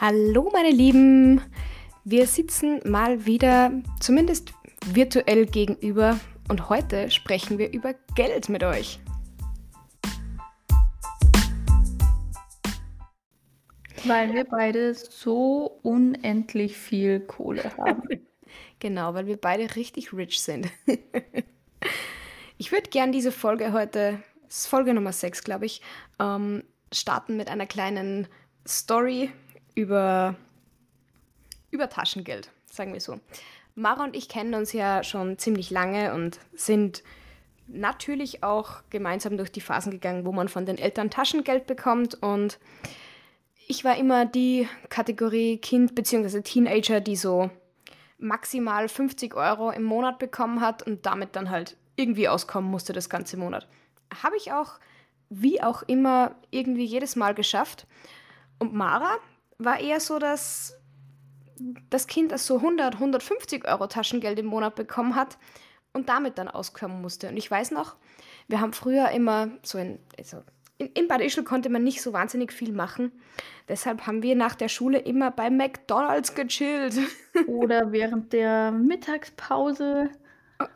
Hallo 0.00 0.48
meine 0.52 0.70
Lieben, 0.70 1.42
wir 2.04 2.28
sitzen 2.28 2.80
mal 2.88 3.26
wieder 3.26 3.72
zumindest 3.98 4.52
virtuell 4.86 5.44
gegenüber 5.44 6.20
und 6.48 6.68
heute 6.68 7.10
sprechen 7.10 7.58
wir 7.58 7.72
über 7.72 7.94
Geld 8.14 8.48
mit 8.48 8.62
euch. 8.62 9.00
Weil 14.04 14.32
wir 14.34 14.44
beide 14.44 14.94
so 14.94 15.80
unendlich 15.82 16.76
viel 16.76 17.18
Kohle 17.18 17.64
haben. 17.76 18.04
genau, 18.78 19.14
weil 19.14 19.26
wir 19.26 19.36
beide 19.36 19.74
richtig 19.74 20.12
rich 20.12 20.40
sind. 20.40 20.68
ich 22.56 22.70
würde 22.70 22.88
gern 22.90 23.10
diese 23.10 23.32
Folge 23.32 23.72
heute, 23.72 24.22
Folge 24.48 24.94
Nummer 24.94 25.12
6, 25.12 25.42
glaube 25.42 25.66
ich, 25.66 25.82
ähm, 26.20 26.62
starten 26.92 27.36
mit 27.36 27.48
einer 27.48 27.66
kleinen 27.66 28.28
Story 28.64 29.32
über, 29.78 30.34
über 31.70 31.88
Taschengeld, 31.88 32.50
sagen 32.68 32.92
wir 32.92 33.00
so. 33.00 33.20
Mara 33.76 34.02
und 34.02 34.16
ich 34.16 34.28
kennen 34.28 34.54
uns 34.54 34.72
ja 34.72 35.04
schon 35.04 35.38
ziemlich 35.38 35.70
lange 35.70 36.14
und 36.14 36.40
sind 36.52 37.04
natürlich 37.68 38.42
auch 38.42 38.82
gemeinsam 38.90 39.36
durch 39.36 39.52
die 39.52 39.60
Phasen 39.60 39.92
gegangen, 39.92 40.24
wo 40.24 40.32
man 40.32 40.48
von 40.48 40.66
den 40.66 40.78
Eltern 40.78 41.10
Taschengeld 41.10 41.68
bekommt. 41.68 42.20
Und 42.20 42.58
ich 43.68 43.84
war 43.84 43.96
immer 43.96 44.26
die 44.26 44.66
Kategorie 44.88 45.58
Kind 45.58 45.94
bzw. 45.94 46.40
Teenager, 46.40 47.00
die 47.00 47.14
so 47.14 47.48
maximal 48.18 48.88
50 48.88 49.34
Euro 49.34 49.70
im 49.70 49.84
Monat 49.84 50.18
bekommen 50.18 50.60
hat 50.60 50.82
und 50.82 51.06
damit 51.06 51.36
dann 51.36 51.50
halt 51.50 51.76
irgendwie 51.94 52.28
auskommen 52.28 52.68
musste 52.68 52.92
das 52.92 53.08
ganze 53.08 53.36
Monat. 53.36 53.68
Habe 54.24 54.36
ich 54.38 54.50
auch, 54.50 54.80
wie 55.28 55.62
auch 55.62 55.82
immer, 55.82 56.34
irgendwie 56.50 56.84
jedes 56.84 57.14
Mal 57.14 57.32
geschafft. 57.32 57.86
Und 58.58 58.74
Mara 58.74 59.18
war 59.58 59.80
eher 59.80 60.00
so, 60.00 60.18
dass 60.18 60.78
das 61.90 62.06
Kind 62.06 62.32
das 62.32 62.46
so 62.46 62.56
100, 62.56 62.94
150 62.94 63.66
Euro 63.66 63.86
Taschengeld 63.88 64.38
im 64.38 64.46
Monat 64.46 64.76
bekommen 64.76 65.16
hat 65.16 65.38
und 65.92 66.08
damit 66.08 66.38
dann 66.38 66.48
auskommen 66.48 67.02
musste. 67.02 67.28
Und 67.28 67.36
ich 67.36 67.50
weiß 67.50 67.72
noch, 67.72 67.96
wir 68.46 68.60
haben 68.60 68.72
früher 68.72 69.10
immer 69.10 69.50
so 69.62 69.78
in, 69.78 69.98
also 70.16 70.42
in, 70.78 70.86
in 70.88 71.08
Bad 71.08 71.20
Ischl 71.20 71.42
konnte 71.42 71.68
man 71.68 71.82
nicht 71.82 72.00
so 72.00 72.12
wahnsinnig 72.12 72.52
viel 72.52 72.72
machen. 72.72 73.12
Deshalb 73.68 74.06
haben 74.06 74.22
wir 74.22 74.36
nach 74.36 74.54
der 74.54 74.68
Schule 74.68 74.98
immer 74.98 75.30
bei 75.32 75.50
McDonalds 75.50 76.34
gechillt. 76.34 76.94
Oder 77.46 77.90
während 77.90 78.32
der 78.32 78.70
Mittagspause. 78.70 80.10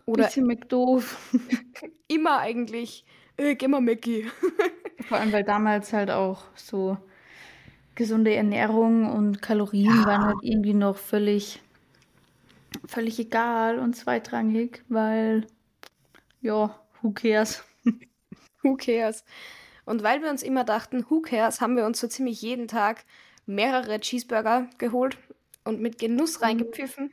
Oder 0.07 0.25
bisschen 0.25 0.47
McDoof. 0.47 1.17
immer 2.09 2.39
eigentlich. 2.39 3.05
Äh, 3.37 3.55
geh 3.55 3.69
mal 3.69 3.81
Mackie. 3.81 4.29
Vor 5.09 5.19
allem, 5.19 5.33
weil 5.33 5.45
damals 5.45 5.93
halt 5.93 6.11
auch 6.11 6.43
so 6.55 6.99
gesunde 7.95 8.35
Ernährung 8.35 9.11
und 9.13 9.43
Kalorien 9.43 10.01
ja. 10.01 10.07
waren 10.07 10.25
halt 10.25 10.39
irgendwie 10.43 10.75
noch 10.75 10.97
völlig, 10.97 11.61
völlig 12.87 13.19
egal 13.19 13.79
und 13.79 13.95
zweitrangig, 13.95 14.85
weil, 14.89 15.47
ja, 16.41 16.79
who 17.01 17.13
cares? 17.13 17.65
who 18.63 18.77
cares? 18.77 19.25
Und 19.85 20.03
weil 20.03 20.23
wir 20.23 20.31
uns 20.31 20.43
immer 20.43 20.65
dachten, 20.65 21.05
who 21.09 21.21
cares, 21.21 21.61
haben 21.61 21.77
wir 21.77 21.85
uns 21.85 22.01
so 22.01 22.07
ziemlich 22.07 22.41
jeden 22.41 22.69
Tag 22.69 23.05
mehrere 23.47 24.01
Cheeseburger 24.01 24.69
geholt 24.79 25.19
und 25.65 25.81
mit 25.81 25.99
Genuss 25.99 26.39
mhm. 26.39 26.45
reingepfiffen. 26.45 27.13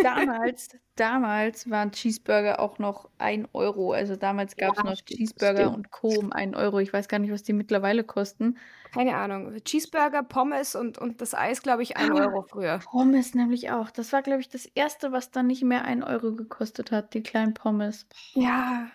Damals, 0.00 0.68
damals 0.96 1.70
waren 1.70 1.92
Cheeseburger 1.92 2.60
auch 2.60 2.78
noch 2.78 3.08
ein 3.18 3.48
Euro. 3.52 3.92
Also 3.92 4.16
damals 4.16 4.56
gab 4.56 4.72
es 4.72 4.78
ja, 4.78 4.84
noch 4.84 4.96
stimmt, 4.96 5.18
Cheeseburger 5.18 5.62
stimmt. 5.62 5.76
und 5.76 5.90
Co. 5.90 6.08
um 6.08 6.32
einen 6.32 6.54
Euro. 6.54 6.78
Ich 6.80 6.92
weiß 6.92 7.08
gar 7.08 7.18
nicht, 7.18 7.30
was 7.30 7.42
die 7.42 7.52
mittlerweile 7.52 8.04
kosten. 8.04 8.58
Keine 8.92 9.16
Ahnung. 9.16 9.54
Cheeseburger, 9.64 10.22
Pommes 10.22 10.74
und, 10.74 10.98
und 10.98 11.20
das 11.20 11.34
Eis, 11.34 11.62
glaube 11.62 11.82
ich, 11.82 11.96
ein 11.96 12.12
ah, 12.12 12.26
Euro 12.26 12.42
früher. 12.42 12.78
Pommes 12.78 13.34
nämlich 13.34 13.70
auch. 13.70 13.90
Das 13.90 14.12
war, 14.12 14.22
glaube 14.22 14.40
ich, 14.40 14.48
das 14.48 14.66
erste, 14.66 15.12
was 15.12 15.30
dann 15.30 15.46
nicht 15.46 15.62
mehr 15.62 15.84
ein 15.84 16.02
Euro 16.02 16.32
gekostet 16.32 16.90
hat, 16.90 17.14
die 17.14 17.22
kleinen 17.22 17.54
Pommes. 17.54 18.06
Ja. 18.34 18.90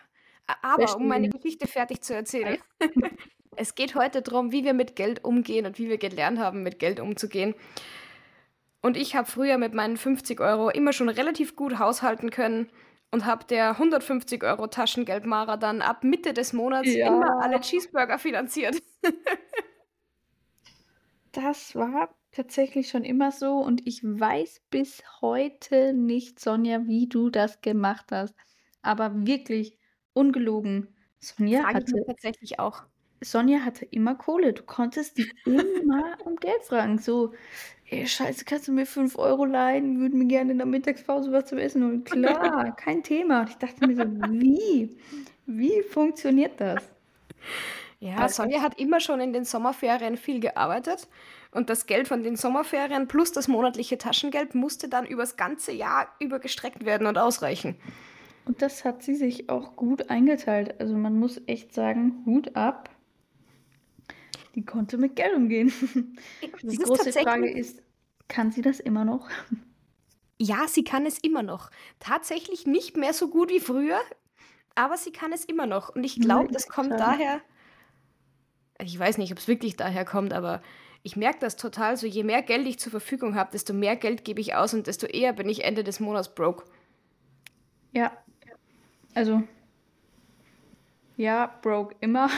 Aber 0.62 0.96
um 0.96 1.08
meine 1.08 1.30
Geschichte 1.30 1.68
fertig 1.68 2.02
zu 2.02 2.16
erzählen. 2.16 2.58
es 3.56 3.76
geht 3.76 3.96
heute 3.96 4.22
darum, 4.22 4.52
wie 4.52 4.64
wir 4.64 4.74
mit 4.74 4.96
Geld 4.96 5.24
umgehen 5.24 5.66
und 5.66 5.78
wie 5.78 5.90
wir 5.90 5.98
gelernt 5.98 6.40
haben, 6.40 6.64
mit 6.64 6.80
Geld 6.80 7.00
umzugehen. 7.00 7.54
Und 8.82 8.96
ich 8.96 9.16
habe 9.16 9.30
früher 9.30 9.58
mit 9.58 9.74
meinen 9.74 9.98
50 9.98 10.40
Euro 10.40 10.70
immer 10.70 10.94
schon 10.94 11.10
relativ 11.10 11.56
gut 11.56 11.80
haushalten 11.80 12.30
können 12.32 12.70
und 13.12 13.26
habe 13.26 13.46
der 13.46 13.72
150 13.72 14.44
Euro 14.44 14.68
Taschengeldmarer 14.68 15.58
dann 15.58 15.82
ab 15.82 16.04
Mitte 16.04 16.34
des 16.34 16.54
Monats 16.54 16.94
ja. 16.94 17.08
immer 17.08 17.42
alle 17.42 17.60
Cheeseburger 17.60 18.20
finanziert. 18.20 18.82
das 21.32 21.76
war 21.76 22.16
tatsächlich 22.32 22.90
schon 22.90 23.04
immer 23.04 23.32
so 23.32 23.58
und 23.58 23.86
ich 23.86 24.02
weiß 24.04 24.62
bis 24.70 25.04
heute 25.22 25.94
nicht, 25.94 26.40
Sonja, 26.40 26.86
wie 26.86 27.08
du 27.08 27.30
das 27.30 27.62
gemacht 27.62 28.12
hast. 28.12 28.36
Aber 28.82 29.26
wirklich 29.26 29.78
ungelogen. 30.14 30.96
Sonja 31.20 31.64
Frage 31.64 31.78
hatte 31.78 32.04
tatsächlich 32.06 32.60
auch. 32.60 32.84
Sonja 33.22 33.66
hatte 33.66 33.86
immer 33.86 34.16
Kohle. 34.16 34.54
Du 34.54 34.64
konntest 34.64 35.18
die 35.18 35.30
immer 35.46 36.18
um 36.24 36.38
Geld 36.38 36.64
fragen. 36.64 36.98
So, 37.00 37.34
ey, 37.90 38.08
scheiße, 38.08 38.46
kannst 38.46 38.68
du 38.68 38.72
mir 38.72 38.86
5 38.86 39.18
Euro 39.18 39.46
leihen? 39.46 40.00
Würden 40.00 40.20
mir 40.20 40.28
gerne 40.28 40.52
in 40.52 40.58
der 40.58 40.68
Mittagspause 40.68 41.32
was 41.32 41.46
zum 41.46 41.58
Essen 41.58 41.84
und 41.84 42.06
klar, 42.06 42.76
kein 42.78 43.04
Thema. 43.04 43.42
Und 43.42 43.50
ich 43.50 43.58
dachte 43.58 43.88
mir 43.88 43.96
so, 43.96 44.04
wie? 44.04 44.98
Wie 45.46 45.82
funktioniert 45.82 46.60
das? 46.62 46.84
Ja, 48.00 48.16
also, 48.18 48.44
Sonja 48.44 48.62
hat 48.62 48.80
immer 48.80 49.00
schon 49.00 49.20
in 49.20 49.34
den 49.34 49.44
Sommerferien 49.44 50.16
viel 50.16 50.40
gearbeitet 50.40 51.08
und 51.52 51.70
das 51.70 51.86
Geld 51.86 52.08
von 52.08 52.24
den 52.24 52.36
Sommerferien 52.36 53.08
plus 53.08 53.32
das 53.32 53.48
monatliche 53.48 53.98
Taschengeld 53.98 54.56
musste 54.56 54.88
dann 54.88 55.06
übers 55.06 55.36
ganze 55.36 55.72
Jahr 55.72 56.08
übergestreckt 56.20 56.86
werden 56.86 57.08
und 57.08 57.18
ausreichen. 57.18 57.76
Und 58.46 58.62
das 58.62 58.86
hat 58.86 59.04
sie 59.04 59.16
sich 59.16 59.50
auch 59.50 59.76
gut 59.76 60.10
eingeteilt. 60.10 60.80
Also 60.80 60.96
man 60.96 61.20
muss 61.20 61.42
echt 61.48 61.74
sagen, 61.74 62.24
Hut 62.26 62.56
ab 62.56 62.90
die 64.59 64.66
konnte 64.66 64.97
mit 64.97 65.16
Geld 65.16 65.34
umgehen. 65.34 65.72
Die 66.64 66.78
große 66.78 67.14
Frage 67.14 67.50
ist, 67.50 67.81
kann 68.28 68.52
sie 68.52 68.62
das 68.62 68.81
immer 68.81 69.06
noch? 69.06 69.30
Ja, 70.38 70.68
sie 70.68 70.84
kann 70.84 71.06
es 71.06 71.18
immer 71.18 71.44
noch. 71.44 71.72
Tatsächlich 72.00 72.68
nicht 72.68 72.98
mehr 72.98 73.14
so 73.14 73.30
gut 73.30 73.52
wie 73.52 73.62
früher, 73.62 74.02
aber 74.75 74.98
sie 74.98 75.14
kann 75.14 75.31
es 75.31 75.46
immer 75.46 75.66
noch. 75.66 75.96
Und 75.96 76.03
ich 76.03 76.19
glaube, 76.19 76.52
das 76.52 76.68
kommt 76.68 76.92
daher. 76.92 77.40
Ich 78.84 79.00
weiß 79.00 79.18
nicht, 79.18 79.31
ob 79.31 79.38
es 79.38 79.48
wirklich 79.48 79.78
daher 79.78 80.03
kommt, 80.03 80.34
aber 80.34 80.62
ich 81.03 81.16
merke 81.16 81.40
das 81.40 81.56
total. 81.56 81.96
So, 81.96 82.06
je 82.06 82.25
mehr 82.25 82.42
Geld 82.42 82.68
ich 82.68 82.80
zur 82.80 82.92
Verfügung 82.92 83.36
habe, 83.36 83.52
desto 83.53 83.74
mehr 83.74 83.96
Geld 83.96 84.25
gebe 84.25 84.42
ich 84.42 84.56
aus 84.56 84.74
und 84.74 84.88
desto 84.88 85.08
eher 85.08 85.31
bin 85.31 85.48
ich 85.48 85.64
Ende 85.64 85.86
des 85.86 86.02
Monats 86.02 86.36
broke. 86.36 86.66
Ja, 87.94 88.12
also 89.16 89.42
ja, 91.16 91.48
broke 91.62 91.96
immer. 92.02 92.30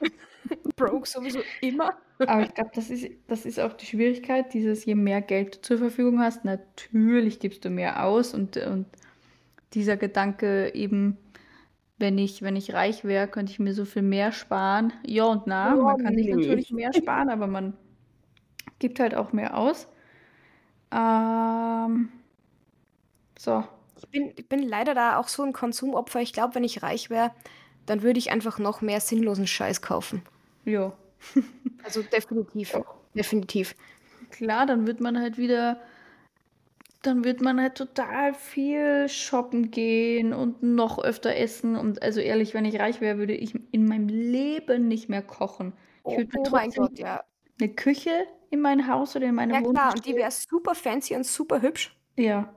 broke 0.76 1.08
sowieso 1.08 1.40
immer. 1.60 1.94
Aber 2.18 2.42
ich 2.42 2.54
glaube, 2.54 2.70
das 2.74 2.90
ist, 2.90 3.08
das 3.28 3.46
ist 3.46 3.58
auch 3.58 3.72
die 3.72 3.86
Schwierigkeit, 3.86 4.52
dieses, 4.52 4.84
je 4.84 4.94
mehr 4.94 5.22
Geld 5.22 5.56
du 5.56 5.60
zur 5.62 5.78
Verfügung 5.78 6.20
hast, 6.20 6.44
natürlich 6.44 7.40
gibst 7.40 7.64
du 7.64 7.70
mehr 7.70 8.04
aus 8.04 8.34
und, 8.34 8.56
und 8.58 8.86
dieser 9.72 9.96
Gedanke 9.96 10.74
eben, 10.74 11.16
wenn 11.98 12.18
ich, 12.18 12.42
wenn 12.42 12.56
ich 12.56 12.74
reich 12.74 13.04
wäre, 13.04 13.28
könnte 13.28 13.52
ich 13.52 13.58
mir 13.58 13.74
so 13.74 13.84
viel 13.84 14.02
mehr 14.02 14.32
sparen. 14.32 14.92
Ja 15.06 15.24
und 15.24 15.46
na, 15.46 15.74
oh, 15.74 15.82
man 15.82 16.02
kann 16.02 16.14
nee. 16.14 16.24
sich 16.24 16.34
natürlich 16.34 16.70
mehr 16.72 16.92
sparen, 16.92 17.30
aber 17.30 17.46
man 17.46 17.74
gibt 18.78 19.00
halt 19.00 19.14
auch 19.14 19.32
mehr 19.32 19.56
aus. 19.56 19.86
Ähm, 20.92 22.08
so. 23.38 23.64
Ich 23.96 24.08
bin, 24.08 24.32
ich 24.36 24.48
bin 24.48 24.62
leider 24.62 24.94
da 24.94 25.18
auch 25.18 25.28
so 25.28 25.42
ein 25.42 25.52
Konsumopfer. 25.52 26.20
Ich 26.20 26.32
glaube, 26.32 26.54
wenn 26.54 26.64
ich 26.64 26.82
reich 26.82 27.10
wäre, 27.10 27.32
dann 27.86 28.02
würde 28.02 28.18
ich 28.18 28.30
einfach 28.30 28.58
noch 28.58 28.80
mehr 28.80 29.00
sinnlosen 29.00 29.46
Scheiß 29.46 29.82
kaufen. 29.82 30.22
Ja. 30.64 30.92
Also 31.82 32.02
definitiv. 32.02 32.78
Definitiv. 33.14 33.74
Klar, 34.30 34.66
dann 34.66 34.86
wird 34.86 35.00
man 35.00 35.18
halt 35.18 35.38
wieder, 35.38 35.80
dann 37.02 37.24
wird 37.24 37.40
man 37.40 37.60
halt 37.60 37.74
total 37.74 38.34
viel 38.34 39.08
shoppen 39.08 39.70
gehen 39.70 40.32
und 40.34 40.62
noch 40.62 40.98
öfter 40.98 41.34
essen. 41.34 41.76
Und 41.76 42.02
also 42.02 42.20
ehrlich, 42.20 42.52
wenn 42.52 42.64
ich 42.64 42.78
reich 42.78 43.00
wäre, 43.00 43.18
würde 43.18 43.34
ich 43.34 43.54
in 43.72 43.86
meinem 43.86 44.08
Leben 44.08 44.88
nicht 44.88 45.08
mehr 45.08 45.22
kochen. 45.22 45.72
Ich 46.06 46.18
würde 46.18 46.28
oh, 46.36 46.44
oh 46.46 46.50
mein 46.50 46.70
Gott, 46.70 46.98
ja. 46.98 47.24
Eine 47.60 47.70
Küche 47.70 48.26
in 48.50 48.60
mein 48.60 48.86
Haus 48.86 49.16
oder 49.16 49.26
in 49.26 49.34
meine 49.34 49.54
ja, 49.54 49.60
Wohnung. 49.60 49.74
Ja 49.74 49.80
klar, 49.80 49.94
und 49.94 50.06
die 50.06 50.14
wäre 50.14 50.30
super 50.30 50.74
fancy 50.74 51.16
und 51.16 51.24
super 51.24 51.62
hübsch. 51.62 51.96
Ja. 52.16 52.52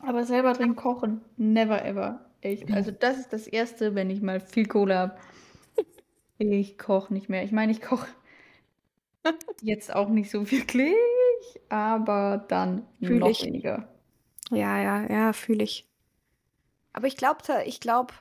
Aber 0.00 0.24
selber 0.24 0.52
drin 0.52 0.76
kochen, 0.76 1.20
never 1.36 1.84
ever. 1.84 2.26
Echt. 2.40 2.70
Also 2.72 2.90
das 2.90 3.18
ist 3.18 3.32
das 3.32 3.46
Erste, 3.46 3.94
wenn 3.94 4.10
ich 4.10 4.22
mal 4.22 4.40
viel 4.40 4.66
Kohle 4.66 4.96
habe. 4.96 5.16
Ich 6.38 6.78
koche 6.78 7.12
nicht 7.12 7.28
mehr. 7.28 7.42
Ich 7.44 7.52
meine, 7.52 7.72
ich 7.72 7.82
koche 7.82 8.08
jetzt 9.60 9.94
auch 9.94 10.08
nicht 10.08 10.30
so 10.30 10.50
wirklich, 10.50 10.94
aber 11.68 12.44
dann 12.48 12.86
fühl 13.00 13.20
noch 13.20 13.26
ich. 13.26 13.42
weniger. 13.42 13.88
Ja, 14.50 14.80
ja, 14.80 15.06
ja, 15.10 15.32
fühle 15.32 15.64
ich. 15.64 15.88
Aber 16.92 17.06
ich 17.06 17.16
glaube, 17.16 17.42
ich 17.64 17.78
glaube, 17.80 18.12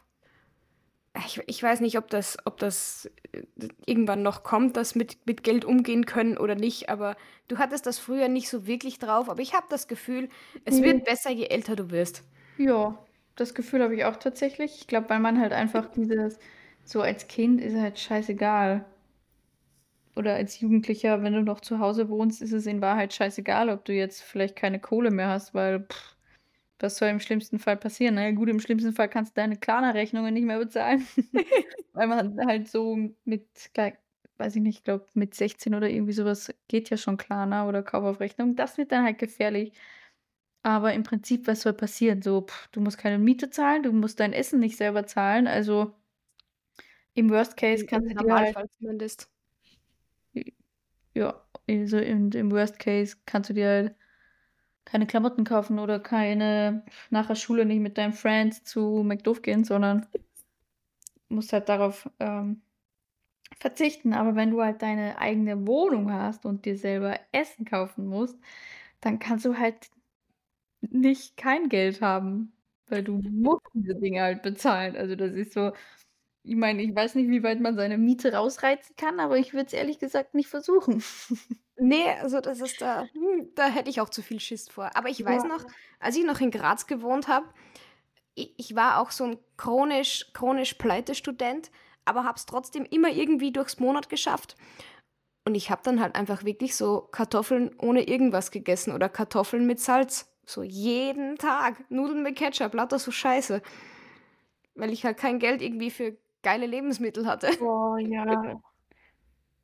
ich, 1.25 1.41
ich 1.47 1.63
weiß 1.63 1.79
nicht, 1.81 1.97
ob 1.97 2.09
das, 2.09 2.37
ob 2.45 2.57
das 2.57 3.09
äh, 3.31 3.43
irgendwann 3.85 4.21
noch 4.21 4.43
kommt, 4.43 4.75
das 4.75 4.95
mit, 4.95 5.25
mit 5.25 5.43
Geld 5.43 5.63
umgehen 5.65 6.05
können 6.05 6.37
oder 6.37 6.55
nicht, 6.55 6.89
aber 6.89 7.15
du 7.47 7.57
hattest 7.57 7.85
das 7.85 7.99
früher 7.99 8.27
nicht 8.27 8.49
so 8.49 8.67
wirklich 8.67 8.99
drauf, 8.99 9.29
aber 9.29 9.41
ich 9.41 9.53
habe 9.53 9.67
das 9.69 9.87
Gefühl, 9.87 10.29
es 10.65 10.81
wird 10.81 10.97
Mhm. 10.97 11.05
besser, 11.05 11.31
je 11.31 11.45
älter 11.47 11.75
du 11.75 11.89
wirst. 11.89 12.23
Ja, 12.57 13.05
das 13.35 13.53
Gefühl 13.53 13.81
habe 13.83 13.95
ich 13.95 14.05
auch 14.05 14.15
tatsächlich. 14.17 14.79
Ich 14.81 14.87
glaube, 14.87 15.09
weil 15.09 15.19
man 15.19 15.39
halt 15.39 15.51
einfach 15.53 15.87
dieses, 15.91 16.39
so 16.85 17.01
als 17.01 17.27
Kind 17.27 17.61
ist 17.61 17.75
halt 17.75 17.99
scheißegal. 17.99 18.85
Oder 20.15 20.35
als 20.35 20.59
Jugendlicher, 20.61 21.23
wenn 21.23 21.33
du 21.33 21.43
noch 21.43 21.59
zu 21.59 21.79
Hause 21.79 22.07
wohnst, 22.09 22.41
ist 22.41 22.53
es 22.53 22.65
in 22.67 22.81
Wahrheit 22.81 23.13
scheißegal, 23.13 23.69
ob 23.69 23.83
du 23.83 23.93
jetzt 23.93 24.23
vielleicht 24.23 24.55
keine 24.55 24.79
Kohle 24.79 25.11
mehr 25.11 25.27
hast, 25.27 25.53
weil 25.53 25.81
pff, 25.81 26.15
was 26.79 26.97
soll 26.97 27.09
im 27.09 27.19
schlimmsten 27.19 27.59
Fall 27.59 27.77
passieren? 27.77 28.15
Na 28.15 28.23
ja, 28.25 28.31
gut, 28.31 28.49
im 28.49 28.59
schlimmsten 28.59 28.93
Fall 28.93 29.09
kannst 29.09 29.31
du 29.37 29.41
deine 29.41 29.57
Klarna-Rechnungen 29.57 30.33
nicht 30.33 30.45
mehr 30.45 30.59
bezahlen. 30.59 31.05
Weil 31.93 32.07
man 32.07 32.37
halt 32.45 32.67
so 32.69 32.97
mit, 33.25 33.47
weiß 34.37 34.55
ich 34.55 34.61
nicht, 34.61 34.79
ich 34.79 34.83
glaube 34.83 35.07
mit 35.13 35.33
16 35.35 35.73
oder 35.75 35.89
irgendwie 35.89 36.13
sowas 36.13 36.53
geht 36.67 36.89
ja 36.89 36.97
schon 36.97 37.17
Klarna 37.17 37.67
oder 37.67 37.83
Kauf 37.83 38.03
auf 38.03 38.19
Rechnung. 38.19 38.55
Das 38.55 38.77
wird 38.77 38.91
dann 38.91 39.05
halt 39.05 39.19
gefährlich. 39.19 39.73
Aber 40.63 40.93
im 40.93 41.03
Prinzip, 41.03 41.47
was 41.47 41.61
soll 41.61 41.73
passieren? 41.73 42.21
So, 42.21 42.41
pff, 42.41 42.67
du 42.69 42.81
musst 42.81 42.97
keine 42.97 43.19
Miete 43.19 43.49
zahlen, 43.49 43.83
du 43.83 43.91
musst 43.93 44.19
dein 44.19 44.33
Essen 44.33 44.59
nicht 44.59 44.77
selber 44.77 45.05
zahlen. 45.07 45.47
Also 45.47 45.93
im 47.15 47.29
Worst 47.29 47.57
Case 47.57 47.85
kannst 47.85 48.11
du 48.11 48.23
dir 48.23 48.33
halt, 48.33 48.69
zumindest. 48.79 49.29
ja, 51.13 51.41
also 51.67 51.97
im, 51.97 52.31
im 52.31 52.51
Worst 52.51 52.77
Case 52.79 53.17
kannst 53.25 53.49
du 53.49 53.53
dir 53.53 53.67
halt 53.67 53.95
keine 54.83 55.07
Klamotten 55.07 55.43
kaufen 55.43 55.79
oder 55.79 55.99
keine 55.99 56.85
nach 57.09 57.25
der 57.27 57.35
Schule 57.35 57.65
nicht 57.65 57.79
mit 57.79 57.97
deinen 57.97 58.13
Friends 58.13 58.63
zu 58.63 59.01
McDoof 59.03 59.41
gehen, 59.41 59.63
sondern 59.63 60.05
musst 61.27 61.53
halt 61.53 61.69
darauf 61.69 62.09
ähm, 62.19 62.61
verzichten. 63.57 64.13
Aber 64.13 64.35
wenn 64.35 64.51
du 64.51 64.61
halt 64.61 64.81
deine 64.81 65.17
eigene 65.17 65.65
Wohnung 65.67 66.11
hast 66.11 66.45
und 66.45 66.65
dir 66.65 66.77
selber 66.77 67.19
Essen 67.31 67.65
kaufen 67.65 68.05
musst, 68.07 68.37
dann 69.01 69.19
kannst 69.19 69.45
du 69.45 69.57
halt 69.57 69.89
nicht 70.81 71.37
kein 71.37 71.69
Geld 71.69 72.01
haben, 72.01 72.53
weil 72.87 73.03
du 73.03 73.17
musst 73.17 73.65
diese 73.73 73.95
Dinge 73.95 74.21
halt 74.21 74.43
bezahlen. 74.43 74.95
Also 74.95 75.15
das 75.15 75.33
ist 75.33 75.53
so, 75.53 75.71
ich 76.45 76.55
meine, 76.55 76.81
ich 76.83 76.95
weiß 76.95 77.15
nicht, 77.15 77.29
wie 77.29 77.43
weit 77.43 77.59
man 77.59 77.75
seine 77.75 77.97
Miete 77.97 78.33
rausreizen 78.33 78.95
kann, 78.95 79.19
aber 79.19 79.37
ich 79.37 79.53
würde 79.53 79.67
es 79.67 79.73
ehrlich 79.73 79.99
gesagt 79.99 80.33
nicht 80.35 80.49
versuchen. 80.49 81.03
Nee, 81.77 82.09
also 82.21 82.39
das 82.39 82.61
ist 82.61 82.81
da, 82.81 83.09
hm, 83.13 83.49
da 83.55 83.67
hätte 83.67 83.89
ich 83.89 83.99
auch 83.99 84.09
zu 84.09 84.21
viel 84.21 84.39
Schiss 84.39 84.69
vor. 84.69 84.95
Aber 84.95 85.09
ich 85.09 85.23
weiß 85.23 85.43
Ja. 85.43 85.49
noch, 85.49 85.65
als 85.99 86.15
ich 86.15 86.23
noch 86.23 86.39
in 86.39 86.51
Graz 86.51 86.87
gewohnt 86.87 87.27
habe, 87.27 87.47
ich, 88.35 88.53
ich 88.57 88.75
war 88.75 88.99
auch 88.99 89.11
so 89.11 89.25
ein 89.25 89.37
chronisch, 89.57 90.31
chronisch 90.33 90.75
Pleite-Student, 90.75 91.71
aber 92.05 92.23
habe 92.23 92.37
es 92.37 92.45
trotzdem 92.45 92.85
immer 92.85 93.09
irgendwie 93.09 93.51
durchs 93.51 93.79
Monat 93.79 94.09
geschafft. 94.09 94.55
Und 95.45 95.55
ich 95.55 95.69
habe 95.69 95.81
dann 95.83 96.01
halt 96.01 96.15
einfach 96.15 96.45
wirklich 96.45 96.75
so 96.75 97.01
Kartoffeln 97.11 97.75
ohne 97.79 98.07
irgendwas 98.07 98.51
gegessen 98.51 98.93
oder 98.93 99.09
Kartoffeln 99.09 99.67
mit 99.67 99.79
Salz. 99.79 100.31
So 100.45 100.63
jeden 100.63 101.37
Tag. 101.37 101.89
Nudeln 101.91 102.23
mit 102.23 102.37
Ketchup, 102.37 102.73
lauter 102.73 102.99
so 102.99 103.11
Scheiße. 103.11 103.61
Weil 104.75 104.91
ich 104.91 105.05
halt 105.05 105.17
kein 105.17 105.39
Geld 105.39 105.61
irgendwie 105.61 105.91
für 105.91 106.17
geile 106.45 106.67
Lebensmittel 106.67 107.25
hatte. 107.27 107.47
Boah, 107.59 107.99
ja. 107.99 108.61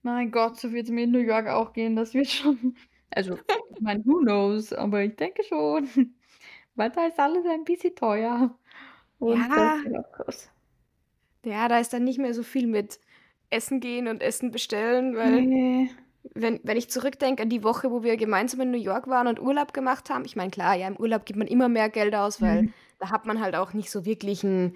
Mein 0.01 0.31
Gott, 0.31 0.59
so 0.59 0.73
wird 0.73 0.85
es 0.87 0.91
mir 0.91 1.03
in 1.03 1.11
New 1.11 1.19
York 1.19 1.47
auch 1.47 1.73
gehen. 1.73 1.95
Das 1.95 2.13
wird 2.13 2.27
schon. 2.27 2.75
Also, 3.13 3.37
ich 3.75 3.81
meine, 3.81 4.05
who 4.05 4.19
knows, 4.19 4.71
aber 4.71 5.03
ich 5.03 5.17
denke 5.17 5.43
schon. 5.43 5.89
Weil 6.75 6.91
da 6.91 7.07
ist 7.07 7.19
alles 7.19 7.45
ein 7.45 7.65
bisschen 7.65 7.93
teuer. 7.93 8.57
Und 9.19 9.37
Ja. 9.53 9.73
Ja, 11.43 11.67
da 11.67 11.79
ist 11.79 11.91
dann 11.91 12.05
nicht 12.05 12.19
mehr 12.19 12.33
so 12.33 12.41
viel 12.41 12.67
mit 12.67 12.99
Essen 13.49 13.81
gehen 13.81 14.07
und 14.07 14.23
Essen 14.23 14.51
bestellen, 14.51 15.17
weil 15.17 15.41
Nee. 15.41 15.89
wenn, 16.35 16.61
wenn 16.63 16.77
ich 16.77 16.89
zurückdenke 16.89 17.43
an 17.43 17.49
die 17.49 17.63
Woche, 17.65 17.91
wo 17.91 18.01
wir 18.03 18.15
gemeinsam 18.15 18.61
in 18.61 18.71
New 18.71 18.77
York 18.77 19.07
waren 19.07 19.27
und 19.27 19.41
Urlaub 19.41 19.73
gemacht 19.73 20.09
haben, 20.09 20.23
ich 20.23 20.37
meine, 20.37 20.51
klar, 20.51 20.75
ja, 20.75 20.87
im 20.87 20.95
Urlaub 20.95 21.25
gibt 21.25 21.37
man 21.37 21.47
immer 21.47 21.67
mehr 21.67 21.89
Geld 21.89 22.15
aus, 22.15 22.41
weil 22.41 22.61
Mhm. 22.61 22.73
da 22.99 23.09
hat 23.09 23.25
man 23.25 23.41
halt 23.41 23.55
auch 23.55 23.73
nicht 23.73 23.91
so 23.91 24.05
wirklich 24.05 24.43
ein, 24.45 24.75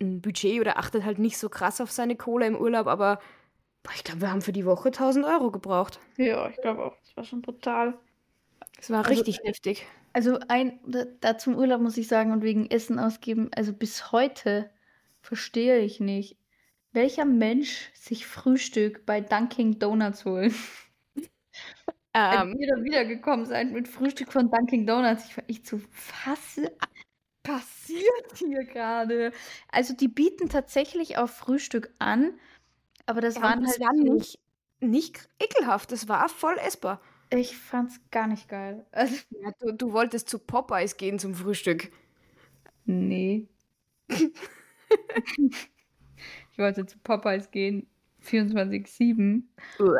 ein 0.00 0.20
Budget 0.20 0.60
oder 0.60 0.78
achtet 0.78 1.04
halt 1.04 1.18
nicht 1.18 1.38
so 1.38 1.48
krass 1.48 1.80
auf 1.80 1.90
seine 1.90 2.16
Kohle 2.16 2.46
im 2.46 2.56
Urlaub, 2.56 2.86
aber 2.86 3.20
boah, 3.82 3.92
ich 3.94 4.04
glaube, 4.04 4.22
wir 4.22 4.30
haben 4.30 4.42
für 4.42 4.52
die 4.52 4.64
Woche 4.66 4.88
1000 4.90 5.24
Euro 5.26 5.50
gebraucht. 5.50 6.00
Ja, 6.16 6.48
ich 6.48 6.56
glaube 6.60 6.84
auch. 6.84 6.96
Das 7.04 7.16
war 7.16 7.24
schon 7.24 7.42
brutal. 7.42 7.98
Das 8.76 8.90
war 8.90 8.98
Also- 8.98 9.10
richtig 9.10 9.40
heftig. 9.44 9.86
Also 10.12 10.40
ein, 10.48 10.80
da, 11.20 11.38
zum 11.38 11.54
Urlaub 11.56 11.80
muss 11.80 11.96
ich 11.96 12.08
sagen 12.08 12.32
und 12.32 12.42
wegen 12.42 12.68
Essen 12.68 12.98
ausgeben, 12.98 13.48
also 13.54 13.72
bis 13.72 14.10
heute 14.10 14.68
verstehe 15.22 15.78
ich 15.78 16.00
nicht, 16.00 16.36
welcher 16.92 17.24
Mensch 17.24 17.90
sich 17.94 18.26
Frühstück 18.26 19.06
bei 19.06 19.20
Dunkin' 19.20 19.78
Donuts 19.78 20.24
holt. 20.24 20.52
Als 22.12 22.42
Ähm, 22.42 22.56
ihr 22.58 22.74
da 22.74 22.82
wiedergekommen 22.82 23.46
seid 23.46 23.70
mit 23.70 23.86
Frühstück 23.86 24.32
von 24.32 24.50
Dunkin' 24.50 24.84
Donuts, 24.84 25.26
ich 25.28 25.38
echt 25.48 25.66
so, 25.68 25.80
was 26.24 26.60
passiert 27.42 28.36
hier 28.36 28.64
gerade? 28.64 29.32
Also 29.68 29.94
die 29.94 30.08
bieten 30.08 30.48
tatsächlich 30.48 31.18
auch 31.18 31.28
Frühstück 31.28 31.90
an, 31.98 32.38
aber 33.06 33.20
das 33.20 33.36
ja, 33.36 33.42
waren 33.42 33.62
das 33.62 33.72
halt 33.72 33.80
war 33.80 33.92
nicht, 33.94 34.38
nicht 34.80 35.28
ekelhaft, 35.40 35.92
das 35.92 36.08
war 36.08 36.28
voll 36.28 36.56
essbar. 36.58 37.00
ich 37.32 37.56
fand's 37.56 38.00
gar 38.10 38.26
nicht 38.26 38.48
geil. 38.48 38.86
Also, 38.92 39.16
Ja, 39.30 39.52
du, 39.60 39.72
du 39.72 39.92
wolltest 39.92 40.28
zu 40.28 40.38
Popeyes 40.38 40.96
gehen 40.96 41.18
zum 41.18 41.34
Frühstück. 41.34 41.90
nee. 42.86 43.48
Ich 46.52 46.58
wollte 46.58 46.86
zu 46.86 46.98
Popeyes 46.98 47.50
gehen, 47.50 47.86
24-7. 48.22 49.44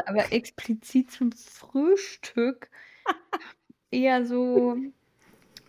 Aber 0.07 0.33
explizit 0.33 1.11
zum 1.11 1.33
Frühstück 1.33 2.71
eher 3.91 4.25
so, 4.27 4.77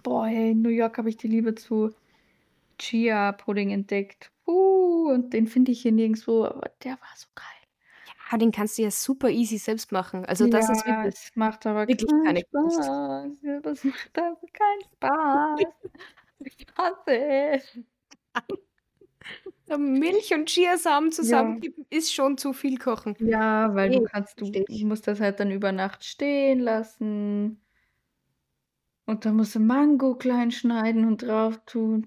boah, 0.04 0.26
hey, 0.28 0.52
in 0.52 0.62
New 0.62 0.70
York 0.70 0.98
habe 0.98 1.10
ich 1.10 1.18
die 1.18 1.28
Liebe 1.28 1.56
zu 1.56 1.94
Chia-Pudding 2.80 3.72
entdeckt. 3.72 4.32
Uh, 4.48 5.10
und 5.12 5.34
den 5.34 5.48
finde 5.48 5.72
ich 5.72 5.82
hier 5.82 5.92
nirgendwo, 5.92 6.46
aber 6.46 6.72
der 6.84 6.94
war 6.94 7.10
so 7.16 7.28
geil. 7.36 7.46
Ja, 8.32 8.38
den 8.38 8.52
kannst 8.52 8.78
du 8.78 8.84
ja 8.84 8.92
super 8.92 9.30
easy 9.30 9.58
selbst 9.58 9.92
machen. 9.92 10.26
Also 10.26 10.48
das 10.48 10.70
ist 10.70 10.86
ja, 10.88 11.04
wirklich. 11.04 11.16
es 11.16 11.32
macht 11.36 11.66
aber 11.66 11.88
wirklich 11.88 12.10
keinen 12.10 12.24
keine 12.24 12.44
Kunst. 12.46 12.78
Spaß. 12.84 13.32
Ja, 13.44 13.60
das 13.60 13.84
macht 13.84 14.18
aber 14.18 14.40
keinen 14.54 14.82
Spaß. 14.96 15.60
Ich 16.44 16.66
hasse 16.78 17.18
es. 17.18 17.80
Milch 19.78 20.34
und 20.34 20.48
Chiasamen 20.50 21.12
zusammenkippen 21.12 21.86
ist 21.90 22.14
schon 22.14 22.38
zu 22.38 22.52
viel 22.54 22.78
kochen. 22.78 23.16
Ja, 23.20 23.74
weil 23.76 23.92
du 23.92 24.00
Nee, 24.00 24.06
kannst, 24.12 24.42
du, 24.42 24.52
ich. 24.68 24.84
musst 24.84 25.08
das 25.08 25.20
halt 25.20 25.40
dann 25.40 25.52
über 25.52 25.72
Nacht 25.72 26.04
stehen 26.04 26.60
lassen. 26.60 27.62
Und 29.06 29.26
dann 29.26 29.36
musst 29.36 29.56
du 29.56 29.60
Mango 29.60 30.16
klein 30.16 30.52
schneiden 30.52 31.06
und 31.06 31.24
drauf 31.24 31.60
tun. 31.66 32.06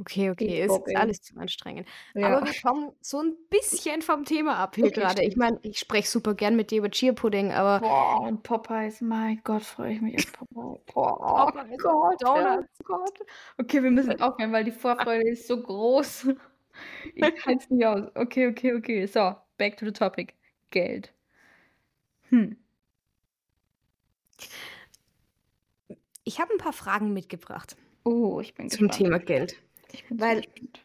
Okay, 0.00 0.30
okay, 0.30 0.62
ist 0.62 0.80
ey. 0.86 0.94
alles 0.94 1.20
zu 1.22 1.36
anstrengend. 1.36 1.88
Ja. 2.14 2.28
Aber 2.28 2.46
wir 2.46 2.52
kommen 2.62 2.92
so 3.00 3.18
ein 3.20 3.36
bisschen 3.50 4.00
vom 4.00 4.24
Thema 4.24 4.56
ab 4.56 4.76
hier 4.76 4.86
Okay, 4.86 5.00
gerade. 5.00 5.24
Ich 5.24 5.36
meine, 5.36 5.58
ich 5.62 5.80
spreche 5.80 6.06
super 6.06 6.34
gern 6.34 6.54
mit 6.54 6.70
dir 6.70 6.78
über 6.78 6.88
Chia-Pudding, 6.88 7.50
aber 7.50 7.80
Boah, 7.80 8.20
und 8.20 8.44
Popeyes, 8.44 9.00
mein 9.00 9.40
Gott, 9.42 9.64
freue 9.64 9.94
ich 9.94 10.00
mich 10.00 10.16
auf 10.18 10.32
Popeyes. 10.32 10.84
Boah, 10.94 11.52
Popeyes, 11.52 11.78
Gott, 11.82 12.22
ja, 12.22 12.54
Donuts. 12.54 12.78
Gott. 12.84 13.18
Okay, 13.58 13.82
wir 13.82 13.90
müssen 13.90 14.20
aufhören, 14.20 14.52
weil 14.52 14.64
die 14.64 14.70
Vorfreude 14.70 15.28
ist 15.28 15.48
so 15.48 15.60
groß. 15.60 16.28
Ich 17.16 17.24
halte 17.24 17.64
es 17.64 17.70
nicht 17.70 17.84
aus. 17.84 18.04
Okay, 18.14 18.46
okay, 18.46 18.72
okay. 18.72 19.04
So, 19.04 19.34
back 19.56 19.76
to 19.78 19.84
the 19.84 19.90
topic. 19.90 20.34
Geld. 20.70 21.12
Hm. 22.28 22.56
Ich 26.24 26.40
habe 26.40 26.52
ein 26.52 26.58
paar 26.58 26.72
Fragen 26.72 27.12
mitgebracht 27.12 27.76
Oh, 28.04 28.40
ich 28.40 28.54
bin 28.54 28.70
zum 28.70 28.88
gespannt. 28.88 28.94
Thema 28.96 29.18
Geld. 29.18 29.56
Weil- 30.08 30.42
gespannt. 30.42 30.84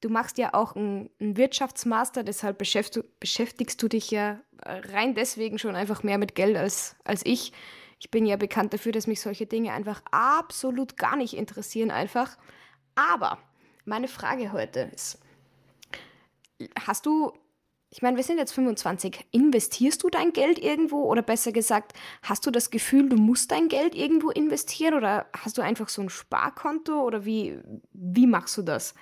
Du 0.00 0.10
machst 0.10 0.38
ja 0.38 0.54
auch 0.54 0.76
einen 0.76 1.10
Wirtschaftsmaster, 1.18 2.22
deshalb 2.22 2.56
beschäftigst 2.58 3.82
du 3.82 3.88
dich 3.88 4.12
ja 4.12 4.40
äh, 4.62 4.74
rein 4.92 5.16
deswegen 5.16 5.58
schon 5.58 5.74
einfach 5.74 6.04
mehr 6.04 6.18
mit 6.18 6.36
Geld 6.36 6.56
als, 6.56 6.94
als 7.02 7.26
ich. 7.26 7.52
Ich 7.98 8.08
bin 8.08 8.24
ja 8.24 8.36
bekannt 8.36 8.72
dafür, 8.72 8.92
dass 8.92 9.08
mich 9.08 9.20
solche 9.20 9.46
Dinge 9.46 9.72
einfach 9.72 10.00
absolut 10.12 10.96
gar 10.98 11.16
nicht 11.16 11.34
interessieren, 11.34 11.90
einfach. 11.90 12.38
Aber 12.94 13.38
meine 13.86 14.06
Frage 14.06 14.52
heute 14.52 14.88
ist, 14.94 15.18
hast 16.78 17.04
du, 17.04 17.32
ich 17.90 18.02
meine, 18.02 18.16
wir 18.16 18.24
sind 18.24 18.38
jetzt 18.38 18.52
25, 18.52 19.26
investierst 19.30 20.02
du 20.02 20.10
dein 20.10 20.32
Geld 20.32 20.58
irgendwo 20.58 21.04
oder 21.04 21.22
besser 21.22 21.52
gesagt, 21.52 21.94
hast 22.22 22.46
du 22.46 22.50
das 22.50 22.70
Gefühl, 22.70 23.08
du 23.08 23.16
musst 23.16 23.50
dein 23.50 23.68
Geld 23.68 23.94
irgendwo 23.94 24.30
investieren 24.30 24.94
oder 24.94 25.26
hast 25.34 25.56
du 25.56 25.62
einfach 25.62 25.88
so 25.88 26.02
ein 26.02 26.10
Sparkonto 26.10 27.02
oder 27.02 27.24
wie, 27.24 27.58
wie 27.92 28.26
machst 28.26 28.58
du 28.58 28.62
das? 28.62 28.94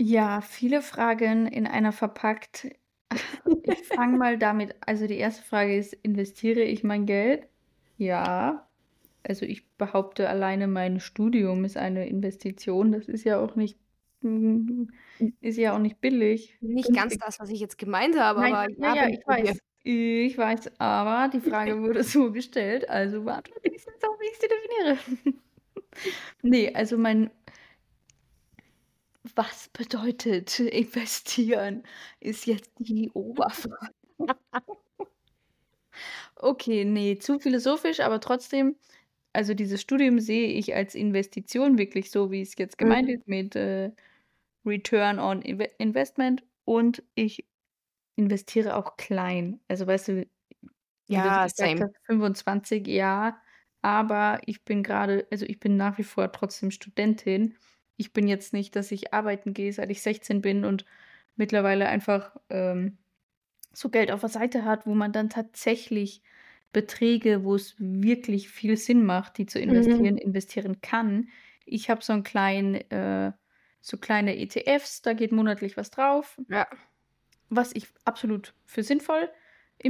Ja, 0.00 0.40
viele 0.40 0.80
Fragen 0.82 1.46
in 1.46 1.66
einer 1.66 1.92
verpackt. 1.92 2.68
Ich 3.62 3.86
fange 3.86 4.16
mal 4.18 4.38
damit, 4.38 4.76
also 4.80 5.06
die 5.06 5.16
erste 5.18 5.42
Frage 5.42 5.76
ist, 5.76 5.94
investiere 5.94 6.62
ich 6.62 6.84
mein 6.84 7.06
Geld? 7.06 7.48
Ja. 7.96 8.68
also 9.24 9.46
ich 9.46 9.68
behaupte 9.76 10.28
alleine 10.28 10.68
mein 10.68 11.00
Studium 11.00 11.64
ist 11.64 11.76
eine 11.76 12.08
Investition. 12.08 12.92
Das 12.92 13.08
ist 13.08 13.24
ja 13.24 13.38
auch 13.40 13.56
nicht, 13.56 13.78
ist 15.40 15.58
ja 15.58 15.74
auch 15.74 15.78
nicht 15.78 16.00
billig. 16.00 16.56
Nicht 16.60 16.92
ganz 16.94 17.16
das, 17.18 17.38
was 17.40 17.50
ich 17.50 17.60
jetzt 17.60 17.78
gemeint 17.78 18.18
habe, 18.18 18.40
Nein, 18.40 18.54
aber 18.54 18.70
ja, 18.78 18.94
ja, 18.94 19.08
ich 19.08 19.20
weiß. 19.26 19.58
Ich 19.84 20.36
weiß, 20.36 20.80
aber 20.80 21.28
die 21.32 21.40
Frage 21.40 21.80
wurde 21.82 22.02
so 22.02 22.32
gestellt, 22.32 22.88
also 22.88 23.22
beantworte 23.22 23.68
ich 23.68 23.84
jetzt 23.84 24.04
auch, 24.04 24.18
wie 24.20 24.30
ich 24.30 24.38
sie 24.38 24.48
definiere. 24.48 25.38
Nee, 26.42 26.72
also 26.74 26.96
mein 26.96 27.30
was 29.34 29.68
bedeutet 29.68 30.60
investieren, 30.60 31.82
ist 32.20 32.46
jetzt 32.46 32.70
die 32.78 33.10
Oberfrage. 33.14 33.90
Okay, 36.36 36.84
ne, 36.84 37.18
zu 37.18 37.38
philosophisch, 37.40 38.00
aber 38.00 38.20
trotzdem 38.20 38.76
also 39.32 39.54
dieses 39.54 39.80
Studium 39.80 40.18
sehe 40.20 40.48
ich 40.48 40.74
als 40.74 40.94
Investition 40.94 41.78
wirklich 41.78 42.10
so, 42.10 42.30
wie 42.30 42.40
es 42.42 42.54
jetzt 42.58 42.78
gemeint 42.78 43.08
Mhm. 43.08 43.14
ist 43.14 43.28
mit, 43.28 43.56
äh, 43.56 43.92
Return 44.68 45.18
on 45.20 45.42
Inve 45.42 45.64
Investment 45.78 46.44
und 46.66 47.02
ich 47.14 47.48
investiere 48.16 48.76
auch 48.76 48.96
klein. 48.98 49.60
Also, 49.68 49.86
weißt 49.86 50.08
du, 50.08 50.26
Ja, 51.08 51.48
same. 51.48 51.82
hast, 51.82 51.96
25, 52.06 52.86
ja, 52.88 53.40
aber 53.82 54.40
ich 54.46 54.64
bin 54.64 54.82
grade 54.82 55.26
also, 55.30 55.46
ich 55.46 55.60
bin 55.60 55.76
nach 55.76 55.98
wie 55.98 56.04
vor 56.04 56.30
trotzdem 56.32 56.70
Studentin. 56.70 57.56
Ich 57.96 58.12
bin 58.12 58.28
jetzt 58.28 58.52
nicht, 58.52 58.76
dass 58.76 58.92
ich 58.92 59.12
arbeiten 59.14 59.54
gehe, 59.54 59.72
seit 59.72 59.90
ich 59.90 60.02
16 60.02 60.40
bin 60.42 60.64
und 60.64 60.84
mittlerweile 61.36 61.88
einfach, 61.88 62.36
ähm, 62.50 62.98
so 63.72 63.90
Geld 63.90 64.10
auf 64.12 64.20
der 64.20 64.28
Seite 64.30 64.64
hat, 64.64 64.86
wo 64.86 64.94
man 64.94 65.12
dann 65.12 65.30
tatsächlich 65.30 66.22
Beträge, 66.72 67.44
wo 67.44 67.54
es 67.54 67.76
wirklich 67.78 68.48
viel 68.50 68.76
Sinn 68.76 69.04
macht, 69.04 69.38
die 69.38 69.46
zu 69.46 69.60
Mhm. 69.66 70.08
investieren, 70.08 70.18
investieren 70.18 70.80
kann. 70.80 71.28
Ich 71.66 71.90
habe 71.90 72.02
so 72.04 72.12
'n 72.14 72.22
kleinen 72.24 72.74
äh, 72.90 73.32
so 73.80 73.96
kleine 73.98 74.36
ETFs, 74.38 75.02
da 75.02 75.12
geht 75.14 75.32
monatlich 75.32 75.76
was 75.76 75.90
drauf, 75.90 76.40
Ja. 76.48 76.68
was 77.50 77.72
ich 77.74 77.88
absolut 78.04 78.54
für 78.66 78.82
sinnvoll 78.82 79.30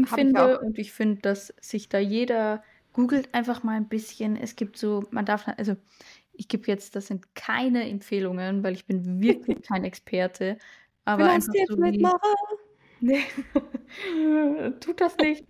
Habe 0.07 0.23
ich 0.25 0.33
empfinde 0.33 0.61
und 0.61 0.79
ich 0.79 0.93
finde, 0.93 1.21
dass 1.23 1.49
sich 1.61 1.89
da 1.89 1.99
jeder 1.99 2.63
googelt 2.93 3.35
einfach 3.35 3.63
mal 3.65 3.77
'n 3.79 3.89
bisschen. 3.89 4.37
Es 4.37 4.57
gibt 4.57 4.79
so 4.79 5.05
man 5.13 5.27
darf 5.27 5.49
also, 5.49 5.77
ich 6.33 6.49
gebe 6.49 6.67
jetzt 6.69 6.97
das 6.97 7.09
sind 7.09 7.35
keine 7.37 7.89
Empfehlungen, 7.91 8.65
weil 8.65 8.75
ich 8.75 8.87
bin 8.87 9.23
wirklich 9.23 9.59
kein 9.69 9.85
Experte, 9.85 10.59
aber 11.05 11.31
einfach 11.31 11.55
Finanztipps 11.57 11.67
so 11.67 11.77
mit 11.77 12.01
wie 12.01 12.01
Mara. 12.01 12.35
ne, 13.01 13.23
tut 14.81 15.01
das 15.01 15.19
nicht. 15.19 15.45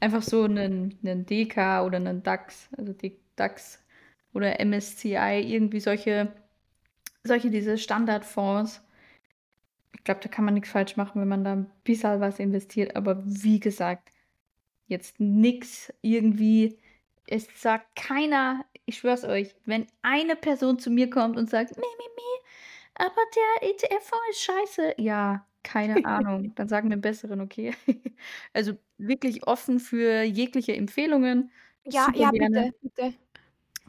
Einfach 0.00 0.22
so 0.22 0.46
'nen 0.48 0.98
'nen 1.02 1.26
DK 1.26 1.84
oder 1.86 2.00
'nen 2.00 2.22
DAX, 2.22 2.70
also 2.78 2.94
DAX 3.36 3.84
oder 4.34 4.60
MSCI, 4.60 5.42
irgendwie 5.46 5.80
solche 5.80 6.34
solche 7.24 7.50
diese 7.50 7.78
Standardfonds. 7.78 8.82
Ich 9.94 10.04
glaube, 10.04 10.20
da 10.22 10.28
kann 10.28 10.44
man 10.44 10.54
nix 10.54 10.70
falsch 10.70 10.96
machen, 10.96 11.20
wenn 11.20 11.28
man 11.28 11.44
da 11.44 11.52
'n 11.54 11.70
bisschen 11.84 12.20
was 12.20 12.38
investiert, 12.38 12.96
aber 12.96 13.22
wie 13.24 13.60
gesagt, 13.60 14.10
jetzt 14.88 15.20
nix 15.20 15.92
irgendwie 16.02 16.78
es 17.28 17.48
sagt 17.62 17.96
keiner 17.96 18.64
ich 18.86 18.98
schwöre 18.98 19.14
es 19.14 19.24
euch, 19.24 19.56
wenn 19.66 19.86
eine 20.02 20.36
Person 20.36 20.78
zu 20.78 20.90
mir 20.90 21.10
kommt 21.10 21.38
und 21.38 21.50
sagt: 21.50 21.76
„Mi, 21.76 21.82
mi, 21.98 22.04
mi, 22.16 22.48
aber 23.06 23.22
der 23.62 23.70
ETF-Fonds 23.70 24.30
ist 24.30 24.42
scheiße.“ 24.44 24.96
Ja, 25.00 25.46
keine 25.62 26.04
Ahnung, 26.04 26.54
dann 26.56 26.68
sag 26.68 26.84
mir 26.84 26.94
'n 26.94 27.00
besseren, 27.00 27.40
okay? 27.40 27.72
Also, 28.52 28.72
wirklich 28.96 29.46
offen 29.46 29.78
für 29.78 30.22
jegliche 30.22 30.74
Empfehlungen, 30.74 31.52
Ja, 31.86 32.10
super 32.10 32.12
ja, 32.14 32.32
gerne. 32.32 32.68
bitte, 32.72 32.72
bitte. 32.82 33.14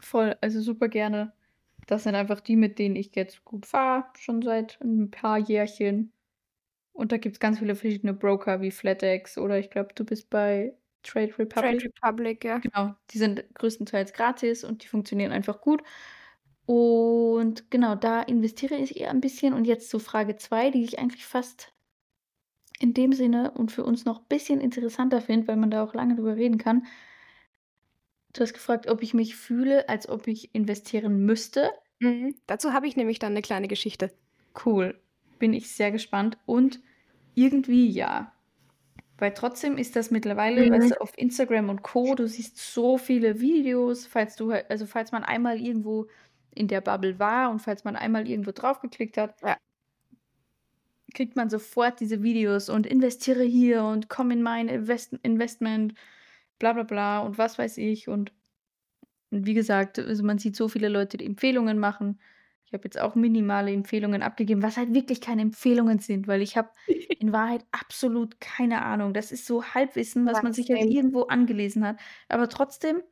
Voll, 0.00 0.36
also 0.42 0.60
super 0.62 0.88
gerne. 0.88 1.32
Das 1.88 2.04
sind 2.04 2.14
einfach 2.14 2.40
die, 2.40 2.56
mit 2.56 2.78
denen 2.78 2.96
ich 2.96 3.14
jetzt 3.16 3.44
gut 3.44 3.66
fahre, 3.66 4.04
schon 4.18 4.42
seit 4.42 4.78
'n 4.82 5.10
paar 5.10 5.38
Jährchen. 5.38 6.12
Und 6.92 7.12
da 7.12 7.18
gibt's 7.18 7.40
ganz 7.40 7.58
viele 7.60 7.76
verschiedene 7.76 8.14
Broker 8.14 8.60
wie 8.62 8.70
Flatex 8.72 9.38
oder 9.38 9.58
ich 9.58 9.70
glaube, 9.70 9.94
du 9.94 10.04
bist 10.04 10.30
bei 10.30 10.76
Trade 11.02 11.38
Trade 11.56 11.78
Republic. 11.78 11.84
Republic, 11.84 12.44
ja. 12.44 12.62
Genau, 12.62 12.94
die 13.12 13.18
sind 13.18 13.44
größtenteils 13.54 14.12
gratis 14.12 14.64
und 14.64 14.84
die 14.84 14.88
funktionieren 14.88 15.32
einfach 15.32 15.60
gut. 15.62 15.82
Und 16.66 17.70
genau, 17.70 17.94
da 17.96 18.22
investiere 18.22 18.76
ich 18.76 18.98
eher 19.00 19.10
'n 19.12 19.20
bisschen. 19.20 19.54
Und 19.54 19.66
jetzt 19.66 19.90
zu 19.90 19.98
Frage 20.00 20.36
2, 20.36 20.70
die 20.70 20.84
ich 20.84 20.98
eigentlich 21.00 21.26
fast 21.26 21.72
in 22.82 22.94
dem 22.94 23.12
Sinne 23.12 23.50
und 23.50 23.70
für 23.72 23.84
uns 23.84 24.06
noch 24.06 24.20
bisschen 24.20 24.58
interessanter 24.60 25.20
finde, 25.20 25.48
weil 25.48 25.56
man 25.56 25.70
da 25.70 25.84
auch 25.84 25.92
lange 25.92 26.14
drüber 26.16 26.36
reden 26.36 26.56
kann. 26.56 26.86
Du 28.34 28.42
hast 28.42 28.52
gefragt, 28.54 28.88
ob 28.88 29.02
ich 29.02 29.12
mich 29.12 29.34
fühle, 29.36 29.88
als 29.88 30.08
ob 30.08 30.28
ich 30.28 30.54
investieren 30.54 31.24
müsste. 31.24 31.70
Mhm. 32.02 32.40
Dazu 32.46 32.72
habe 32.72 32.86
ich 32.88 32.96
nämlich 32.96 33.18
dann 33.18 33.34
'ne 33.34 33.42
kleine 33.42 33.68
Geschichte. 33.68 34.10
Cool, 34.64 35.00
bin 35.38 35.52
ich 35.52 35.70
sehr 35.70 35.92
gespannt 35.92 36.38
und 36.44 36.80
irgendwie 37.34 37.88
ja. 37.88 38.34
Weil 39.18 39.34
trotzdem 39.34 39.78
ist 39.78 39.96
das 39.96 40.10
mittlerweile, 40.10 40.68
weißt 40.70 40.90
Mhm. 40.90 40.92
du, 40.92 41.00
auf 41.02 41.12
Instagram 41.18 41.70
und 41.70 41.82
Co. 41.82 42.14
Du 42.16 42.28
siehst 42.28 42.58
so 42.58 42.98
viele 42.98 43.40
Videos, 43.40 44.06
falls 44.06 44.36
du 44.36 44.50
also, 44.52 44.86
falls 44.86 45.12
man 45.12 45.24
einmal 45.24 45.60
irgendwo 45.60 46.08
in 46.54 46.68
der 46.68 46.80
Bubble 46.82 47.18
war 47.20 47.50
und 47.50 47.60
falls 47.60 47.84
man 47.84 47.96
einmal 47.96 48.28
irgendwo 48.28 48.52
drauf 48.52 48.80
geklickt 48.80 49.16
hat 49.18 49.36
Ja. 49.42 49.60
kriegt 51.14 51.36
man 51.36 51.50
sofort 51.50 52.00
diese 52.00 52.22
Videos 52.22 52.68
und 52.68 52.86
investiere 52.86 53.42
hier 53.42 53.84
und 53.84 54.08
komm 54.08 54.30
in 54.30 54.42
mein 54.42 54.68
Invest 54.68 55.12
Investment, 55.22 55.94
bla 56.60 56.74
bla 56.74 56.84
bla 56.84 57.20
und 57.20 57.38
was 57.38 57.58
weiß 57.58 57.78
ich 57.78 58.08
und 58.08 58.32
und 59.30 59.46
wie 59.46 59.54
gesagt, 59.54 59.98
also, 59.98 60.22
man 60.24 60.38
sieht 60.38 60.56
so 60.56 60.68
viele 60.68 60.88
Leute, 60.88 61.16
die 61.18 61.26
Empfehlungen 61.26 61.78
machen. 61.78 62.20
Ich 62.66 62.72
habe 62.72 62.84
jetzt 62.84 62.98
auch 63.00 63.14
minimale 63.14 63.72
Empfehlungen 63.72 64.22
abgegeben, 64.22 64.62
was 64.62 64.76
halt 64.76 64.94
wirklich 64.94 65.20
keine 65.20 65.42
Empfehlungen 65.42 65.98
sind, 66.00 66.28
weil 66.28 66.42
ich 66.42 66.56
habe 66.56 66.70
in 67.18 67.32
Wahrheit 67.32 67.64
absolut 67.72 68.40
keine 68.40 68.82
Ahnung. 68.82 69.12
Das 69.14 69.32
ist 69.32 69.46
so 69.46 69.64
Halbwissen, 69.64 70.26
was 70.26 70.42
Ja, 70.42 70.42
man 70.42 70.52
sich 70.52 70.70
halt 70.70 70.84
same. 70.84 70.90
irgendwo 70.90 71.22
angelesen 71.24 71.86
hat. 71.86 72.00
Aber 72.28 72.48
trotzdem 72.48 73.02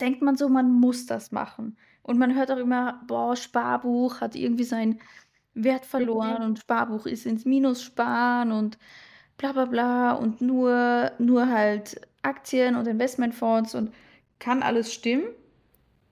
denkt 0.00 0.22
man 0.22 0.36
so, 0.36 0.48
man 0.48 0.72
muss 0.72 1.06
das 1.06 1.32
machen. 1.32 1.78
Und 2.02 2.18
man 2.18 2.34
hört 2.36 2.50
auch 2.50 2.56
immer: 2.58 3.02
„Boah, 3.06 3.36
Sparbuch 3.36 4.20
hat 4.20 4.34
irgendwie 4.36 4.64
seinen 4.64 5.00
Wert 5.54 5.86
Mhm. 5.98 6.10
verloren 6.14 6.42
und 6.44 6.58
Sparbuch 6.60 7.06
ist 7.06 7.26
ins 7.26 7.44
Minus 7.44 7.82
sparen 7.84 8.52
und 8.52 8.78
bla 9.38 9.52
bla 9.52 9.66
bla 9.66 10.12
und 10.14 10.40
nur 10.42 11.12
nur 11.18 11.48
halt 11.48 12.00
Aktien 12.22 12.76
und 12.76 12.86
Investmentfonds“ 12.88 13.74
und 13.74 13.92
kann 14.38 14.62
alles 14.62 14.92
stimmen. 14.94 15.24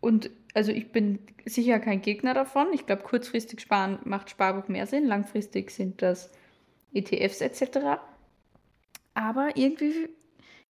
Und 0.01 0.31
also, 0.55 0.73
ich 0.73 0.93
bin 0.93 1.21
sicher 1.47 1.81
kein 1.81 2.03
Gegner 2.03 2.35
davon. 2.35 2.69
Ich 2.75 2.87
glaube, 2.87 3.03
kurzfristig 3.05 3.61
sparen 3.61 4.01
macht 4.05 4.31
Sparbuch 4.31 4.69
mehr 4.69 4.87
Sinn, 4.87 5.07
langfristig 5.07 5.71
sind 5.73 6.03
das 6.03 6.33
ETFs 6.95 7.41
et 7.43 7.57
cetera. 7.57 8.01
Aber 9.17 9.57
irgendwie 9.57 10.09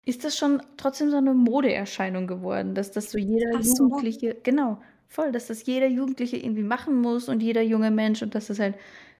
ist 0.04 0.24
das 0.24 0.36
schon 0.38 0.62
trotzdem 0.76 1.10
so 1.10 1.20
'ne 1.20 1.34
Modeerscheinung 1.34 2.26
geworden, 2.26 2.74
dass 2.74 2.92
das 2.92 3.10
so 3.12 3.18
jeder 3.18 3.54
so. 3.62 3.76
Jugendliche 3.76 4.36
genau, 4.42 4.80
voll, 5.08 5.32
dass 5.32 5.48
das 5.48 5.66
jeder 5.66 5.88
Jugendliche 5.88 6.36
irgendwie 6.38 6.62
machen 6.64 7.00
muss 7.00 7.28
und 7.28 7.42
jeder 7.42 7.62
junge 7.62 7.90
Mensch 7.90 8.22
und 8.22 8.34
dass 8.34 8.48
das 8.48 8.58
halt 8.60 8.76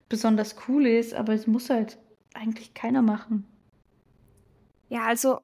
besonders 0.09 0.55
cool 0.67 0.87
ist, 0.87 1.13
aber 1.13 1.33
es 1.33 1.47
muss 1.47 1.69
halt 1.69 1.97
eigentlich 2.33 2.73
keiner 2.73 3.01
machen. 3.01 3.47
Ja, 4.91 5.05
also, 5.05 5.41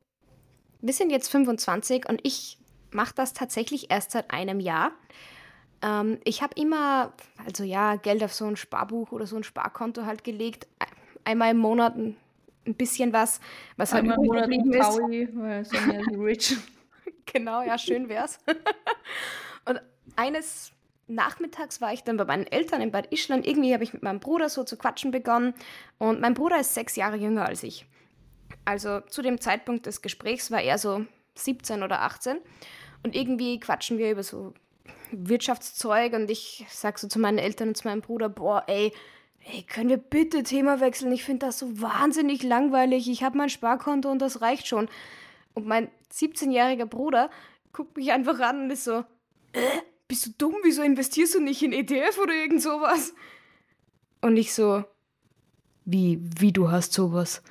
wir 0.84 0.94
sind 0.94 1.12
jetzt 1.12 1.30
25 1.32 2.10
und 2.10 2.22
ich 2.24 2.60
mache 2.92 3.13
das 3.16 3.34
tatsächlich 3.34 3.92
erst 3.92 4.12
seit 4.12 4.32
einem 4.32 4.60
Jahr. 4.62 4.92
Ähm, 5.84 6.20
ich 6.25 6.42
habe 6.44 6.54
immer 6.60 7.13
also, 7.46 7.63
ja, 7.63 7.96
Geld 7.98 8.24
auf 8.24 8.34
so 8.34 8.46
'n 8.48 8.58
Sparbuch 8.58 9.12
oder 9.13 9.28
so 9.28 9.38
'n 9.38 9.44
Sparkonto 9.46 10.06
halt 10.06 10.24
gelegt, 10.25 10.68
ei 10.80 10.88
einmal 11.32 11.52
im 11.52 11.58
Monat 11.60 11.96
'n 11.98 12.18
'n 12.68 12.75
bisschen 12.75 13.13
was, 13.13 13.42
was 13.78 13.94
halt 13.94 14.06
Einmal 14.06 14.18
im 14.18 14.25
Monat 14.25 14.50
ist. 14.72 14.80
Paui, 14.80 15.30
weil 15.34 15.62
ist 15.62 15.74
rich. 15.74 16.58
Genau, 17.25 17.62
ja, 17.63 17.78
schön 17.78 18.10
wär's. 18.10 18.40
Und 19.66 19.82
eines 20.18 20.72
Nachmittags 21.08 21.82
war 21.82 21.94
ich 21.94 22.04
dann 22.04 22.18
bei 22.18 22.25
meinen 22.25 22.48
Eltern 22.48 22.82
in 22.82 22.92
Bad 22.92 23.08
Ischl. 23.13 23.34
Irgendwie 23.46 23.74
habe 23.74 23.84
ich 23.84 23.94
mit 23.94 24.04
meinem 24.04 24.20
Bruder 24.20 24.50
so 24.50 24.63
zu 24.63 24.78
quatschen 24.78 25.12
begonnen 25.12 25.54
und 26.00 26.22
mein 26.22 26.34
Bruder 26.36 26.60
ist 26.60 26.74
6 26.75 26.96
Jahre 26.96 27.18
jünger 27.18 27.46
als 27.48 27.63
ich. 27.63 27.86
Also, 28.65 29.01
zu 29.01 29.22
dem 29.22 29.41
Zeitpunkt 29.41 29.86
des 29.86 30.01
Gesprächs 30.01 30.51
war 30.51 30.62
er 30.62 30.77
so 30.77 31.05
17 31.36 31.84
oder 31.84 32.01
18 32.01 32.38
und 33.03 33.15
irgendwie 33.15 33.60
quatschen 33.60 33.98
wir 33.98 34.12
über 34.12 34.24
so 34.24 34.53
Wirtschaftszeug 35.12 36.13
und 36.13 36.29
ich 36.32 36.65
sage 36.70 37.00
so 37.00 37.08
zu 37.08 37.20
meinen 37.20 37.38
Eltern 37.38 37.70
und 37.70 37.75
zu 37.75 37.88
meinem 37.88 38.01
Bruder: 38.01 38.29
„Boah, 38.29 38.63
ey 38.67 38.93
ey, 39.46 39.63
können 39.63 39.89
wir 39.89 39.98
bitte 39.98 40.43
Thema 40.43 40.79
wechseln? 40.79 41.12
Ich 41.12 41.24
finde 41.24 41.46
das 41.48 41.60
so 41.60 41.82
wahnsinnig 41.82 42.43
langweilig. 42.43 43.10
Ich 43.10 43.24
habe 43.24 43.38
mein 43.38 43.50
Sparkonto 43.50 44.10
und 44.10 44.20
das 44.20 44.41
reicht 44.41 44.67
schon.“ 44.67 44.89
Und 45.53 45.67
mein 45.67 45.89
siebzehnjähriger 46.10 46.86
Bruder 46.86 47.29
guckt 47.74 47.98
mich 47.98 48.12
einfach 48.12 48.39
an 48.39 48.63
und 48.63 48.70
ist 48.72 48.86
so: 48.86 49.03
„Äh, 49.53 49.82
bist 50.08 50.25
du 50.25 50.32
dumm? 50.38 50.55
Wieso 50.63 50.82
investierst 50.82 51.36
du 51.36 51.41
nicht 51.41 51.62
in 51.62 51.74
ETF 51.74 52.17
oder 52.22 52.34
irgend 52.34 52.62
so 52.62 52.82
was?“ 52.82 53.13
Und 54.22 54.38
ich 54.38 54.53
so: 54.53 54.84
„Wie 55.86 56.20
wie 56.39 56.53
du 56.53 56.72
hast 56.72 56.93
so 56.93 57.13
was?“ 57.13 57.43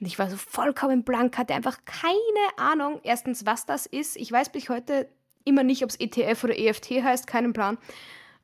Und 0.00 0.06
ich 0.06 0.18
war 0.18 0.28
so 0.28 0.36
vollkommen 0.36 1.04
blank, 1.04 1.38
hatte 1.38 1.54
einfach 1.54 1.78
keine 1.84 2.58
Ahnung, 2.58 3.00
1., 3.04 3.46
was 3.46 3.66
das 3.66 3.86
ist. 3.86 4.16
Ich 4.16 4.30
weiß 4.30 4.50
bis 4.50 4.68
heute 4.68 5.08
immer 5.44 5.62
nicht, 5.62 5.82
ob 5.84 5.90
es 5.90 5.96
ETF 5.96 6.44
oder 6.44 6.58
EFT 6.58 6.90
heißt, 7.02 7.26
keinen 7.26 7.52
Plan. 7.52 7.78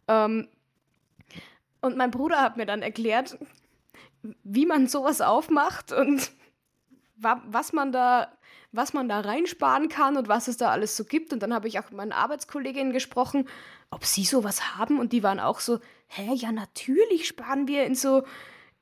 Ähm, 0.09 0.49
und 1.80 1.97
mein 1.97 2.11
Bruder 2.11 2.40
hat 2.40 2.57
mir 2.57 2.66
dann 2.66 2.83
erklärt, 2.83 3.38
wie 4.45 4.66
man 4.66 4.87
sowas 4.87 5.21
aufmacht 5.21 5.92
und 5.92 6.30
wa 7.16 7.42
was 7.47 7.73
man 7.73 7.90
da 7.90 8.30
was 8.73 8.92
man 8.92 9.09
da 9.09 9.21
reinsparen 9.21 9.88
kann 9.88 10.16
und 10.16 10.28
was 10.28 10.49
es 10.49 10.57
da 10.57 10.71
alles 10.71 10.97
so 10.97 11.04
gibt. 11.04 11.33
Und 11.33 11.42
dann 11.42 11.52
habe 11.52 11.69
ich 11.69 11.78
auch 11.78 11.85
mit 11.85 11.95
meinen 11.95 12.12
Arbeitskolleginnen 12.12 12.92
gesprochen, 12.92 13.49
ob 13.90 14.04
sie 14.04 14.25
sowas 14.25 14.76
haben. 14.76 15.00
Und 15.00 15.12
die 15.12 15.23
waren 15.23 15.40
auch 15.40 15.61
so, 15.61 15.80
hä, 16.07 16.33
ja, 16.35 16.52
natürlich 16.52 17.26
sparen 17.26 17.66
wir 17.66 17.85
in 17.85 17.95
so, 17.95 18.23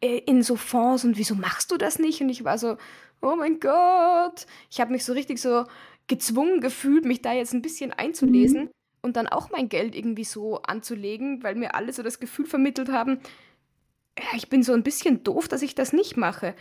in 0.00 0.42
so 0.42 0.56
Fonds 0.56 1.04
und 1.04 1.18
wieso 1.18 1.34
machst 1.34 1.70
du 1.70 1.76
das 1.76 1.98
nicht? 1.98 2.20
Und 2.20 2.28
ich 2.28 2.44
war 2.44 2.58
so, 2.58 2.76
oh 3.20 3.36
mein 3.36 3.60
Gott. 3.60 4.46
Ich 4.70 4.80
habe 4.80 4.92
mich 4.92 5.04
so 5.04 5.12
richtig 5.12 5.40
so 5.40 5.64
gezwungen 6.06 6.60
gefühlt, 6.60 7.04
mich 7.04 7.22
da 7.22 7.32
jetzt 7.32 7.52
ein 7.52 7.62
bisschen 7.62 7.92
einzulesen 7.92 8.64
mhm. 8.64 8.70
und 9.02 9.16
dann 9.16 9.26
auch 9.26 9.50
mein 9.50 9.68
Geld 9.68 9.94
irgendwie 9.94 10.24
so 10.24 10.62
anzulegen, 10.62 11.42
weil 11.42 11.54
mir 11.54 11.74
alle 11.74 11.92
so 11.92 12.02
das 12.02 12.20
Gefühl 12.20 12.46
vermittelt 12.46 12.90
haben, 12.90 13.20
ja, 14.18 14.36
ich 14.36 14.48
bin 14.48 14.62
so 14.62 14.72
ein 14.72 14.82
bisschen 14.82 15.22
doof, 15.22 15.48
dass 15.48 15.62
ich 15.62 15.74
das 15.74 15.92
nicht 15.92 16.16
mache. 16.16 16.54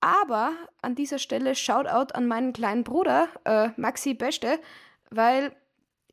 Aber 0.00 0.52
an 0.82 0.94
dieser 0.94 1.18
Stelle 1.18 1.54
Shoutout 1.54 2.14
an 2.14 2.26
meinen 2.26 2.52
kleinen 2.52 2.84
Bruder, 2.84 3.28
äh, 3.44 3.70
Maxi 3.76 4.14
Beste, 4.14 4.58
weil 5.10 5.54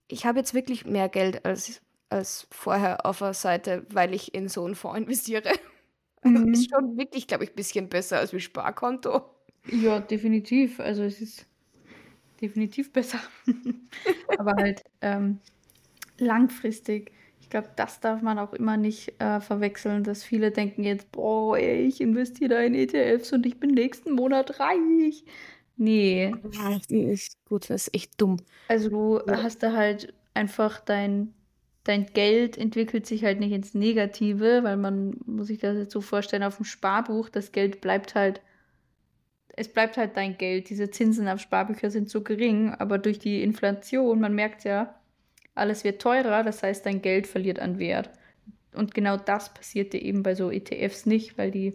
ich 0.07 0.25
habe 0.25 0.39
jetzt 0.39 0.53
wirklich 0.53 0.85
mehr 0.85 1.09
Geld 1.09 1.45
als, 1.45 1.81
als 2.09 2.47
vorher 2.51 3.05
auf 3.05 3.19
der 3.19 3.33
Seite, 3.33 3.85
weil 3.89 4.13
ich 4.13 4.33
in 4.33 4.49
so 4.49 4.65
einen 4.65 4.75
Fonds 4.75 4.99
investiere. 4.99 5.51
Mhm. 6.45 6.53
ist 6.53 6.69
schon 6.69 6.97
wirklich, 6.97 7.27
glaube 7.27 7.43
ich, 7.43 7.51
ein 7.51 7.55
bisschen 7.55 7.89
besser 7.89 8.19
als 8.19 8.33
wie 8.33 8.39
Sparkonto. 8.39 9.21
Ja, 9.71 9.99
definitiv. 9.99 10.79
Also 10.79 11.03
es 11.03 11.21
ist 11.21 11.45
definitiv 12.41 12.91
besser. 12.93 13.19
Aber 14.37 14.53
halt 14.55 14.83
ähm, 15.01 15.39
langfristig 16.17 17.11
ich 17.47 17.51
glaube, 17.51 17.69
das 17.77 18.01
darf 18.01 18.21
man 18.21 18.39
auch 18.39 18.51
immer 18.51 18.75
nicht 18.75 19.21
äh, 19.21 19.39
verwechseln, 19.39 20.03
dass 20.03 20.21
viele 20.21 20.51
denken 20.51 20.83
jetzt, 20.83 21.09
boah, 21.13 21.57
ey, 21.57 21.85
ich 21.87 22.01
investiere 22.01 22.49
da 22.49 22.59
in 22.59 22.75
ETFs 22.75 23.31
und 23.31 23.45
ich 23.45 23.57
bin 23.57 23.69
nächsten 23.69 24.11
Monat 24.11 24.59
reich. 24.59 25.23
Nee. 25.77 26.35
Ja, 26.51 26.77
ist 26.89 27.37
gut, 27.45 27.69
das 27.69 27.87
ist 27.87 27.95
echt 27.95 28.19
dumm. 28.19 28.35
Also 28.67 29.19
du 29.19 29.31
ja. 29.31 29.43
hast 29.43 29.63
da 29.63 29.71
halt 29.71 30.13
einfach 30.33 30.81
dein, 30.81 31.33
dein 31.87 32.05
Geld 32.07 32.57
entwickelt 32.57 33.05
sich 33.05 33.23
halt 33.23 33.39
nicht 33.39 33.51
ins 33.51 33.73
Negative, 33.73 34.63
weil 34.63 34.77
man 34.77 35.17
muss 35.25 35.47
sich 35.47 35.59
das 35.59 35.77
jetzt 35.77 35.93
so 35.93 36.01
vorstellen, 36.01 36.43
auf 36.43 36.57
dem 36.57 36.65
Sparbuch, 36.65 37.29
das 37.29 37.51
Geld 37.51 37.81
bleibt 37.81 38.15
halt, 38.15 38.41
es 39.55 39.67
bleibt 39.67 39.97
halt 39.97 40.17
dein 40.17 40.37
Geld. 40.37 40.69
Diese 40.69 40.89
Zinsen 40.89 41.27
auf 41.27 41.39
Sparbücher 41.39 41.89
sind 41.89 42.09
so 42.09 42.21
gering, 42.21 42.73
aber 42.73 42.97
durch 42.97 43.19
die 43.19 43.41
Inflation, 43.41 44.19
man 44.19 44.35
merkt 44.35 44.63
ja, 44.63 44.99
alles 45.55 45.83
wird 45.83 46.01
teurer, 46.01 46.43
das 46.43 46.61
heißt, 46.61 46.85
dein 46.85 47.01
Geld 47.01 47.25
verliert 47.25 47.59
an 47.59 47.79
Wert. 47.79 48.11
Und 48.73 48.93
genau 48.93 49.17
das 49.17 49.53
passiert 49.53 49.93
dir 49.93 50.01
eben 50.01 50.23
bei 50.23 50.35
so 50.35 50.51
ETFs 50.51 51.05
nicht, 51.05 51.37
weil 51.37 51.51
die, 51.51 51.73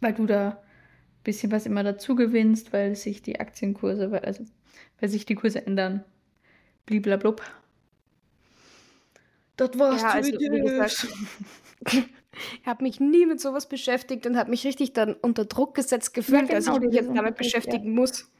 weil 0.00 0.12
du 0.12 0.26
da 0.26 0.48
ein 0.50 1.22
bisschen 1.24 1.50
was 1.50 1.66
immer 1.66 1.82
dazu 1.82 2.14
gewinnst, 2.14 2.72
weil 2.72 2.94
sich 2.94 3.22
die 3.22 3.40
Aktienkurse, 3.40 4.10
weil, 4.10 4.20
also 4.20 4.44
weil 5.00 5.08
sich 5.08 5.24
die 5.24 5.34
Kurse 5.34 5.64
ändern. 5.66 6.04
Bliblablub. 6.84 7.42
Das 9.58 9.78
war's 9.78 10.02
ja, 10.02 10.08
also, 10.08 10.32
gesagt, 10.32 11.08
Ich 12.60 12.66
habe 12.66 12.84
mich 12.84 13.00
nie 13.00 13.26
mit 13.26 13.40
sowas 13.40 13.68
beschäftigt 13.68 14.24
und 14.24 14.36
habe 14.36 14.50
mich 14.50 14.64
richtig 14.64 14.92
dann 14.92 15.14
unter 15.14 15.44
Druck 15.44 15.74
gesetzt 15.74 16.14
gefühlt, 16.14 16.48
ja, 16.48 16.58
genau, 16.58 16.66
dass 16.72 16.76
ich 16.76 16.80
mich 16.80 16.94
jetzt 16.94 17.10
damit 17.14 17.36
beschäftigen 17.36 17.86
ja. 17.86 18.00
muss. 18.00 18.30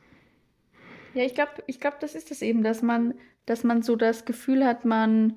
Ja, 1.14 1.24
ich 1.24 1.34
glaube, 1.34 1.50
ich 1.66 1.80
glaub, 1.80 1.98
das 1.98 2.14
ist 2.14 2.30
es 2.30 2.40
eben, 2.40 2.62
dass 2.62 2.80
man 2.80 3.14
dass 3.48 3.64
man 3.64 3.82
so 3.82 3.96
das 3.96 4.24
Gefühl 4.24 4.64
hat, 4.64 4.84
man, 4.84 5.34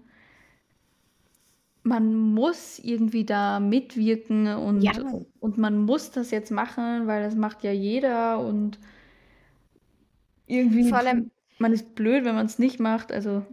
man 1.84 2.14
muss 2.14 2.78
irgendwie 2.80 3.26
da 3.26 3.60
mitwirken 3.60 4.48
und, 4.48 4.82
ja. 4.82 4.92
und 5.40 5.58
man 5.58 5.78
muss 5.78 6.12
das 6.12 6.32
jetzt 6.32 6.52
machen, 6.52 7.08
weil 7.08 7.24
das 7.24 7.36
macht 7.36 7.64
ja 7.64 7.72
jeder 7.72 8.40
und 8.40 8.80
irgendwie 10.46 10.90
Vor 10.90 10.98
allem, 10.98 11.32
man 11.60 11.72
ist 11.72 11.96
blöd, 11.96 12.26
wenn 12.26 12.36
man 12.36 12.46
es 12.46 12.60
nicht 12.60 12.82
macht. 12.82 13.14
Also 13.14 13.46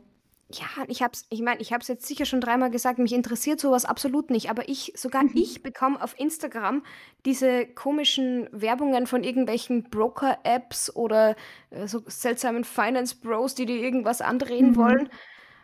ja, 0.51 0.67
ich 0.87 1.03
hab's, 1.03 1.27
ich 1.29 1.43
meine, 1.43 1.61
ich 1.61 1.73
habe 1.75 1.83
es 1.83 1.89
jetzt 1.89 2.07
sicher 2.07 2.25
schon 2.25 2.41
dreimal 2.41 2.71
gesagt, 2.71 2.99
mich 2.99 3.13
interessiert 3.13 3.61
sowas 3.61 3.85
absolut 3.85 4.31
nicht, 4.31 4.49
aber 4.49 4.67
ich, 4.69 4.95
sogar 4.97 5.25
mhm. 5.25 5.33
ich 5.35 5.63
bekomme 5.63 6.03
auf 6.03 6.19
Instagram 6.19 6.83
diese 7.27 7.67
komischen 7.67 8.49
Werbungen 8.51 9.07
von 9.07 9.25
irgendwelchen 9.25 9.91
Broker-Apps 9.91 10.95
oder 10.97 11.37
äh, 11.71 11.87
so 11.87 12.03
seltsamen 12.07 12.65
Finance-Bros, 12.65 13.57
die 13.57 13.67
dir 13.67 13.77
irgendwas 13.77 14.23
andrehen 14.23 14.71
mhm. 14.71 14.77
wollen. 14.77 15.09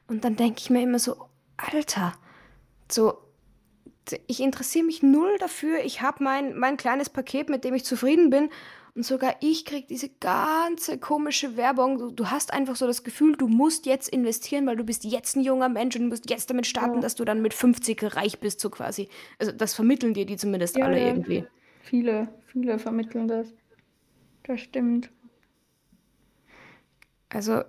Und 0.06 0.24
dann 0.24 0.36
denke 0.36 0.60
ich 0.60 0.68
mir 0.68 0.82
immer 0.82 0.98
so, 0.98 1.16
Alter, 1.56 2.12
so, 2.92 3.14
ich 4.26 4.40
interessiere 4.40 4.84
mich 4.84 5.02
null 5.02 5.38
dafür, 5.38 5.82
ich 5.82 6.02
habe 6.02 6.22
mein, 6.22 6.58
mein 6.58 6.76
kleines 6.76 7.08
Paket, 7.08 7.48
mit 7.48 7.64
dem 7.64 7.72
ich 7.72 7.86
zufrieden 7.86 8.28
bin 8.28 8.50
und 8.94 9.04
sogar 9.04 9.34
ich 9.40 9.64
kriege 9.64 9.88
diese 9.88 10.08
ganze 10.08 10.98
komische 10.98 11.56
Werbung. 11.56 11.98
Du, 11.98 12.10
du, 12.12 12.30
hast 12.30 12.52
einfach 12.52 12.76
so 12.76 12.86
das 12.86 13.02
Gefühl, 13.02 13.36
du 13.36 13.48
musst 13.48 13.86
jetzt 13.86 14.08
investieren, 14.08 14.66
weil 14.66 14.76
du 14.76 14.84
bist 14.84 15.04
jetzt 15.04 15.36
ein 15.36 15.42
junger 15.42 15.68
Mensch 15.68 15.96
und 15.96 16.02
du 16.02 16.08
musst 16.08 16.30
jetzt 16.30 16.48
damit 16.48 16.66
starten, 16.66 16.96
ja. 16.96 17.00
dass 17.00 17.16
du 17.16 17.24
dann 17.24 17.42
mit 17.42 17.54
50 17.54 18.14
reich 18.14 18.38
bist, 18.38 18.60
so 18.60 18.70
quasi. 18.70 19.08
Also 19.38 19.50
das 19.50 19.74
vermitteln 19.74 20.14
dir 20.14 20.26
die 20.26 20.36
zumindest 20.36 20.76
ja, 20.76 20.84
alle 20.84 21.00
irgendwie. 21.00 21.44
Viele, 21.82 22.28
viele 22.46 22.78
vermitteln 22.78 23.26
das. 23.26 23.52
Das 24.44 24.60
stimmt. 24.60 25.10
Also 27.30 27.62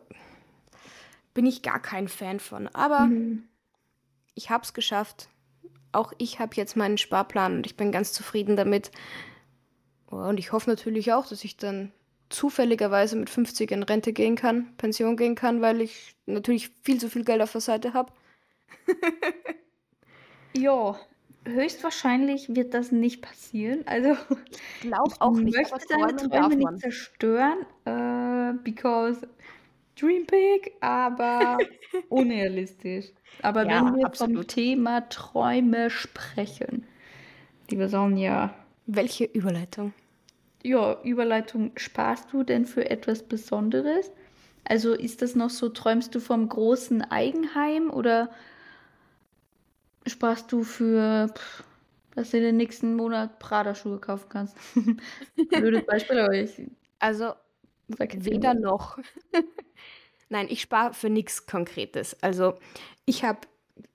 bin 1.34 1.48
ich 1.48 1.64
gar 1.64 1.82
kein 1.82 2.08
Fan 2.08 2.40
von. 2.40 2.68
Aber 2.68 3.08
mhm. 3.08 3.46
ich 4.36 4.52
habe 4.52 4.64
es 4.64 4.76
geschafft. 4.76 5.30
Auch 5.92 6.14
ich 6.20 6.40
habe 6.40 6.56
jetzt 6.56 6.76
meinen 6.76 7.00
Sparplan 7.00 7.58
und 7.58 7.66
ich 7.66 7.76
bin 7.76 7.92
ganz 7.92 8.14
zufrieden 8.14 8.56
damit. 8.56 8.92
Und 10.08 10.40
ich 10.40 10.52
hoffe 10.52 10.70
natürlich 10.70 11.14
auch, 11.14 11.28
dass 11.28 11.44
ich 11.44 11.58
dann 11.58 11.92
zufälligerweise 12.30 13.16
mit 13.16 13.30
50 13.30 13.72
in 13.72 13.84
Rente 13.84 14.14
gehen 14.14 14.36
kann, 14.36 14.76
Pension 14.78 15.18
gehen 15.18 15.36
kann, 15.36 15.62
weil 15.62 15.82
ich 15.82 16.16
natürlich 16.26 16.70
viel 16.84 17.00
zu 17.00 17.10
viel 17.10 17.24
Geld 17.24 17.42
auf 17.42 17.52
der 17.52 17.62
Seite 17.62 17.94
habe. 17.94 18.12
ja, 20.58 20.96
höchstwahrscheinlich 21.46 22.56
wird 22.56 22.74
das 22.74 22.92
nicht 22.92 23.22
passieren. 23.22 23.84
Also 23.86 24.18
ich 24.50 24.82
glaube 24.82 25.14
auch 25.20 25.36
nicht. 25.36 25.56
Ich 25.56 25.72
möchte 25.72 25.88
deine 25.90 26.16
Träume 26.16 26.56
nicht 26.56 26.80
zerstören, 26.80 27.66
äh, 27.86 28.54
because 28.64 29.28
dream 30.00 30.26
big, 30.26 30.74
aber 30.82 31.58
unrealistisch. 32.10 33.12
Aber 33.42 33.66
ja, 33.66 33.86
wenn 33.86 33.98
wir 33.98 34.06
absolut. 34.06 34.36
vom 34.36 34.48
Thema 34.48 35.08
Träume 35.10 35.90
sprechen, 35.90 36.86
liebe 37.70 37.88
Sonja, 37.88 38.54
welche 38.86 39.26
Überleitung? 39.26 39.94
Ja, 40.64 41.00
Überleitung. 41.04 41.72
Sparst 41.76 42.34
du 42.34 42.44
denn 42.44 42.66
für 42.66 42.90
etwas 42.90 43.24
Besonderes? 43.24 44.12
Also 44.64 44.94
ist 44.94 45.22
das 45.22 45.36
noch 45.36 45.52
so, 45.52 45.70
träumst 45.70 46.16
du 46.16 46.20
vom 46.20 46.50
großen 46.50 47.04
Eigenheim 47.04 47.92
oder 47.92 48.32
sparst 50.08 50.52
du 50.52 50.64
für, 50.64 51.32
dass 52.16 52.32
du 52.32 52.38
in 52.38 52.44
den 52.44 52.58
nächsten 52.58 52.96
Monat 52.96 53.38
Prada-Schuhe 53.40 54.00
kaufen 54.00 54.28
kannst? 54.30 54.56
Blödes 55.50 55.86
Beispiel, 55.86 56.20
aber 56.20 56.34
ich. 56.34 56.62
Also, 57.00 57.34
weder 57.88 58.56
noch. 58.56 58.98
Nein, 60.30 60.48
ich 60.50 60.62
spare 60.62 60.94
für 60.96 61.12
nichts 61.12 61.46
Konkretes. 61.46 62.22
Also, 62.24 62.56
ich 63.06 63.24
habe 63.24 63.42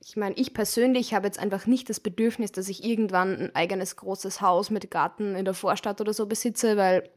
ich 0.00 0.16
meine, 0.16 0.34
ich 0.36 0.54
persönlich 0.54 1.14
habe 1.14 1.26
jetzt 1.26 1.38
einfach 1.38 1.66
nicht 1.66 1.88
das 1.88 2.00
Bedürfnis, 2.00 2.52
dass 2.52 2.68
ich 2.68 2.84
irgendwann 2.84 3.36
ein 3.36 3.54
eigenes 3.54 3.96
großes 3.96 4.40
Haus 4.40 4.70
mit 4.70 4.90
Garten 4.90 5.34
in 5.34 5.44
der 5.44 5.54
Vorstadt 5.54 6.00
oder 6.00 6.12
so 6.12 6.26
besitze, 6.26 6.76
weil 6.76 7.08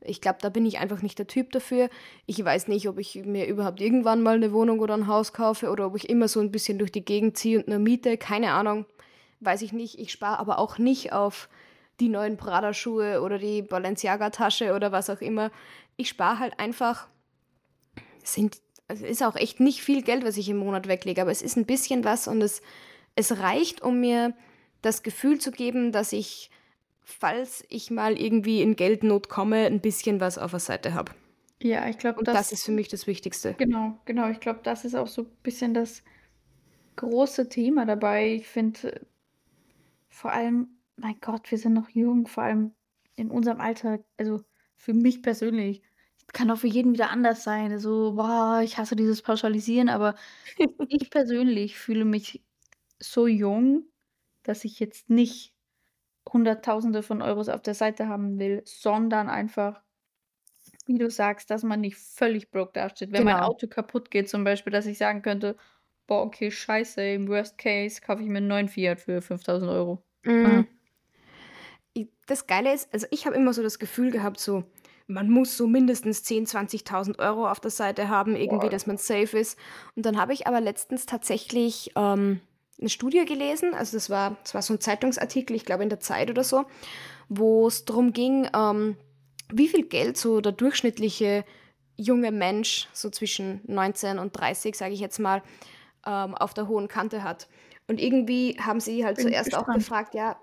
ich 0.00 0.20
glaube, 0.20 0.38
da 0.40 0.48
bin 0.48 0.66
ich 0.66 0.78
einfach 0.78 1.02
nicht 1.02 1.18
der 1.18 1.26
Typ 1.26 1.50
dafür. 1.52 1.88
Ich 2.26 2.42
weiß 2.44 2.68
nicht, 2.68 2.88
ob 2.88 2.98
ich 2.98 3.14
mir 3.24 3.46
überhaupt 3.46 3.80
irgendwann 3.80 4.22
mal 4.22 4.36
eine 4.36 4.52
Wohnung 4.52 4.80
oder 4.80 4.94
ein 4.94 5.06
Haus 5.08 5.32
kaufe 5.32 5.70
oder 5.70 5.86
ob 5.86 5.96
ich 5.96 6.08
immer 6.08 6.28
so 6.28 6.40
ein 6.40 6.52
bisschen 6.52 6.78
durch 6.78 6.92
die 6.92 7.04
Gegend 7.04 7.36
ziehe 7.36 7.58
und 7.58 7.68
nur 7.68 7.78
miete. 7.78 8.16
Keine 8.16 8.52
Ahnung. 8.52 8.86
Weiß 9.40 9.62
ich 9.62 9.72
nicht. 9.72 9.98
Ich 9.98 10.12
spare 10.12 10.38
aber 10.38 10.58
auch 10.58 10.78
nicht 10.78 11.12
auf 11.12 11.48
die 11.98 12.08
neuen 12.08 12.36
Prada-Schuhe 12.36 13.22
oder 13.22 13.38
die 13.38 13.62
Balenciaga-Tasche 13.62 14.74
oder 14.74 14.92
was 14.92 15.10
auch 15.10 15.20
immer. 15.20 15.50
Ich 15.96 16.08
spare 16.08 16.38
halt 16.38 16.60
einfach, 16.60 17.08
sind 18.22 18.58
es 18.88 19.02
ist 19.02 19.22
auch 19.22 19.36
echt 19.36 19.60
nicht 19.60 19.82
viel 19.82 20.02
Geld, 20.02 20.24
was 20.24 20.36
ich 20.36 20.48
im 20.48 20.58
Monat 20.58 20.88
weglege, 20.88 21.22
aber 21.22 21.30
es 21.30 21.42
ist 21.42 21.56
ein 21.56 21.66
bisschen 21.66 22.04
was 22.04 22.28
und 22.28 22.40
es, 22.40 22.62
es 23.14 23.38
reicht, 23.38 23.82
um 23.82 24.00
mir 24.00 24.34
das 24.82 25.02
Gefühl 25.02 25.38
zu 25.40 25.50
geben, 25.50 25.92
dass 25.92 26.12
ich, 26.12 26.50
falls 27.02 27.64
ich 27.68 27.90
mal 27.90 28.18
irgendwie 28.18 28.62
in 28.62 28.76
Geldnot 28.76 29.28
komme, 29.28 29.66
ein 29.66 29.80
bisschen 29.80 30.20
was 30.20 30.38
auf 30.38 30.52
der 30.52 30.60
Seite 30.60 30.94
habe. 30.94 31.12
Ja, 31.62 31.88
ich 31.88 31.98
glaube, 31.98 32.22
das, 32.22 32.34
das 32.34 32.52
ist 32.52 32.64
für 32.64 32.72
mich 32.72 32.88
das 32.88 33.06
Wichtigste. 33.06 33.54
Genau, 33.54 33.98
genau. 34.04 34.28
Ich 34.28 34.40
glaube, 34.40 34.60
das 34.62 34.84
ist 34.84 34.94
auch 34.94 35.08
so 35.08 35.22
ein 35.22 35.30
bisschen 35.42 35.72
das 35.74 36.02
große 36.96 37.48
Thema 37.48 37.86
dabei. 37.86 38.34
Ich 38.34 38.46
finde 38.46 39.06
vor 40.08 40.32
allem, 40.32 40.68
mein 40.96 41.16
Gott, 41.20 41.50
wir 41.50 41.58
sind 41.58 41.72
noch 41.72 41.88
jung, 41.88 42.26
vor 42.26 42.44
allem 42.44 42.72
in 43.16 43.30
unserem 43.30 43.60
Alter, 43.60 44.00
also 44.18 44.42
für 44.76 44.92
mich 44.92 45.22
persönlich, 45.22 45.82
kann 46.32 46.50
auch 46.50 46.58
für 46.58 46.66
jeden 46.68 46.92
wieder 46.92 47.10
anders 47.10 47.44
sein. 47.44 47.78
So, 47.78 48.12
boah, 48.14 48.60
ich 48.64 48.78
hasse 48.78 48.96
dieses 48.96 49.22
Pauschalisieren, 49.22 49.88
aber 49.88 50.14
ich 50.88 51.10
persönlich 51.10 51.78
fühle 51.78 52.04
mich 52.04 52.44
so 53.00 53.26
jung, 53.26 53.84
dass 54.42 54.64
ich 54.64 54.80
jetzt 54.80 55.10
nicht 55.10 55.54
Hunderttausende 56.32 57.02
von 57.02 57.22
Euros 57.22 57.48
auf 57.50 57.62
der 57.62 57.74
Seite 57.74 58.08
haben 58.08 58.38
will, 58.40 58.62
sondern 58.66 59.28
einfach, 59.30 59.82
wie 60.86 60.98
du 60.98 61.10
sagst, 61.10 61.50
dass 61.50 61.62
man 61.62 61.80
nicht 61.80 61.96
völlig 61.96 62.50
broke 62.50 62.72
dasteht. 62.72 63.12
Wenn 63.12 63.24
mein 63.24 63.34
Genau. 63.34 63.40
Auto 63.40 63.66
kaputt 63.68 64.10
geht 64.10 64.28
zum 64.28 64.44
Beispiel, 64.44 64.72
dass 64.72 64.86
ich 64.86 64.98
sagen 64.98 65.22
könnte, 65.22 65.56
boah, 66.06 66.22
okay, 66.22 66.50
scheiße, 66.50 67.02
im 67.02 67.28
Worst 67.28 67.58
Case 67.58 68.00
kaufe 68.00 68.22
ich 68.22 68.28
mir 68.28 68.38
einen 68.38 68.48
neuen 68.48 68.68
Fiat 68.68 69.00
für 69.00 69.20
5000 69.22 69.70
Euro. 69.70 70.04
I- 71.96 72.10
Das 72.26 72.46
Geile 72.46 72.72
ist, 72.74 72.92
also 72.92 73.06
ich 73.10 73.26
habe 73.26 73.36
immer 73.36 73.52
so 73.52 73.62
das 73.62 73.78
Gefühl 73.78 74.10
gehabt, 74.10 74.40
so, 74.40 74.64
man 75.06 75.30
muss 75.30 75.56
so 75.56 75.66
mindestens 75.66 76.24
10.000, 76.24 76.84
20.000 76.84 77.18
Euro 77.20 77.48
auf 77.48 77.60
der 77.60 77.70
Seite 77.70 78.08
haben, 78.08 78.34
irgendwie, 78.34 78.66
Boah. 78.66 78.70
dass 78.70 78.86
man 78.86 78.98
safe 78.98 79.38
ist. 79.38 79.58
Und 79.94 80.04
dann 80.04 80.18
habe 80.18 80.32
ich 80.32 80.46
aber 80.46 80.60
letztens 80.60 81.06
tatsächlich 81.06 81.92
ähm, 81.96 82.40
eine 82.80 82.88
Studie 82.88 83.24
gelesen, 83.24 83.74
also 83.74 83.96
das 83.96 84.10
war, 84.10 84.36
das 84.42 84.54
war 84.54 84.62
so 84.62 84.74
ein 84.74 84.80
Zeitungsartikel, 84.80 85.56
ich 85.56 85.64
glaube 85.64 85.82
in 85.82 85.88
der 85.88 86.00
Zeit 86.00 86.30
oder 86.30 86.44
so, 86.44 86.66
wo 87.28 87.66
es 87.68 87.84
darum 87.84 88.12
ging, 88.12 88.48
ähm, 88.54 88.96
wie 89.52 89.68
viel 89.68 89.84
Geld 89.86 90.16
so 90.16 90.40
der 90.40 90.52
durchschnittliche 90.52 91.44
junge 91.96 92.32
Mensch, 92.32 92.88
so 92.92 93.08
zwischen 93.08 93.60
19 93.66 94.18
und 94.18 94.32
30, 94.32 94.76
sage 94.76 94.92
ich 94.92 95.00
jetzt 95.00 95.18
mal, 95.18 95.42
ähm, 96.04 96.34
auf 96.34 96.52
der 96.52 96.68
hohen 96.68 96.88
Kante 96.88 97.22
hat. 97.22 97.48
Und 97.88 98.00
irgendwie 98.00 98.58
haben 98.60 98.80
sie 98.80 99.04
halt 99.04 99.16
Bin 99.16 99.28
zuerst 99.28 99.54
auch 99.54 99.60
gespannt. 99.60 99.78
gefragt, 99.78 100.14
ja, 100.14 100.36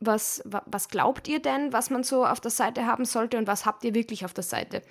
was, 0.00 0.42
wa, 0.46 0.62
was 0.66 0.88
glaubt 0.88 1.28
ihr 1.28 1.40
denn, 1.40 1.72
was 1.72 1.90
man 1.90 2.02
so 2.02 2.26
auf 2.26 2.40
der 2.40 2.50
Seite 2.50 2.86
haben 2.86 3.04
sollte 3.04 3.38
und 3.38 3.46
was 3.46 3.66
habt 3.66 3.84
ihr 3.84 3.94
wirklich 3.94 4.24
auf 4.24 4.34
der 4.34 4.44
Seite? 4.44 4.82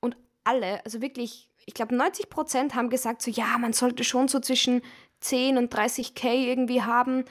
Und 0.00 0.16
alle, 0.44 0.84
also 0.84 1.00
wirklich, 1.00 1.48
ich 1.66 1.74
glaube 1.74 1.94
90 1.94 2.28
Prozent 2.28 2.74
haben 2.74 2.90
gesagt, 2.90 3.22
so 3.22 3.30
ja, 3.30 3.58
man 3.58 3.72
sollte 3.72 4.04
schon 4.04 4.28
so 4.28 4.38
zwischen 4.38 4.82
10 5.20 5.58
und 5.58 5.74
30k 5.74 6.32
irgendwie 6.32 6.82
haben, 6.82 7.24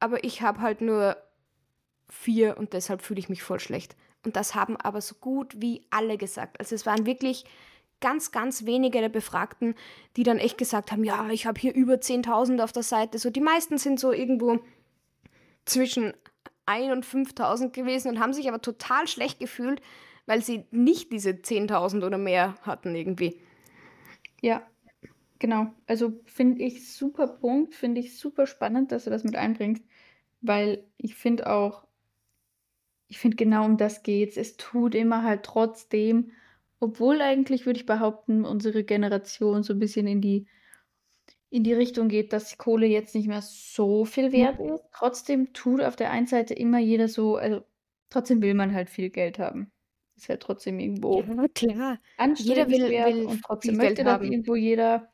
aber 0.00 0.24
ich 0.24 0.42
habe 0.42 0.60
halt 0.60 0.80
nur 0.80 1.16
vier 2.08 2.56
und 2.58 2.72
deshalb 2.72 3.02
fühle 3.02 3.20
ich 3.20 3.28
mich 3.28 3.42
voll 3.42 3.60
schlecht. 3.60 3.96
Und 4.24 4.36
das 4.36 4.54
haben 4.54 4.76
aber 4.76 5.00
so 5.00 5.14
gut 5.16 5.60
wie 5.60 5.86
alle 5.90 6.16
gesagt. 6.16 6.58
Also 6.58 6.74
es 6.74 6.86
waren 6.86 7.06
wirklich 7.06 7.44
ganz, 8.00 8.32
ganz 8.32 8.64
wenige 8.64 9.00
der 9.00 9.08
Befragten, 9.08 9.74
die 10.16 10.22
dann 10.22 10.38
echt 10.38 10.58
gesagt 10.58 10.92
haben, 10.92 11.04
ja, 11.04 11.28
ich 11.30 11.46
habe 11.46 11.60
hier 11.60 11.74
über 11.74 11.94
10.000 11.94 12.62
auf 12.62 12.72
der 12.72 12.82
Seite. 12.82 13.18
So 13.18 13.30
die 13.30 13.40
meisten 13.40 13.78
sind 13.78 14.00
so 14.00 14.12
irgendwo 14.12 14.60
zwischen 15.64 16.14
1 16.66 16.92
und 16.92 17.04
5.000 17.06 17.72
gewesen 17.72 18.08
und 18.08 18.20
haben 18.20 18.32
sich 18.32 18.48
aber 18.48 18.60
total 18.60 19.06
schlecht 19.08 19.38
gefühlt, 19.40 19.80
weil 20.26 20.42
sie 20.42 20.64
nicht 20.70 21.12
diese 21.12 21.42
10.000 21.42 22.04
oder 22.04 22.18
mehr 22.18 22.56
hatten 22.62 22.94
irgendwie. 22.94 23.40
Ja, 24.40 24.62
genau. 25.38 25.72
Also 25.86 26.20
finde 26.26 26.64
ich 26.64 26.92
super 26.92 27.26
Punkt, 27.28 27.74
finde 27.74 28.00
ich 28.00 28.18
super 28.18 28.46
spannend, 28.46 28.92
dass 28.92 29.04
du 29.04 29.10
das 29.10 29.24
mit 29.24 29.36
einbringst, 29.36 29.84
weil 30.40 30.84
ich 30.98 31.14
finde 31.16 31.50
auch, 31.50 31.86
ich 33.08 33.18
finde 33.18 33.36
genau 33.36 33.64
um 33.64 33.76
das 33.76 34.02
geht's. 34.02 34.36
Es 34.36 34.56
tut 34.56 34.94
immer 34.94 35.22
halt 35.22 35.44
trotzdem, 35.44 36.32
obwohl 36.80 37.20
eigentlich 37.20 37.66
würde 37.66 37.78
ich 37.78 37.86
behaupten, 37.86 38.44
unsere 38.44 38.84
Generation 38.84 39.62
so 39.62 39.72
ein 39.74 39.78
bisschen 39.78 40.06
in 40.06 40.20
die 40.20 40.46
in 41.54 41.62
die 41.62 41.72
Richtung 41.72 42.08
geht, 42.08 42.32
dass 42.32 42.48
die 42.48 42.56
Kohle 42.56 42.86
jetzt 42.86 43.14
nicht 43.14 43.28
mehr 43.28 43.40
so 43.40 44.04
viel 44.04 44.32
wert 44.32 44.58
ist. 44.58 44.82
Trotzdem 44.92 45.52
tut 45.52 45.80
auf 45.82 45.94
der 45.94 46.10
einen 46.10 46.26
Seite 46.26 46.52
immer 46.52 46.80
jeder 46.80 47.06
so, 47.06 47.36
also 47.36 47.62
trotzdem 48.10 48.42
will 48.42 48.54
man 48.54 48.74
halt 48.74 48.90
viel 48.90 49.08
Geld 49.08 49.38
haben. 49.38 49.70
Ist 50.16 50.28
halt 50.28 50.40
trotzdem 50.42 50.80
irgendwo 50.80 51.20
Ja, 51.22 51.46
klar. 51.54 51.98
Jeder 52.34 52.68
will, 52.68 52.90
will 52.90 53.26
und 53.26 53.42
trotzdem 53.42 53.74
viel 53.74 53.78
möchte 53.78 53.94
Geld 53.94 54.06
das 54.08 54.14
haben. 54.14 54.32
irgendwo 54.32 54.56
jeder. 54.56 55.12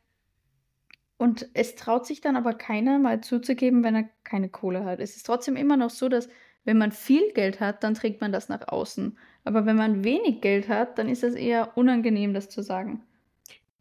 Und 1.18 1.50
es 1.52 1.74
traut 1.74 2.06
sich 2.06 2.22
dann 2.22 2.36
aber 2.36 2.54
keiner 2.54 2.98
mal 2.98 3.20
zuzugeben, 3.20 3.84
wenn 3.84 3.94
er 3.94 4.08
keine 4.24 4.48
Kohle 4.48 4.86
hat. 4.86 4.98
Es 4.98 5.16
ist 5.16 5.26
trotzdem 5.26 5.56
immer 5.56 5.76
noch 5.76 5.90
so, 5.90 6.08
dass 6.08 6.30
wenn 6.64 6.78
man 6.78 6.90
viel 6.90 7.34
Geld 7.34 7.60
hat, 7.60 7.84
dann 7.84 7.92
trägt 7.92 8.22
man 8.22 8.32
das 8.32 8.48
nach 8.48 8.66
außen. 8.66 9.18
Aber 9.44 9.66
wenn 9.66 9.76
man 9.76 10.04
wenig 10.04 10.40
Geld 10.40 10.70
hat, 10.70 10.96
dann 10.96 11.10
ist 11.10 11.22
es 11.22 11.34
eher 11.34 11.76
unangenehm, 11.76 12.32
das 12.32 12.48
zu 12.48 12.62
sagen. 12.62 13.02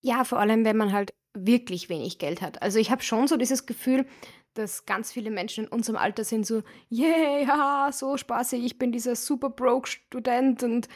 Ja, 0.02 0.26
vor 0.26 0.40
allem, 0.40 0.66
wenn 0.66 0.76
man 0.76 0.92
halt 0.92 1.12
wirklich 1.34 1.90
wenig 1.90 2.18
Geld 2.20 2.42
hat. 2.42 2.62
Also 2.62 2.80
ich 2.80 2.92
habe 2.92 3.04
schon 3.04 3.28
so 3.28 3.38
dieses 3.38 3.66
Gefühl, 3.66 4.06
dass 4.54 4.86
ganz 4.86 5.12
viele 5.12 5.32
Menschen 5.32 5.66
in 5.66 5.70
unserem 5.70 5.98
Alter 5.98 6.24
sind 6.24 6.46
so, 6.46 6.64
yeah, 6.92 7.48
haha, 7.48 7.92
so 7.92 8.18
spaßig, 8.18 8.64
ich 8.64 8.78
bin 8.78 8.92
dieser 8.92 9.16
super 9.16 9.50
broke 9.50 9.88
Student 9.88 10.64
und 10.64 10.88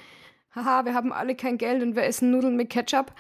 haha, 0.56 0.86
wir 0.86 0.94
haben 0.94 1.14
alle 1.14 1.36
kein 1.36 1.58
Geld 1.58 1.84
und 1.84 1.96
wir 1.96 2.04
essen 2.04 2.32
Nudeln 2.32 2.56
mit 2.56 2.70
Ketchup. 2.70 3.14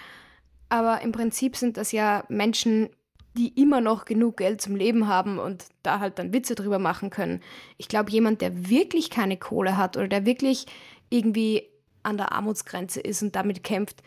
Aber 0.69 1.01
im 1.01 1.11
Prinzip 1.11 1.55
sind 1.55 1.77
das 1.77 1.91
ja 1.91 2.23
Menschen, 2.29 2.89
die 3.37 3.59
immer 3.59 3.81
noch 3.81 4.05
genug 4.05 4.37
Geld 4.37 4.61
zum 4.61 4.75
Leben 4.75 5.07
haben 5.07 5.39
und 5.39 5.65
da 5.81 5.99
halt 5.99 6.19
dann 6.19 6.33
Witze 6.33 6.55
drüber 6.55 6.79
machen 6.79 7.09
können. 7.09 7.41
Ich 7.77 7.87
glaube, 7.87 8.11
jemand, 8.11 8.41
der 8.41 8.69
wirklich 8.69 9.09
keine 9.09 9.37
Kohle 9.37 9.77
hat 9.77 9.97
oder 9.97 10.07
der 10.07 10.25
wirklich 10.25 10.65
irgendwie 11.09 11.69
an 12.03 12.17
der 12.17 12.31
Armutsgrenze 12.31 12.99
ist 13.01 13.23
und 13.23 13.35
damit 13.35 13.63
kämpft, 13.63 14.03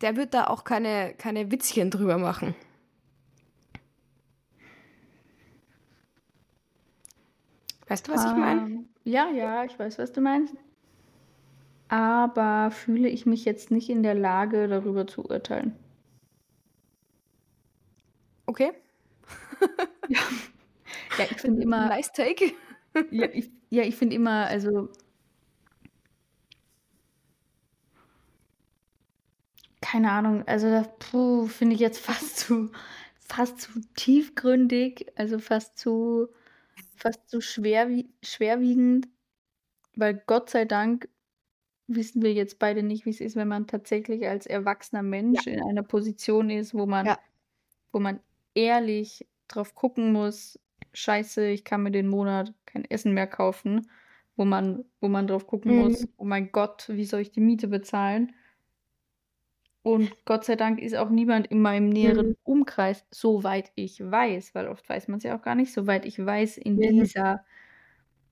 der 0.00 0.16
wird 0.16 0.34
da 0.34 0.46
auch 0.46 0.64
keine, 0.64 1.14
keine 1.16 1.50
Witzchen 1.50 1.90
drüber 1.90 2.18
machen. 2.18 2.54
Weißt 7.88 8.08
du, 8.08 8.12
was 8.12 8.24
ich 8.24 8.36
meine? 8.36 8.60
Ähm, 8.62 8.88
ja, 9.04 9.30
ja, 9.30 9.64
ich 9.64 9.78
weiß, 9.78 9.98
was 9.98 10.12
du 10.12 10.20
meinst. 10.20 10.54
Aber 11.88 12.72
fühle 12.72 13.08
ich 13.08 13.26
mich 13.26 13.44
jetzt 13.44 13.70
nicht 13.70 13.88
in 13.88 14.02
der 14.02 14.14
Lage, 14.14 14.66
darüber 14.66 15.06
zu 15.06 15.24
urteilen. 15.24 15.76
Okay. 18.46 18.72
Ja, 20.08 20.18
ja 21.18 21.24
ich 21.30 21.36
finde 21.40 21.62
immer, 21.62 21.88
Nice 21.88 22.12
take. 22.12 22.52
ja, 23.10 23.28
ich, 23.32 23.50
ja, 23.70 23.84
ich 23.84 23.94
finde 23.94 24.16
immer, 24.16 24.46
also 24.46 24.88
keine 29.96 30.12
Ahnung, 30.12 30.46
also 30.46 30.68
das 30.70 30.88
finde 31.54 31.74
ich 31.74 31.80
jetzt 31.80 31.98
fast 32.04 32.36
zu, 32.38 32.70
fast 33.18 33.60
zu 33.62 33.80
tiefgründig, 33.94 35.06
also 35.16 35.38
fast 35.38 35.78
zu, 35.78 36.28
fast 36.96 37.30
zu 37.30 37.40
schwerwie 37.40 38.10
schwerwiegend, 38.22 39.08
weil 39.94 40.22
Gott 40.26 40.50
sei 40.50 40.66
Dank 40.66 41.08
wissen 41.86 42.20
wir 42.20 42.34
jetzt 42.34 42.58
beide 42.58 42.82
nicht, 42.82 43.06
wie 43.06 43.10
es 43.10 43.22
ist, 43.22 43.36
wenn 43.36 43.48
man 43.48 43.66
tatsächlich 43.68 44.28
als 44.28 44.46
erwachsener 44.46 45.02
Mensch 45.02 45.46
in 45.46 45.62
einer 45.62 45.82
Position 45.82 46.50
ist, 46.50 46.74
wo 46.74 46.84
man, 46.84 47.06
Ja. 47.06 47.18
wo 47.90 47.98
man 47.98 48.20
ehrlich 48.54 49.26
drauf 49.48 49.74
gucken 49.74 50.12
muss, 50.12 50.58
scheiße, 50.92 51.46
ich 51.48 51.64
kann 51.64 51.82
mir 51.84 51.90
den 51.92 52.08
Monat 52.08 52.52
kein 52.66 52.84
Essen 52.84 53.14
mehr 53.14 53.28
kaufen, 53.28 53.88
wo 54.36 54.44
man, 54.44 54.84
wo 55.00 55.08
man 55.08 55.26
drauf 55.26 55.46
gucken 55.46 55.72
Mhm. 55.72 55.78
muss, 55.78 56.06
oh 56.18 56.24
mein 56.24 56.52
Gott, 56.52 56.86
wie 56.90 57.06
soll 57.06 57.20
ich 57.20 57.30
die 57.30 57.40
Miete 57.40 57.68
bezahlen? 57.68 58.34
Und 59.86 60.24
Gott 60.24 60.44
sei 60.44 60.56
Dank 60.56 60.80
ist 60.80 60.96
auch 60.96 61.10
niemand 61.10 61.46
in 61.46 61.62
meinem 61.62 61.88
näheren 61.88 62.24
Mhm. 62.24 62.36
Umkreis, 62.42 63.06
soweit 63.12 63.70
ich 63.76 64.00
weiß, 64.00 64.52
weil 64.54 64.66
oft 64.68 64.88
weiß 64.88 65.06
man 65.08 65.18
es 65.18 65.24
ja 65.24 65.38
auch 65.38 65.42
gar 65.42 65.54
nicht, 65.54 65.72
soweit 65.72 66.04
ich 66.06 66.18
weiß, 66.24 66.56
in 66.58 66.80
Mhm. 66.80 66.90
dieser, 66.98 67.44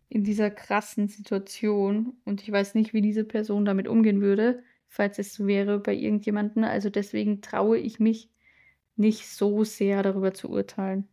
in 0.08 0.24
dieser 0.24 0.50
krassen 0.50 1.08
Situation. 1.08 2.16
Und 2.24 2.42
ich 2.42 2.50
weiß 2.52 2.74
nicht, 2.74 2.92
wie 2.94 3.02
diese 3.02 3.24
Person 3.24 3.64
damit 3.64 3.88
umgehen 3.88 4.20
würde, 4.20 4.62
falls 4.88 5.18
es 5.18 5.34
so 5.34 5.46
wäre 5.46 5.78
bei 5.80 5.94
irgendjemandem. 5.94 6.64
Also 6.64 6.90
deswegen 6.90 7.40
traue 7.42 7.78
ich 7.78 8.00
mich 8.00 8.30
nicht 8.96 9.28
so 9.28 9.64
sehr 9.64 10.02
darüber 10.02 10.34
zu 10.34 10.50
urteilen. 10.50 11.08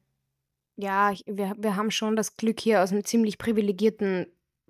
Ja, 0.78 1.12
ich, 1.12 1.24
wir, 1.28 1.56
wir 1.58 1.76
haben 1.76 1.92
schon 1.92 2.16
das 2.16 2.38
Glück, 2.38 2.60
hier 2.60 2.82
aus 2.82 2.92
einem 2.92 3.04
ziemlich 3.04 3.38
privilegierten 3.38 4.28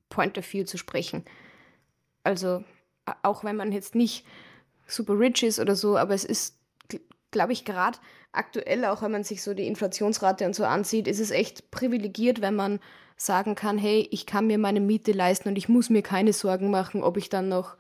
Point 0.09 0.37
of 0.37 0.51
View 0.51 0.65
zu 0.65 0.77
sprechen. 0.77 1.23
Also, 2.23 2.63
auch 3.23 3.43
wenn 3.43 3.55
man 3.57 3.71
jetzt 3.71 3.95
nicht 3.95 4.25
super 4.91 5.17
rich 5.17 5.43
ist 5.43 5.59
oder 5.59 5.75
so, 5.75 5.97
aber 5.97 6.13
es 6.13 6.23
ist, 6.25 6.57
glaube 7.31 7.53
ich, 7.53 7.65
gerade 7.65 7.97
aktuell, 8.31 8.85
auch 8.85 9.01
wenn 9.01 9.11
man 9.11 9.23
sich 9.23 9.43
so 9.43 9.53
die 9.53 9.67
Inflationsrate 9.67 10.45
und 10.45 10.55
so 10.55 10.63
ansieht, 10.63 11.07
ist 11.07 11.19
es 11.19 11.31
echt 11.31 11.71
privilegiert, 11.71 12.41
wenn 12.41 12.55
man 12.55 12.79
sagen 13.17 13.55
kann, 13.55 13.77
hey, 13.77 14.07
ich 14.11 14.25
kann 14.25 14.47
mir 14.47 14.57
meine 14.57 14.79
Miete 14.79 15.11
leisten 15.11 15.49
und 15.49 15.57
ich 15.57 15.69
muss 15.69 15.89
mir 15.89 16.01
keine 16.01 16.33
Sorgen 16.33 16.71
machen, 16.71 17.03
ob 17.03 17.17
ich 17.17 17.29
dann 17.29 17.49
noch 17.49 17.77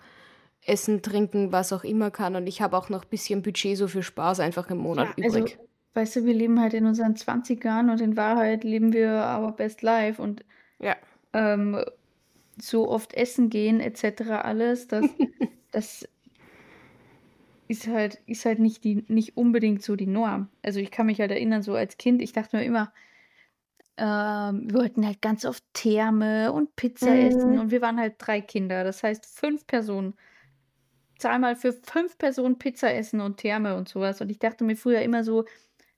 essen, 0.63 1.01
trinken, 1.01 1.51
was 1.51 1.73
auch 1.73 1.83
immer 1.83 2.11
kann. 2.11 2.35
Und 2.35 2.47
ich 2.47 2.61
habe 2.61 2.77
auch 2.77 2.89
noch 2.89 3.03
ein 3.03 3.09
bisschen 3.09 3.41
Budget 3.41 3.77
so 3.77 3.87
für 3.87 4.03
Spaß 4.03 4.39
einfach 4.39 4.69
im 4.69 4.77
Monat 4.77 5.17
Ja, 5.17 5.25
also, 5.25 5.39
übrig. 5.39 5.57
weißt 5.95 6.17
du, 6.17 6.25
wir 6.25 6.33
leben 6.33 6.59
halt 6.61 6.73
in 6.73 6.85
unseren 6.85 7.15
20ern 7.15 7.91
und 7.91 8.01
in 8.01 8.15
Wahrheit 8.15 8.63
leben 8.63 8.93
wir 8.93 9.13
our 9.39 9.51
best 9.55 9.81
life 9.81 10.21
und 10.21 10.45
Ja. 10.79 10.95
ähm, 11.33 11.83
so 12.61 12.89
oft 12.89 13.13
essen 13.15 13.49
gehen 13.49 13.79
etc. 13.79 14.43
alles, 14.43 14.87
das, 14.87 15.05
das 15.71 16.07
ist 17.71 17.87
halt, 17.87 18.21
ist 18.27 18.45
halt 18.45 18.59
nicht, 18.59 18.83
die, 18.83 19.05
nicht 19.07 19.37
unbedingt 19.37 19.81
so 19.81 19.95
die 19.95 20.07
Norm. 20.07 20.49
Also 20.61 20.79
ich 20.79 20.91
kann 20.91 21.05
mich 21.07 21.19
halt 21.21 21.31
erinnern, 21.31 21.61
so 21.63 21.73
als 21.75 21.97
Kind, 21.97 22.21
ich 22.21 22.33
dachte 22.33 22.57
mir 22.57 22.65
immer, 22.65 22.93
ähm, 23.97 24.69
wir 24.71 24.79
wollten 24.79 25.05
halt 25.05 25.21
ganz 25.21 25.45
oft 25.45 25.63
Therme 25.73 26.51
und 26.51 26.75
Pizza 26.75 27.15
essen 27.15 27.53
Mhm. 27.53 27.59
und 27.59 27.71
wir 27.71 27.81
waren 27.81 27.99
halt 27.99 28.15
drei 28.17 28.41
Kinder, 28.41 28.83
das 28.83 29.03
heißt 29.03 29.25
fünf 29.25 29.65
Personen. 29.67 30.15
zahl 31.19 31.39
mal 31.39 31.55
für 31.55 31.71
fünf 31.73 32.17
Personen 32.17 32.57
Pizza 32.57 32.91
essen 32.93 33.21
und 33.21 33.37
Therme 33.37 33.75
und 33.75 33.87
sowas. 33.87 34.21
Und 34.21 34.29
ich 34.31 34.39
dachte 34.39 34.63
mir 34.63 34.75
früher 34.75 35.01
immer 35.01 35.23
so, 35.23 35.45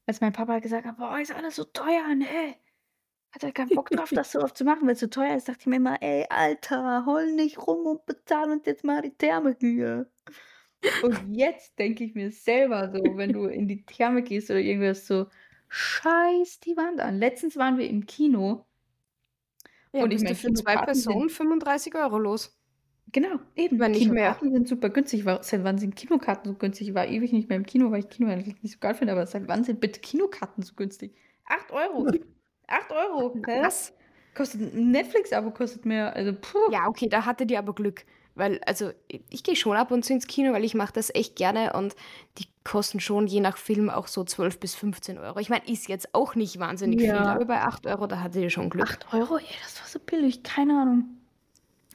als 0.06 0.20
mein 0.22 0.34
Papa 0.34 0.60
gesagt 0.60 0.86
hat, 0.86 0.98
boah, 0.98 1.18
ist 1.20 1.34
alles 1.34 1.56
so 1.56 1.64
teuer, 1.64 2.14
ne? 2.16 2.56
Hat 3.32 3.44
er 3.44 3.52
keinen 3.54 3.70
Bock 3.70 3.90
drauf, 3.90 4.10
das 4.14 4.32
so 4.34 4.42
oft 4.42 4.58
zu 4.58 4.66
machen, 4.66 4.86
weil 4.86 4.94
es 4.96 5.00
so 5.00 5.08
teuer 5.08 5.36
ist. 5.38 5.48
Dachte 5.48 5.62
ich 5.62 5.68
mir 5.68 5.78
immer, 5.78 6.02
ey, 6.02 6.26
Alter, 6.30 7.06
hol 7.06 7.32
nicht 7.34 7.58
rum 7.68 7.86
und 7.88 8.06
bezahl 8.06 8.52
uns 8.52 8.66
jetzt 8.66 8.84
mal 8.84 9.02
die 9.02 9.16
Therme 9.18 9.56
hier. 9.60 10.08
Und 11.04 11.36
jetzt 11.36 11.78
denke 11.80 12.04
ich 12.04 12.16
mir 12.16 12.32
selber 12.32 12.92
so, 12.92 13.02
wenn 13.18 13.34
du 13.34 13.46
in 13.46 13.68
die 13.68 13.86
Therme 13.86 14.22
gehst 14.22 14.50
oder 14.50 14.60
irgendwas 14.60 15.08
so, 15.08 15.28
scheiß 15.70 16.60
die 16.60 16.76
Wand 16.78 17.00
an. 17.00 17.20
Letztens 17.20 17.58
waren 17.58 17.78
wir 17.78 17.90
im 17.90 18.06
Kino. 18.06 18.66
Ja, 19.92 20.04
und 20.04 20.12
ich 20.12 20.22
meine, 20.22 20.36
für 20.36 20.54
zwei 20.54 20.76
Personen 20.76 21.30
35 21.30 21.96
Euro 21.96 22.18
los. 22.18 22.58
Genau, 23.12 23.40
eben. 23.56 23.80
Wenn 23.80 23.92
nicht 23.92 24.12
mehr. 24.12 24.38
sind 24.42 24.68
super 24.68 24.90
günstig. 24.90 25.24
Seit 25.42 25.64
wann 25.64 25.78
sind 25.78 25.96
Kinokarten 25.96 26.52
so 26.52 26.58
günstig? 26.58 26.90
Ich 26.90 26.96
war 26.96 27.08
ewig 27.08 27.32
nicht 27.32 27.48
mehr 27.48 27.58
im 27.58 27.66
Kino, 27.66 27.92
weil 27.92 28.00
ich 28.00 28.10
Kino 28.10 28.30
eigentlich 28.30 28.62
nicht 28.64 28.74
so 28.74 28.80
geil 28.80 28.96
finde, 28.96 29.14
aber 29.14 29.28
seit 29.28 29.48
wann 29.48 29.64
sind 29.64 29.80
bitte 29.80 30.00
Kinokarten 30.00 30.64
so 30.64 30.74
günstig? 30.74 31.14
8 31.46 31.72
Euro. 31.72 32.08
8 32.68 32.92
Euro. 32.92 33.36
Was? 33.46 33.94
Kostet 34.34 34.74
ein 34.74 34.90
Netflix-Abo 34.90 35.52
kostet 35.52 35.86
mehr. 35.86 36.16
Also, 36.16 36.34
puh. 36.34 36.72
Ja, 36.72 36.88
okay, 36.88 37.08
da 37.08 37.26
hattet 37.26 37.52
ihr 37.52 37.60
aber 37.60 37.76
Glück. 37.76 38.04
Weil, 38.36 38.60
also, 38.66 38.92
ich 39.08 39.44
gehe 39.44 39.56
schon 39.56 39.78
ab 39.78 39.92
und 39.92 40.04
zu 40.04 40.14
ins 40.14 40.26
Kino, 40.26 40.54
weil 40.54 40.64
ich 40.64 40.74
mache 40.74 40.94
das 40.94 41.14
echt 41.14 41.36
gerne 41.36 41.74
und 41.74 41.96
die 42.40 42.46
kosten 42.64 43.00
schon 43.00 43.28
je 43.28 43.42
nach 43.42 43.58
Film 43.58 43.90
auch 43.90 44.08
so 44.08 44.24
12 44.24 44.60
bis 44.60 44.76
15 44.76 45.20
Euro. 45.20 45.40
Ich 45.40 45.50
meine, 45.50 45.68
ist 45.68 45.88
jetzt 45.88 46.16
auch 46.16 46.34
nicht 46.36 46.60
wahnsinnig 46.60 47.02
ja. 47.02 47.18
viel, 47.18 47.28
aber 47.28 47.46
bei 47.46 47.62
8 47.62 47.86
Euro, 47.88 48.08
da 48.08 48.22
hattet 48.22 48.42
ihr 48.42 48.50
schon 48.50 48.70
Glück. 48.70 48.90
8 48.90 49.14
Euro? 49.14 49.38
Ey, 49.38 49.46
das 49.62 49.80
war 49.80 49.88
so 49.88 50.00
billig, 50.00 50.42
keine 50.44 50.82
Ahnung. 50.82 51.06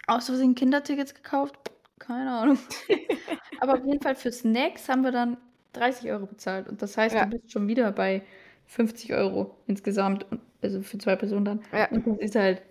Außer 0.07 0.33
wir 0.33 0.39
sind 0.39 0.59
Kindertickets 0.59 1.15
gekauft, 1.15 1.57
keine 1.99 2.31
Ahnung. 2.31 2.59
aber 3.61 3.75
auf 3.75 3.85
jeden 3.85 4.01
Fall 4.01 4.15
für 4.15 4.31
Snacks 4.31 4.89
haben 4.89 5.03
wir 5.03 5.13
dann 5.13 5.37
30 5.73 6.11
Euro 6.11 6.27
bezahlt 6.27 6.69
und 6.69 6.81
das 6.81 6.97
heißt, 6.97 7.15
ja. 7.15 7.25
du 7.25 7.37
bist 7.37 7.53
schon 7.53 7.69
wieder 7.69 7.91
bei 7.93 8.23
50 8.67 9.13
Euro 9.15 9.57
insgesamt, 9.67 10.27
also 10.63 10.83
für 10.83 10.99
zwei 10.99 11.17
Personen 11.17 11.45
dann. 11.45 11.61
Ja. 11.73 11.89
Und 11.91 12.07
das 12.07 12.19
ist 12.19 12.35
halt, 12.37 12.63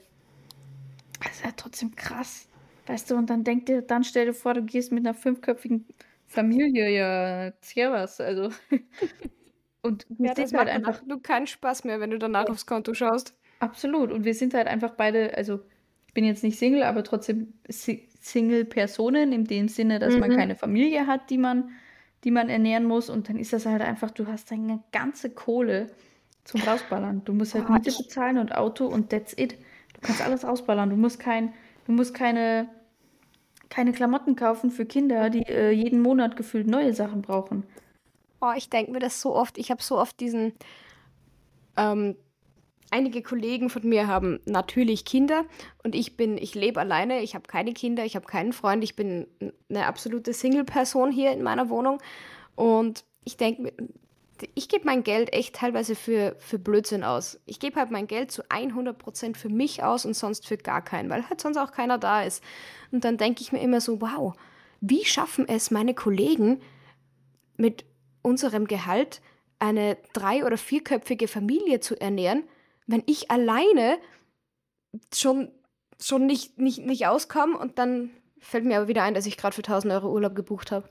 das 1.23 1.37
ist 1.37 1.45
halt 1.45 1.57
trotzdem 1.57 1.95
krass. 1.95 2.46
Weißt 2.87 3.11
du, 3.11 3.15
und 3.15 3.29
dann 3.29 3.43
denk 3.43 3.65
dir, 3.65 3.81
dann 3.81 4.03
stell 4.03 4.25
dir 4.25 4.33
vor, 4.33 4.53
du 4.53 4.63
gehst 4.63 4.91
mit 4.91 5.05
einer 5.05 5.13
fünfköpfigen 5.13 5.85
Familie, 6.25 6.89
ja, 6.89 7.91
was, 7.91 8.19
also. 8.21 8.49
und 9.81 10.05
ja, 10.17 10.33
das 10.33 10.53
halt 10.53 10.69
einfach 10.69 11.01
du 11.05 11.19
keinen 11.19 11.47
Spaß 11.47 11.83
mehr, 11.83 11.99
wenn 11.99 12.11
du 12.11 12.17
danach 12.17 12.45
ja. 12.45 12.51
aufs 12.51 12.65
Konto 12.65 12.93
schaust. 12.93 13.35
Absolut. 13.59 14.11
Und 14.11 14.23
wir 14.23 14.33
sind 14.33 14.53
halt 14.53 14.67
einfach 14.67 14.91
beide, 14.91 15.35
also 15.35 15.59
ich 16.07 16.13
bin 16.13 16.25
jetzt 16.25 16.43
nicht 16.43 16.57
Single, 16.57 16.83
aber 16.83 17.03
trotzdem 17.03 17.53
Single-Personen 17.69 19.33
in 19.33 19.45
dem 19.45 19.67
Sinne, 19.67 19.99
dass 19.99 20.13
mhm. 20.13 20.19
man 20.21 20.35
keine 20.35 20.55
Familie 20.55 21.07
hat, 21.07 21.29
die 21.29 21.37
man, 21.37 21.71
die 22.23 22.31
man 22.31 22.49
ernähren 22.49 22.85
muss. 22.85 23.09
Und 23.09 23.29
dann 23.29 23.37
ist 23.37 23.53
das 23.53 23.65
halt 23.65 23.81
einfach, 23.81 24.11
du 24.11 24.27
hast 24.27 24.51
deine 24.51 24.83
ganze 24.91 25.29
Kohle 25.29 25.87
zum 26.43 26.61
Rausballern. 26.61 27.23
Du 27.25 27.33
musst 27.33 27.53
halt 27.53 27.65
oh, 27.69 27.73
Miete 27.73 27.91
bezahlen 27.91 28.37
und 28.37 28.55
Auto 28.55 28.87
und 28.87 29.09
that's 29.09 29.33
it. 29.37 29.57
Du 29.93 30.01
kannst 30.01 30.21
alles 30.21 30.43
rausballern. 30.45 30.89
Du 30.89 30.95
musst 30.95 31.19
kein, 31.19 31.53
du 31.85 31.91
musst 31.91 32.13
keine 32.13 32.69
keine 33.69 33.91
Klamotten 33.91 34.35
kaufen 34.35 34.71
für 34.71 34.85
Kinder, 34.85 35.29
die 35.29 35.43
äh, 35.43 35.71
jeden 35.71 36.01
Monat 36.01 36.35
gefühlt 36.35 36.67
neue 36.67 36.93
Sachen 36.93 37.21
brauchen. 37.21 37.63
Oh, 38.41 38.53
ich 38.55 38.69
denke 38.69 38.91
mir 38.91 38.99
das 38.99 39.21
so 39.21 39.35
oft. 39.35 39.57
Ich 39.57 39.71
habe 39.71 39.81
so 39.81 39.97
oft 39.97 40.19
diesen. 40.19 40.53
Ähm, 41.75 42.15
einige 42.89 43.21
Kollegen 43.21 43.69
von 43.69 43.87
mir 43.87 44.07
haben 44.07 44.39
natürlich 44.45 45.05
Kinder 45.05 45.45
und 45.83 45.93
ich 45.93 46.15
bin, 46.15 46.37
ich 46.37 46.55
lebe 46.55 46.79
alleine, 46.79 47.21
ich 47.21 47.35
habe 47.35 47.45
keine 47.47 47.73
Kinder, 47.73 48.05
ich 48.05 48.15
habe 48.15 48.25
keinen 48.25 48.53
Freund, 48.53 48.83
ich 48.83 48.95
bin 48.95 49.27
eine 49.69 49.85
absolute 49.85 50.33
Single-Person 50.33 51.11
hier 51.11 51.31
in 51.31 51.43
meiner 51.43 51.69
Wohnung 51.69 51.99
und 52.55 53.03
ich 53.25 53.35
denke 53.35 53.61
mir, 53.61 53.73
ich 54.55 54.69
gebe 54.69 54.85
mein 54.85 55.03
Geld 55.03 55.33
echt 55.33 55.55
teilweise 55.55 55.95
für, 55.95 56.35
für 56.39 56.59
Blödsinn 56.59 57.03
aus. 57.03 57.39
Ich 57.45 57.59
gebe 57.59 57.79
halt 57.79 57.91
mein 57.91 58.07
Geld 58.07 58.31
zu 58.31 58.43
100% 58.43 59.35
für 59.35 59.49
mich 59.49 59.83
aus 59.83 60.05
und 60.05 60.15
sonst 60.15 60.47
für 60.47 60.57
gar 60.57 60.83
keinen, 60.83 61.09
weil 61.09 61.27
halt 61.29 61.41
sonst 61.41 61.57
auch 61.57 61.71
keiner 61.71 61.97
da 61.97 62.23
ist. 62.23 62.43
Und 62.91 63.05
dann 63.05 63.17
denke 63.17 63.41
ich 63.41 63.51
mir 63.51 63.61
immer 63.61 63.81
so, 63.81 64.01
wow, 64.01 64.35
wie 64.81 65.05
schaffen 65.05 65.47
es 65.47 65.71
meine 65.71 65.93
Kollegen 65.93 66.61
mit 67.57 67.85
unserem 68.21 68.67
Gehalt 68.67 69.21
eine 69.59 69.97
drei- 70.13 70.45
oder 70.45 70.57
vierköpfige 70.57 71.27
Familie 71.27 71.79
zu 71.79 71.99
ernähren, 71.99 72.43
wenn 72.85 73.03
ich 73.05 73.31
alleine 73.31 73.97
schon, 75.13 75.51
schon 75.99 76.25
nicht, 76.25 76.59
nicht, 76.59 76.79
nicht 76.79 77.07
auskomme 77.07 77.57
und 77.57 77.79
dann 77.79 78.11
fällt 78.39 78.65
mir 78.65 78.77
aber 78.77 78.87
wieder 78.87 79.03
ein, 79.03 79.13
dass 79.13 79.25
ich 79.25 79.37
gerade 79.37 79.55
für 79.55 79.63
1000 79.63 79.93
Euro 79.93 80.11
Urlaub 80.11 80.35
gebucht 80.35 80.71
habe. 80.71 80.87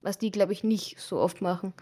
Was 0.00 0.18
die, 0.18 0.30
glaube 0.30 0.52
ich, 0.52 0.64
nicht 0.64 0.98
so 0.98 1.18
oft 1.18 1.42
machen. 1.42 1.74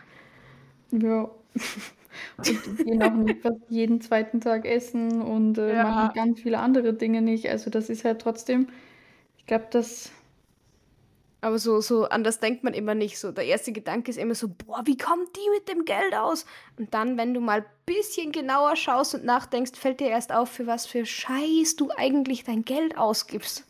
Ja. 0.92 1.30
Und 2.36 2.66
die 2.66 2.76
gehen 2.84 3.02
auch 3.02 3.14
nicht 3.14 3.42
fast 3.42 3.60
jeden 3.68 4.00
zweiten 4.00 4.40
Tag 4.40 4.66
essen 4.66 5.22
und 5.22 5.58
äh, 5.58 5.74
Ja. 5.74 5.84
machen 5.84 6.10
ganz 6.14 6.40
viele 6.40 6.58
andere 6.58 6.94
Dinge 6.94 7.22
nicht. 7.22 7.48
Also 7.48 7.70
das 7.70 7.88
ist 7.90 8.04
halt 8.04 8.20
trotzdem, 8.20 8.68
ich 9.38 9.46
glaube, 9.46 9.68
das, 9.70 10.12
Aber 11.42 11.58
so, 11.58 11.80
so 11.80 12.04
anders 12.04 12.38
denkt 12.40 12.64
man 12.64 12.74
immer 12.74 12.94
nicht. 12.94 13.18
So, 13.18 13.32
der 13.32 13.46
erste 13.46 13.72
Gedanke 13.72 14.10
ist 14.10 14.18
immer 14.18 14.34
so, 14.34 14.48
boah, 14.48 14.82
wie 14.84 14.98
kommt 14.98 15.34
die 15.36 15.50
mit 15.54 15.68
dem 15.68 15.84
Geld 15.86 16.14
aus? 16.14 16.44
Und 16.78 16.92
dann, 16.92 17.16
wenn 17.16 17.32
du 17.32 17.40
mal 17.40 17.60
ein 17.62 17.66
bisschen 17.86 18.30
genauer 18.32 18.76
schaust 18.76 19.14
und 19.14 19.24
nachdenkst, 19.24 19.72
fällt 19.78 20.00
dir 20.00 20.08
erst 20.08 20.32
auf, 20.32 20.50
für 20.50 20.66
was 20.66 20.86
für 20.86 21.06
Scheiß 21.06 21.76
du 21.76 21.90
eigentlich 21.96 22.44
dein 22.44 22.64
Geld 22.64 22.98
ausgibst. 22.98 23.66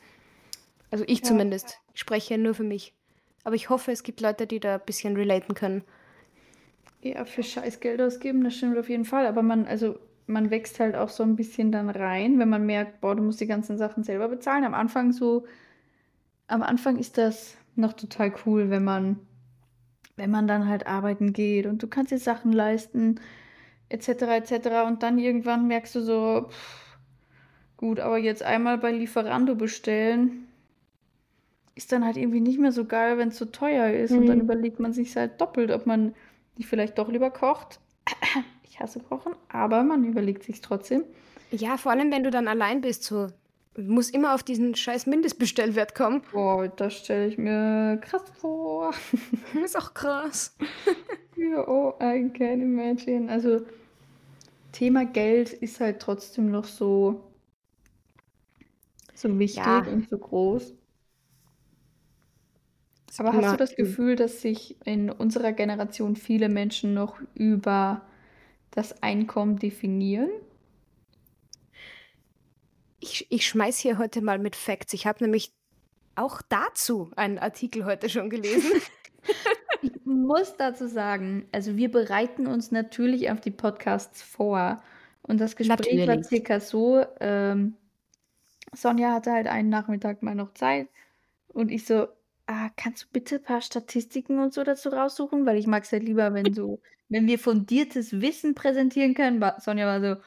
Also 0.90 1.04
ich 1.06 1.20
ja. 1.20 1.24
zumindest. 1.24 1.78
Ich 1.94 2.00
spreche 2.00 2.34
ja 2.34 2.38
nur 2.38 2.54
für 2.54 2.64
mich. 2.64 2.94
Aber 3.44 3.54
ich 3.54 3.68
hoffe, 3.70 3.92
es 3.92 4.02
gibt 4.02 4.20
Leute, 4.20 4.46
die 4.46 4.60
da 4.60 4.74
ein 4.76 4.82
bisschen 4.86 5.16
relaten 5.16 5.54
können. 5.54 5.84
Ja, 7.02 7.24
für 7.24 7.42
scheiß 7.42 7.80
Geld 7.80 8.00
ausgeben, 8.02 8.44
das 8.44 8.56
stimmt 8.56 8.76
auf 8.76 8.88
jeden 8.88 9.04
Fall. 9.04 9.26
Aber 9.26 9.42
man, 9.42 9.66
also 9.66 9.98
man 10.26 10.50
wächst 10.50 10.80
halt 10.80 10.94
auch 10.94 11.08
so 11.08 11.22
ein 11.22 11.36
bisschen 11.36 11.72
dann 11.72 11.90
rein, 11.90 12.38
wenn 12.38 12.48
man 12.48 12.66
merkt, 12.66 13.00
boah, 13.00 13.14
du 13.14 13.22
musst 13.22 13.40
die 13.40 13.46
ganzen 13.46 13.78
Sachen 13.78 14.04
selber 14.04 14.28
bezahlen. 14.28 14.64
Am 14.64 14.74
Anfang 14.74 15.12
so, 15.12 15.46
am 16.46 16.62
Anfang 16.62 16.98
ist 16.98 17.18
das 17.18 17.56
noch 17.74 17.92
total 17.94 18.32
cool, 18.44 18.70
wenn 18.70 18.84
man, 18.84 19.18
wenn 20.16 20.30
man 20.30 20.46
dann 20.46 20.68
halt 20.68 20.86
arbeiten 20.86 21.32
geht 21.32 21.66
und 21.66 21.82
du 21.82 21.86
kannst 21.86 22.12
dir 22.12 22.18
Sachen 22.18 22.52
leisten, 22.52 23.20
etc., 23.88 24.08
etc. 24.08 24.68
Und 24.86 25.02
dann 25.02 25.18
irgendwann 25.18 25.66
merkst 25.66 25.94
du 25.94 26.00
so, 26.00 26.48
pff, 26.48 26.98
gut, 27.76 27.98
aber 28.00 28.18
jetzt 28.18 28.42
einmal 28.42 28.78
bei 28.78 28.92
Lieferando 28.92 29.54
bestellen, 29.54 30.46
ist 31.74 31.92
dann 31.92 32.04
halt 32.04 32.16
irgendwie 32.16 32.40
nicht 32.40 32.58
mehr 32.58 32.72
so 32.72 32.84
geil, 32.84 33.16
wenn 33.16 33.28
es 33.28 33.38
so 33.38 33.46
teuer 33.46 33.90
ist. 33.90 34.10
Mhm. 34.10 34.18
Und 34.18 34.26
dann 34.26 34.38
mhm. 34.38 34.44
überlegt 34.44 34.80
man 34.80 34.92
sich 34.92 35.16
halt 35.16 35.40
doppelt, 35.40 35.70
ob 35.70 35.86
man 35.86 36.14
die 36.60 36.66
vielleicht 36.66 36.98
doch 36.98 37.08
lieber 37.08 37.30
kocht. 37.30 37.80
Ich 38.72 38.78
hasse 38.78 39.00
Kochen, 39.00 39.34
aber 39.48 39.82
man 39.82 40.04
überlegt 40.04 40.44
sich 40.44 40.60
trotzdem. 40.60 41.02
Ja, 41.50 41.76
vor 41.76 41.90
allem, 41.90 42.12
wenn 42.12 42.22
du 42.22 42.30
dann 42.30 42.46
allein 42.46 42.80
bist, 42.80 43.02
so 43.02 43.26
muss 43.76 44.10
immer 44.10 44.34
auf 44.34 44.44
diesen 44.44 44.76
scheiß 44.76 45.06
Mindestbestellwert 45.06 45.94
kommen. 45.94 46.22
Boah, 46.32 46.68
das 46.68 46.94
stelle 46.94 47.26
ich 47.26 47.36
mir 47.36 47.98
krass 48.00 48.22
vor. 48.40 48.94
ist 49.64 49.76
auch 49.76 49.92
krass. 49.92 50.56
ja, 51.36 51.66
oh, 51.66 51.94
I 52.00 52.30
can 52.32 52.62
imagine. 52.62 53.30
Also, 53.30 53.62
Thema 54.72 55.04
Geld 55.04 55.52
ist 55.52 55.80
halt 55.80 56.00
trotzdem 56.00 56.50
noch 56.50 56.64
so, 56.64 57.20
so 59.14 59.36
wichtig 59.38 59.64
ja. 59.64 59.80
und 59.80 60.08
so 60.08 60.16
groß. 60.16 60.74
Aber 63.18 63.32
hast 63.32 63.52
du 63.52 63.56
das 63.56 63.74
Gefühl, 63.74 64.16
dass 64.16 64.40
sich 64.40 64.76
in 64.84 65.10
unserer 65.10 65.52
Generation 65.52 66.16
viele 66.16 66.48
Menschen 66.48 66.94
noch 66.94 67.20
über 67.34 68.02
das 68.70 69.02
Einkommen 69.02 69.58
definieren? 69.58 70.30
Ich, 73.00 73.26
ich 73.30 73.46
schmeiß 73.46 73.78
hier 73.78 73.98
heute 73.98 74.20
mal 74.22 74.38
mit 74.38 74.54
Facts. 74.54 74.92
Ich 74.92 75.06
habe 75.06 75.24
nämlich 75.24 75.52
auch 76.14 76.42
dazu 76.48 77.10
einen 77.16 77.38
Artikel 77.38 77.84
heute 77.84 78.08
schon 78.08 78.30
gelesen. 78.30 78.70
ich 79.82 79.92
muss 80.04 80.56
dazu 80.56 80.86
sagen, 80.86 81.48
also 81.52 81.76
wir 81.76 81.90
bereiten 81.90 82.46
uns 82.46 82.70
natürlich 82.70 83.30
auf 83.30 83.40
die 83.40 83.50
Podcasts 83.50 84.22
vor. 84.22 84.82
Und 85.22 85.40
das 85.40 85.56
Gespräch 85.56 85.78
natürlich. 85.78 86.08
war 86.08 86.22
circa 86.22 86.60
so, 86.60 87.04
ähm, 87.20 87.76
Sonja 88.72 89.12
hatte 89.12 89.32
halt 89.32 89.48
einen 89.48 89.68
Nachmittag 89.68 90.22
mal 90.22 90.34
noch 90.34 90.54
Zeit 90.54 90.88
und 91.48 91.70
ich 91.70 91.84
so, 91.84 92.06
ah, 92.50 92.70
kannst 92.76 93.04
du 93.04 93.06
bitte 93.12 93.36
ein 93.36 93.42
paar 93.42 93.60
Statistiken 93.60 94.40
und 94.40 94.52
so 94.52 94.64
dazu 94.64 94.88
raussuchen? 94.88 95.46
Weil 95.46 95.56
ich 95.56 95.66
mag 95.66 95.84
es 95.84 95.92
halt 95.92 96.02
lieber, 96.02 96.34
wenn 96.34 96.52
so, 96.52 96.80
wenn 97.08 97.26
wir 97.26 97.38
fundiertes 97.38 98.20
Wissen 98.20 98.54
präsentieren 98.54 99.14
können. 99.14 99.42
Sonja 99.58 99.86
war 99.86 100.00
so, 100.00 100.20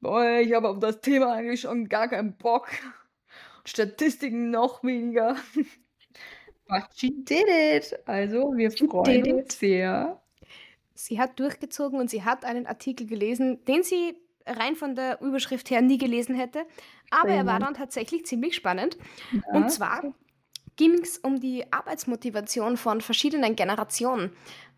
boah, 0.00 0.38
ich 0.38 0.52
habe 0.52 0.68
auf 0.68 0.78
das 0.78 1.00
Thema 1.00 1.32
eigentlich 1.32 1.62
schon 1.62 1.88
gar 1.88 2.08
keinen 2.08 2.36
Bock. 2.36 2.68
Statistiken 3.64 4.50
noch 4.50 4.84
weniger. 4.84 5.36
But 6.68 6.84
she 6.94 7.10
did 7.24 7.46
it. 7.48 7.98
Also, 8.06 8.52
wir 8.54 8.70
freuen 8.70 9.32
uns 9.32 9.58
sehr. 9.58 10.20
Sie 10.94 11.18
hat 11.18 11.40
durchgezogen 11.40 11.98
und 11.98 12.10
sie 12.10 12.24
hat 12.24 12.44
einen 12.44 12.66
Artikel 12.66 13.06
gelesen, 13.06 13.64
den 13.64 13.82
sie 13.82 14.16
rein 14.46 14.76
von 14.76 14.94
der 14.94 15.20
Überschrift 15.22 15.70
her 15.70 15.80
nie 15.80 15.96
gelesen 15.96 16.34
hätte. 16.34 16.66
Aber 17.10 17.30
er 17.30 17.46
war 17.46 17.58
dann 17.58 17.72
tatsächlich 17.72 18.26
ziemlich 18.26 18.54
spannend. 18.54 18.98
Ja. 19.32 19.40
Und 19.54 19.70
zwar 19.70 20.14
ging 20.78 20.98
es 21.02 21.18
um 21.18 21.40
die 21.40 21.70
Arbeitsmotivation 21.70 22.78
von 22.78 23.02
verschiedenen 23.02 23.54
Generationen, 23.54 24.32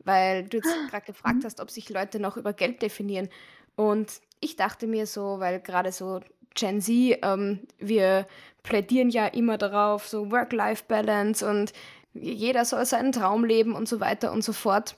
weil 0.05 0.49
du 0.49 0.57
jetzt 0.57 0.75
gerade 0.91 1.07
gefragt 1.07 1.37
Mhm. 1.37 1.45
hast, 1.45 1.61
ob 1.61 1.71
sich 1.71 1.89
Leute 1.91 2.19
noch 2.19 2.37
über 2.37 2.53
Geld 2.53 2.83
definieren. 2.83 3.29
Und 3.77 4.21
ich 4.41 4.57
dachte 4.57 4.89
mir 4.89 5.07
so, 5.07 5.39
weil 5.39 5.61
gerade 5.61 5.93
so 5.93 6.21
Gen 6.55 6.81
Z, 6.81 7.19
ähm, 7.23 7.61
wir 7.79 8.27
plädieren 8.65 9.11
ja 9.11 9.27
immer 9.27 9.57
darauf, 9.57 10.09
so 10.09 10.33
Work-Life-Balance 10.33 11.49
und 11.49 11.73
jeder 12.13 12.65
soll 12.65 12.85
seinen 12.87 13.13
Traum 13.13 13.45
leben 13.45 13.75
und 13.77 13.89
so 13.89 14.01
weiter 14.01 14.33
und 14.33 14.43
so 14.43 14.53
fort. 14.53 14.97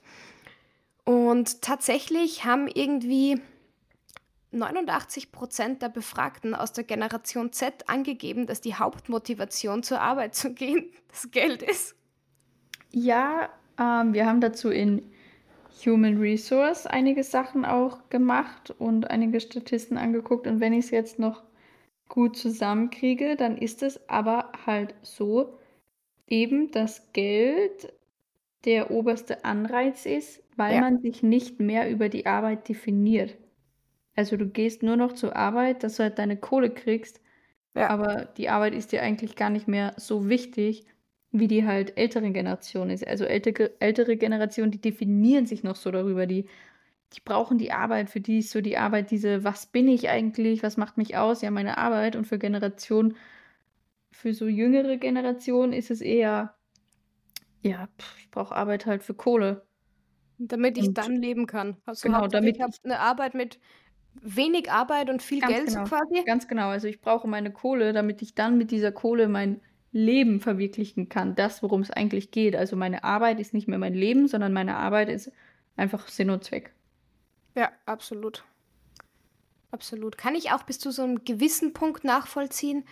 Und 1.04 1.60
tatsächlich 1.62 2.44
haben 2.44 2.68
irgendwie 2.68 3.40
89 4.52 5.32
Prozent 5.32 5.82
der 5.82 5.88
Befragten 5.88 6.54
aus 6.54 6.72
der 6.72 6.84
Generation 6.84 7.52
Z 7.52 7.88
angegeben, 7.88 8.46
dass 8.46 8.60
die 8.60 8.74
Hauptmotivation 8.74 9.82
zur 9.82 10.00
Arbeit 10.00 10.34
zu 10.34 10.52
gehen 10.54 10.90
das 11.08 11.30
Geld 11.30 11.62
ist. 11.62 11.96
Ja, 12.92 13.48
ähm, 13.78 14.12
wir 14.14 14.26
haben 14.26 14.40
dazu 14.40 14.70
in 14.70 15.02
Human 15.84 16.18
Resource 16.18 16.86
einige 16.86 17.24
Sachen 17.24 17.64
auch 17.64 18.08
gemacht 18.10 18.70
und 18.78 19.10
einige 19.10 19.40
Statisten 19.40 19.98
angeguckt. 19.98 20.46
Und 20.46 20.60
wenn 20.60 20.72
ich 20.72 20.86
es 20.86 20.90
jetzt 20.90 21.18
noch 21.18 21.42
gut 22.08 22.36
zusammenkriege, 22.36 23.36
dann 23.36 23.58
ist 23.58 23.82
es 23.82 24.08
aber 24.08 24.52
halt 24.66 24.94
so, 25.02 25.58
eben, 26.28 26.70
dass 26.72 27.12
Geld 27.14 27.92
der 28.64 28.90
oberste 28.90 29.44
Anreiz 29.44 30.06
ist, 30.06 30.42
weil 30.56 30.76
Ja. 30.76 30.78
man 30.78 31.00
sich 31.02 31.22
nicht 31.22 31.60
mehr 31.60 31.90
über 31.90 32.08
die 32.08 32.26
Arbeit 32.26 32.68
definiert. 32.68 33.36
Also 34.14 34.37
du 34.37 34.46
gehst 34.46 34.83
nur 34.83 34.96
noch 34.96 35.12
zur 35.12 35.35
Arbeit, 35.37 35.83
dass 35.83 35.96
du 35.96 36.03
halt 36.05 36.18
deine 36.18 36.37
Kohle 36.37 36.70
kriegst, 36.70 37.20
Ja. 37.75 37.88
aber 37.88 38.27
die 38.37 38.48
Arbeit 38.51 38.75
ist 38.75 38.92
dir 38.92 39.03
eigentlich 39.03 39.37
gar 39.37 39.51
nicht 39.51 39.68
mehr 39.68 39.94
so 39.96 40.29
wichtig, 40.29 40.85
wie 41.31 41.48
die 41.48 41.64
halt 41.66 41.96
ältere 41.96 42.31
Generation 42.31 42.90
ist. 42.90 43.07
Also 43.07 43.25
ältere, 43.25 43.72
ältere 43.81 44.16
Generation, 44.18 44.70
die 44.70 44.81
definieren 44.81 45.46
sich 45.46 45.62
noch 45.64 45.77
so 45.77 45.90
darüber, 45.90 46.27
die, 46.27 46.46
die 47.14 47.20
brauchen 47.25 47.57
die 47.59 47.72
Arbeit, 47.72 48.11
für 48.11 48.20
die 48.20 48.38
ist 48.40 48.51
so 48.51 48.61
die 48.61 48.77
Arbeit 48.77 49.11
diese, 49.11 49.44
was 49.44 49.66
bin 49.66 49.88
ich 49.88 50.11
eigentlich, 50.11 50.62
was 50.62 50.77
macht 50.77 50.98
mich 50.98 51.16
aus? 51.16 51.40
Ja, 51.40 51.51
meine 51.51 51.79
Arbeit. 51.79 52.16
Und 52.16 52.27
für 52.27 52.38
Generation, 52.38 53.16
für 54.11 54.35
so 54.35 54.46
jüngere 54.46 54.98
Generationen 54.98 55.72
ist 55.72 55.90
es 55.90 56.03
eher, 56.03 56.55
ja, 57.62 57.88
pff, 57.98 58.18
ich 58.18 58.31
brauche 58.31 58.55
Arbeit 58.55 58.85
halt 58.85 59.03
für 59.03 59.14
Kohle. 59.14 59.66
Damit 60.38 60.77
ich 60.77 60.88
Und- 60.88 60.98
dann 60.98 61.16
leben 61.16 61.46
kann. 61.46 61.77
Also 61.87 62.09
Genau, 62.09 62.27
damit 62.27 62.57
ich 62.57 62.62
habe 62.62 62.72
eine 62.85 62.98
Arbeit 62.98 63.35
mit 63.35 63.59
wenig 64.20 64.70
Arbeit 64.70 65.11
und 65.11 65.22
viel 65.22 65.40
Ganz 65.40 65.53
Geld 65.53 65.70
so 65.70 65.79
genau. 65.79 65.88
quasi. 65.88 66.22
Ganz 66.25 66.48
genau. 66.48 66.68
Also 66.68 66.88
ich 66.88 67.01
brauche 67.01 67.29
meine 67.29 67.51
Kohle, 67.51 67.92
damit 67.92 68.22
ich 68.22 68.35
dann 68.35 68.59
mit 68.59 68.70
dieser 68.70 68.92
Kohle 68.92 69.29
mein 69.29 69.61
Leben 69.92 70.40
verwirklichen 70.40 71.09
kann. 71.09 71.35
Das, 71.35 71.62
worum 71.62 71.83
es 71.83 71.90
eigentlich 71.90 72.31
geht. 72.31 72.57
Also 72.57 72.77
meine 72.77 73.05
Arbeit 73.05 73.40
ist 73.40 73.55
nicht 73.55 73.68
mehr 73.68 73.79
mein 73.79 73.94
Leben, 73.94 74.29
sondern 74.29 74.53
meine 74.53 74.77
Arbeit 74.77 75.09
ist 75.09 75.31
einfach 75.77 76.09
Sinn 76.09 76.31
und 76.31 76.44
Zweck. 76.44 76.72
Ja, 77.55 77.70
absolut. 77.87 78.44
Absolut. 79.70 80.18
Kann 80.18 80.35
ich 80.35 80.53
auch 80.53 80.62
bis 80.64 80.79
zu 80.79 80.90
so 80.90 81.03
einem 81.03 81.25
gewissen 81.25 81.72
Punkt 81.72 82.05
nachvollziehen. 82.05 82.85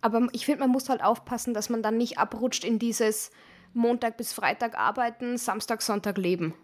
Aber 0.00 0.28
ich 0.32 0.46
finde, 0.46 0.60
man 0.60 0.70
muss 0.70 0.88
halt 0.88 1.02
aufpassen, 1.02 1.54
dass 1.54 1.70
man 1.70 1.82
dann 1.82 1.96
nicht 1.96 2.18
abrutscht 2.18 2.64
in 2.64 2.78
dieses 2.78 3.30
Montag 3.72 4.16
bis 4.16 4.32
Freitag 4.32 4.78
arbeiten, 4.78 5.36
Samstag, 5.38 5.82
Sonntag 5.82 6.18
leben. 6.18 6.54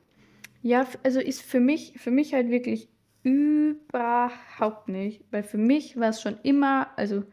Ja, 0.63 0.87
also 1.03 1.21
ist 1.21 1.43
für 1.43 1.61
mich, 1.61 1.95
für 1.97 2.11
mich 2.11 2.35
halt 2.35 2.51
wirklich 2.51 2.89
überhaupt 3.23 4.89
nicht. 4.89 5.25
Weil 5.31 5.43
für 5.43 5.59
mich 5.59 5.99
war 5.99 6.11
es 6.11 6.21
schon 6.23 6.39
immer, 6.43 6.89
also 6.97 7.25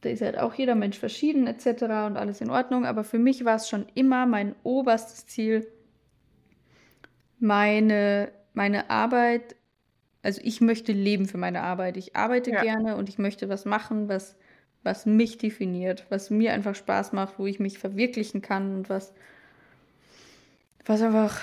da 0.00 0.08
ist 0.10 0.22
halt 0.22 0.38
auch 0.38 0.54
jeder 0.54 0.74
Mensch 0.74 0.98
verschieden 0.98 1.46
etc. 1.46 2.06
und 2.06 2.16
alles 2.16 2.40
in 2.40 2.50
Ordnung, 2.50 2.86
aber 2.86 3.04
für 3.04 3.18
mich 3.18 3.44
war 3.44 3.56
es 3.56 3.68
schon 3.68 3.86
immer 3.94 4.26
mein 4.26 4.54
oberstes 4.62 5.26
Ziel, 5.26 5.66
meine, 7.38 8.32
meine 8.54 8.90
Arbeit, 8.90 9.56
also 10.22 10.40
ich 10.44 10.60
möchte 10.60 10.92
leben 10.92 11.26
für 11.26 11.38
meine 11.38 11.62
Arbeit. 11.62 11.96
Ich 11.96 12.16
arbeite 12.16 12.52
Ja. 12.52 12.62
gerne 12.62 12.96
und 12.96 13.08
ich 13.08 13.18
möchte 13.18 13.48
was 13.48 13.64
machen, 13.66 14.08
was, 14.08 14.36
was 14.84 15.06
mich 15.06 15.38
definiert, 15.38 16.06
was 16.10 16.30
mir 16.30 16.52
einfach 16.54 16.74
Spaß 16.74 17.12
macht, 17.12 17.38
wo 17.38 17.46
ich 17.46 17.60
mich 17.60 17.78
verwirklichen 17.78 18.42
kann 18.42 18.74
und 18.76 18.90
was, 18.90 19.14
was 20.84 21.02
einfach, 21.02 21.40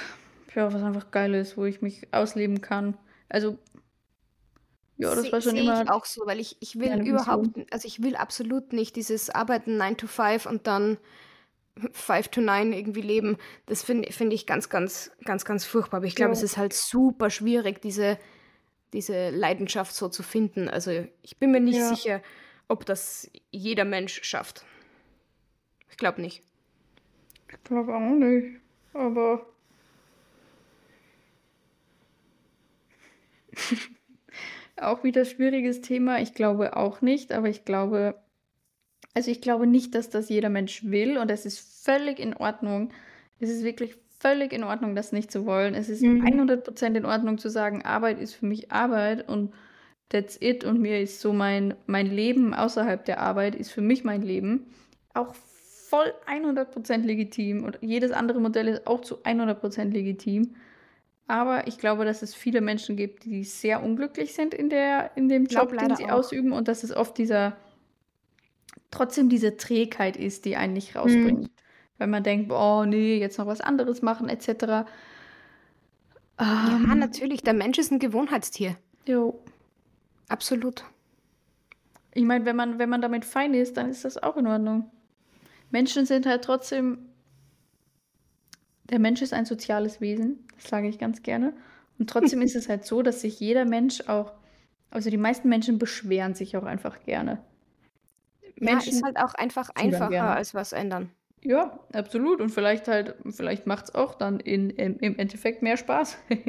ja, 0.55 0.71
was 0.73 0.81
einfach 0.83 1.11
geil 1.11 1.33
ist, 1.33 1.57
wo 1.57 1.65
ich 1.65 1.81
mich 1.81 2.13
ausleben 2.13 2.61
kann. 2.61 2.97
Also, 3.29 3.57
ja, 4.97 5.13
das 5.15 5.25
Se- 5.25 5.31
war 5.31 5.41
schon 5.41 5.55
immer 5.57 5.83
ich 5.83 5.89
auch 5.89 6.05
so, 6.05 6.25
weil 6.25 6.39
ich, 6.39 6.57
ich 6.59 6.79
will 6.79 6.93
überhaupt, 7.07 7.47
Vision. 7.47 7.65
also 7.71 7.87
ich 7.87 8.01
will 8.03 8.15
absolut 8.15 8.73
nicht 8.73 8.95
dieses 8.95 9.29
Arbeiten 9.29 9.77
9 9.77 9.97
to 9.97 10.07
5 10.07 10.45
und 10.45 10.67
dann 10.67 10.97
5 11.91 12.27
to 12.27 12.41
9 12.41 12.71
irgendwie 12.73 13.01
leben. 13.01 13.37
Das 13.65 13.81
finde 13.83 14.11
finde 14.11 14.35
ich 14.35 14.45
ganz, 14.45 14.69
ganz, 14.69 15.11
ganz, 15.25 15.45
ganz 15.45 15.65
furchtbar. 15.65 15.97
Aber 15.97 16.05
ich 16.05 16.15
glaube, 16.15 16.31
Ja. 16.33 16.37
es 16.37 16.43
ist 16.43 16.57
halt 16.57 16.73
super 16.73 17.31
schwierig, 17.31 17.81
diese, 17.81 18.19
diese 18.93 19.31
Leidenschaft 19.31 19.95
so 19.95 20.07
zu 20.09 20.21
finden. 20.21 20.69
Also 20.69 20.91
ich 21.23 21.37
bin 21.39 21.51
mir 21.51 21.59
nicht 21.59 21.77
Ja. 21.79 21.89
sicher, 21.89 22.21
ob 22.67 22.85
das 22.85 23.29
jeder 23.49 23.85
Mensch 23.85 24.21
schafft. 24.23 24.63
Ich 25.89 25.97
glaube 25.97 26.21
nicht. 26.21 26.43
Ich 27.49 27.63
glaube 27.63 27.95
auch 27.95 27.99
nicht, 28.15 28.59
aber 28.93 29.45
auch 34.81 35.03
wieder 35.03 35.25
schwieriges 35.25 35.81
Thema. 35.81 36.19
Ich 36.21 36.33
glaube 36.33 36.75
auch 36.75 37.01
nicht, 37.01 37.31
aber 37.31 37.49
ich 37.49 37.65
glaube, 37.65 38.15
also 39.13 39.29
ich 39.31 39.41
glaube 39.41 39.67
nicht, 39.67 39.95
dass 39.95 40.09
das 40.09 40.29
jeder 40.29 40.49
Mensch 40.49 40.83
will 40.85 41.17
und 41.17 41.29
es 41.31 41.45
ist 41.45 41.85
völlig 41.85 42.19
in 42.19 42.33
Ordnung. 42.33 42.91
Es 43.39 43.49
ist 43.49 43.63
wirklich 43.63 43.95
völlig 44.19 44.53
in 44.53 44.63
Ordnung, 44.63 44.95
das 44.95 45.11
nicht 45.11 45.31
zu 45.31 45.45
wollen. 45.45 45.75
Es 45.75 45.89
ist 45.89 46.01
Mhm. 46.01 46.23
100% 46.23 46.95
in 46.95 47.05
Ordnung 47.05 47.37
zu 47.37 47.49
sagen, 47.49 47.83
Arbeit 47.83 48.19
ist 48.19 48.33
für 48.35 48.45
mich 48.45 48.71
Arbeit 48.71 49.27
und 49.27 49.53
that's 50.09 50.37
it 50.41 50.63
und 50.63 50.79
mir 50.79 51.01
ist 51.01 51.19
so 51.21 51.33
mein, 51.33 51.75
mein 51.87 52.07
Leben 52.07 52.53
außerhalb 52.53 53.03
der 53.05 53.19
Arbeit 53.19 53.55
ist 53.55 53.71
für 53.71 53.81
mich 53.81 54.03
mein 54.03 54.21
Leben. 54.21 54.67
Auch 55.13 55.35
voll 55.35 56.13
100% 56.27 57.03
legitim 57.05 57.63
und 57.63 57.77
jedes 57.81 58.11
andere 58.11 58.39
Modell 58.39 58.67
ist 58.67 58.87
auch 58.87 59.01
zu 59.01 59.23
100% 59.23 59.91
legitim. 59.91 60.55
Aber 61.27 61.67
ich 61.67 61.77
glaube, 61.77 62.05
dass 62.05 62.21
es 62.21 62.35
viele 62.35 62.61
Menschen 62.61 62.95
gibt, 62.97 63.23
die 63.25 63.43
sehr 63.43 63.81
unglücklich 63.83 64.33
sind 64.33 64.53
in 64.53 64.69
der, 64.69 65.15
in 65.15 65.29
dem 65.29 65.45
Job, 65.45 65.75
den 65.77 65.95
sie 65.95 66.05
auch. 66.05 66.11
ausüben 66.11 66.51
und 66.51 66.67
dass 66.67 66.83
es 66.83 66.95
oft 66.95 67.17
dieser, 67.17 67.57
trotzdem 68.91 69.29
diese 69.29 69.57
Trägheit 69.57 70.17
ist, 70.17 70.45
die 70.45 70.55
einen 70.55 70.73
nicht 70.73 70.95
rausbringt. 70.95 71.49
Wenn 71.97 72.09
man 72.09 72.23
denkt, 72.23 72.51
oh 72.51 72.85
nee, 72.85 73.17
jetzt 73.19 73.37
noch 73.37 73.47
was 73.47 73.61
anderes 73.61 74.01
machen, 74.01 74.27
etc. 74.29 74.85
Ja, 76.39 76.85
Ähm, 76.85 76.97
natürlich. 76.99 77.41
Der 77.43 77.53
Mensch 77.53 77.77
ist 77.77 77.91
ein 77.91 77.99
Gewohnheitstier. 77.99 78.77
jo. 79.07 79.43
Absolut. 80.29 80.83
Ich 82.13 82.23
meine, 82.23 82.45
wenn 82.45 82.55
man, 82.55 82.79
wenn 82.79 82.89
man 82.89 83.01
damit 83.01 83.25
fein 83.25 83.53
ist, 83.53 83.77
dann 83.77 83.89
ist 83.89 84.05
das 84.05 84.21
auch 84.21 84.37
in 84.37 84.47
Ordnung. 84.47 84.91
Menschen 85.71 86.05
sind 86.05 86.25
halt 86.25 86.43
trotzdem. 86.43 87.12
Der 88.93 88.99
Mensch 88.99 89.23
ist 89.23 89.33
ein 89.33 89.45
soziales 89.45 90.01
Wesen, 90.01 90.47
das 90.53 90.69
sage 90.69 90.87
ich 90.87 90.99
ganz 90.99 91.23
gerne. 91.23 91.53
Und 91.97 92.11
trotzdem 92.11 92.41
ist 92.43 92.55
es 92.55 92.69
halt 92.69 92.85
so, 92.85 93.01
dass 93.01 93.21
sich 93.21 93.39
jeder 93.39 93.65
Mensch 93.65 94.01
auch, 94.07 94.33
also 94.91 95.09
die 95.09 95.17
meisten 95.17 95.49
Menschen 95.49 95.79
beschweren 95.79 96.35
sich 96.35 96.55
auch 96.55 96.63
einfach 96.63 97.01
gerne. 97.01 97.43
Ja, 98.59 98.75
Menschen 98.75 98.93
ist 98.93 99.03
halt 99.03 99.17
auch 99.17 99.33
einfach 99.33 99.71
einfacher 99.73 100.35
als 100.35 100.53
was 100.53 100.73
ändern. 100.73 101.09
Ja, 101.41 101.79
absolut. 101.91 102.39
Und 102.39 102.49
vielleicht 102.49 102.87
halt, 102.87 103.15
vielleicht 103.31 103.65
macht 103.65 103.85
es 103.85 103.95
auch 103.95 104.13
dann 104.13 104.39
in, 104.39 104.69
im, 104.69 104.99
im 104.99 105.17
Endeffekt 105.17 105.63
mehr 105.63 105.77
Spaß. 105.77 106.15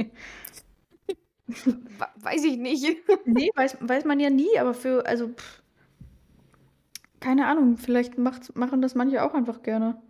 Weiß 2.16 2.44
ich 2.44 2.58
nicht. 2.58 2.84
nee, 3.24 3.48
weiß, 3.54 3.78
weiß 3.80 4.04
man 4.04 4.20
ja 4.20 4.28
nie, 4.28 4.58
aber 4.58 4.74
für, 4.74 5.06
also, 5.06 5.28
pff, 5.28 5.62
keine 7.20 7.46
Ahnung, 7.46 7.78
vielleicht 7.78 8.18
macht, 8.18 8.54
machen 8.54 8.82
das 8.82 8.94
manche 8.94 9.22
auch 9.22 9.32
einfach 9.32 9.62
gerne. 9.62 10.02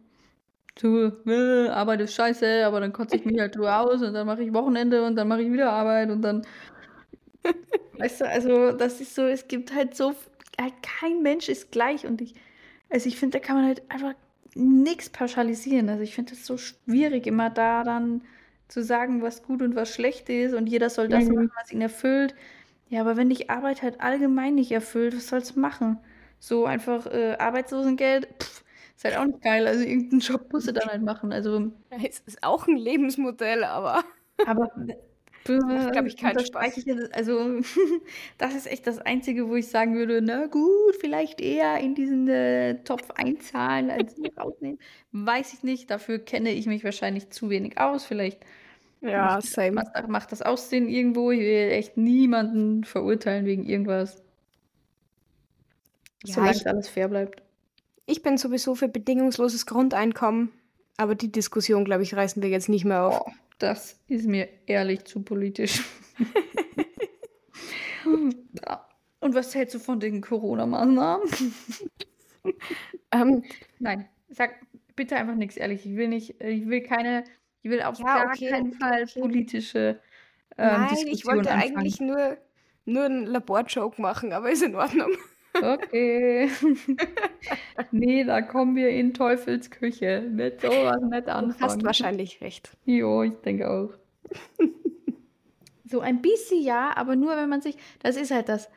So, 0.78 1.06
äh, 1.26 1.68
Arbeit 1.68 2.00
ist 2.00 2.14
scheiße, 2.14 2.66
aber 2.66 2.80
dann 2.80 2.92
kotze 2.92 3.16
ich 3.16 3.24
mich 3.24 3.38
halt 3.38 3.54
drüber 3.56 3.80
aus 3.80 4.02
und 4.02 4.12
dann 4.14 4.26
mache 4.26 4.42
ich 4.42 4.52
Wochenende 4.52 5.04
und 5.04 5.14
dann 5.16 5.28
mache 5.28 5.42
ich 5.42 5.52
wieder 5.52 5.72
Arbeit 5.72 6.10
und 6.10 6.22
dann, 6.22 6.44
weißt 7.98 8.22
du, 8.22 8.28
also 8.28 8.72
das 8.72 9.00
ist 9.00 9.14
so, 9.14 9.22
es 9.26 9.48
gibt 9.48 9.74
halt 9.74 9.94
so, 9.96 10.14
halt 10.60 10.74
kein 10.82 11.22
Mensch 11.22 11.48
ist 11.48 11.70
gleich 11.72 12.06
und 12.06 12.20
ich, 12.20 12.34
also 12.90 13.08
ich 13.08 13.16
finde, 13.18 13.38
da 13.38 13.44
kann 13.46 13.56
man 13.56 13.66
halt 13.66 13.82
einfach 13.90 14.14
nichts 14.54 15.10
pauschalisieren. 15.10 15.88
Also 15.88 16.02
ich 16.02 16.14
finde 16.14 16.34
es 16.34 16.46
so 16.46 16.56
schwierig, 16.58 17.26
immer 17.26 17.50
da 17.50 17.84
dann 17.84 18.22
zu 18.68 18.82
sagen, 18.82 19.22
was 19.22 19.42
gut 19.42 19.62
und 19.62 19.74
was 19.76 19.90
schlecht 19.94 20.28
ist 20.28 20.54
und 20.54 20.68
jeder 20.68 20.90
soll 20.90 21.08
das 21.08 21.28
Mhm. 21.28 21.34
machen, 21.34 21.52
was 21.62 21.72
ihn 21.72 21.80
erfüllt. 21.82 22.34
Ja, 22.90 23.02
aber 23.02 23.16
wenn 23.16 23.30
dich 23.30 23.50
Arbeit 23.50 23.82
halt 23.82 24.00
allgemein 24.00 24.54
nicht 24.56 24.72
erfüllt, 24.72 25.16
was 25.16 25.28
sollst 25.28 25.56
du 25.56 25.60
machen? 25.60 25.98
So 26.40 26.66
einfach 26.66 27.06
äh, 27.06 27.36
Arbeitslosengeld, 27.38 28.28
pff, 28.42 28.63
ist 28.96 29.04
halt 29.04 29.16
auch 29.16 29.24
nicht 29.24 29.42
geil. 29.42 29.66
Also 29.66 29.84
irgendeinen 29.84 30.20
Job 30.20 30.52
musst 30.52 30.68
du 30.68 30.72
dann 30.72 30.88
halt 30.88 31.02
machen. 31.02 31.32
Also, 31.32 31.72
Es 31.90 32.20
ist 32.20 32.42
auch 32.42 32.66
ein 32.66 32.76
Lebensmodell, 32.76 33.64
aber 33.64 34.04
aber 34.44 34.68
Macht, 35.68 35.92
glaube 35.92 36.08
ich, 36.08 36.16
da 36.16 36.40
Spaß. 36.44 36.76
ich 36.76 36.86
also 37.14 37.60
das 38.38 38.54
ist 38.54 38.66
echt 38.66 38.86
das 38.86 38.98
Einzige, 38.98 39.48
wo 39.48 39.56
ich 39.56 39.68
sagen 39.68 39.94
würde, 39.96 40.22
na 40.22 40.46
gut, 40.46 40.96
vielleicht 41.00 41.40
eher 41.40 41.78
in 41.80 41.94
diesen 41.94 42.28
äh, 42.28 42.82
Topf 42.84 43.10
einzahlen, 43.12 43.90
als 43.90 44.16
rausnehmen. 44.38 44.78
Weiß 45.12 45.52
ich 45.52 45.62
nicht, 45.62 45.90
dafür 45.90 46.18
kenne 46.18 46.50
ich 46.52 46.66
mich 46.66 46.84
wahrscheinlich 46.84 47.30
zu 47.30 47.50
wenig 47.50 47.78
aus. 47.78 48.04
Vielleicht 48.04 48.40
Ja, 49.00 49.40
macht, 49.40 49.42
same. 49.42 49.84
macht, 49.94 50.08
macht 50.08 50.32
das 50.32 50.42
Aussehen 50.42 50.88
irgendwo. 50.88 51.30
Ich 51.32 51.40
will 51.40 51.70
echt 51.72 51.96
niemanden 51.98 52.84
verurteilen 52.84 53.46
wegen 53.46 53.64
irgendwas, 53.66 54.22
Ja, 56.22 56.34
solange 56.34 56.50
ich, 56.50 56.62
es 56.62 56.66
alles 56.66 56.88
fair 56.88 57.08
bleibt. 57.08 57.42
Ich 58.06 58.22
bin 58.22 58.38
sowieso 58.38 58.74
für 58.74 58.88
bedingungsloses 58.88 59.66
Grundeinkommen, 59.66 60.52
aber 60.96 61.14
die 61.14 61.32
Diskussion, 61.32 61.84
glaube 61.84 62.02
ich, 62.02 62.14
reißen 62.14 62.42
wir 62.42 62.50
jetzt 62.50 62.68
nicht 62.68 62.84
mehr 62.84 63.04
auf. 63.04 63.22
Oh, 63.26 63.30
das 63.58 64.00
ist 64.08 64.26
mir 64.26 64.48
ehrlich 64.66 65.04
zu 65.04 65.22
politisch. 65.22 65.82
Und 69.20 69.34
was 69.34 69.54
hältst 69.54 69.74
du 69.74 69.78
von 69.78 70.00
den 70.00 70.20
Corona-Maßnahmen? 70.20 71.28
Ähm, 73.10 73.42
Nein, 73.78 74.06
sag 74.28 74.50
bitte 74.96 75.16
einfach 75.16 75.34
nichts, 75.34 75.56
ehrlich. 75.56 75.86
Ich 75.86 75.96
will 75.96 76.08
nicht, 76.08 76.42
ich 76.42 76.66
will 76.66 76.82
keine, 76.82 77.24
ich 77.62 77.70
will 77.70 77.80
auf 77.80 77.98
ja, 77.98 78.04
gar 78.04 78.26
okay, 78.26 78.50
keinen 78.50 78.74
Fall 78.74 79.06
politische 79.06 80.00
ähm, 80.58 80.66
Nein, 80.66 80.88
ich 80.92 80.98
Diskussion 81.00 81.36
wollte 81.36 81.52
anfangen. 81.52 81.76
eigentlich 81.78 82.00
nur, 82.00 82.36
nur 82.84 83.04
einen 83.04 83.24
Laborjoke 83.24 84.02
machen, 84.02 84.32
aber 84.32 84.50
ist 84.50 84.62
in 84.62 84.74
Ordnung. 84.74 85.10
Okay. 85.54 86.50
Nee, 87.90 88.24
da 88.24 88.40
kommen 88.42 88.74
wir 88.76 88.88
in 88.88 89.14
Teufels 89.14 89.70
Küche. 89.70 90.22
Mit 90.28 90.60
sowas 90.60 91.00
nicht 91.02 91.26
Du 91.26 91.32
hast 91.32 91.42
anfangen. 91.44 91.84
wahrscheinlich 91.84 92.40
recht. 92.40 92.70
Jo, 92.84 93.22
ich 93.22 93.34
denke 93.44 93.70
auch. 93.70 93.90
So 95.86 96.00
ein 96.00 96.22
bisschen 96.22 96.62
ja, 96.62 96.96
aber 96.96 97.14
nur 97.14 97.36
wenn 97.36 97.48
man 97.48 97.60
sich, 97.60 97.76
das 98.02 98.16
ist 98.16 98.30
halt 98.32 98.48
das. 98.48 98.68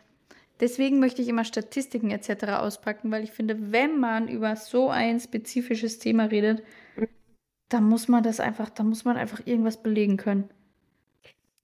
Deswegen 0.60 1.00
möchte 1.00 1.22
ich 1.22 1.30
immer 1.30 1.46
Statistiken 1.46 2.12
etc. 2.12 2.44
auspacken, 2.60 3.10
weil 3.12 3.24
ich 3.24 3.32
finde, 3.32 3.72
wenn 3.72 3.98
man 4.00 4.28
über 4.28 4.56
so 4.56 4.90
ein 4.90 5.20
spezifisches 5.20 6.00
Thema 6.00 6.26
redet, 6.26 6.64
dann 7.70 7.86
muss 7.86 8.08
man 8.08 8.24
das 8.24 8.40
einfach, 8.40 8.70
da 8.70 8.84
muss 8.84 9.06
man 9.06 9.18
einfach 9.18 9.42
irgendwas 9.46 9.82
belegen 9.82 10.18
können. 10.18 10.50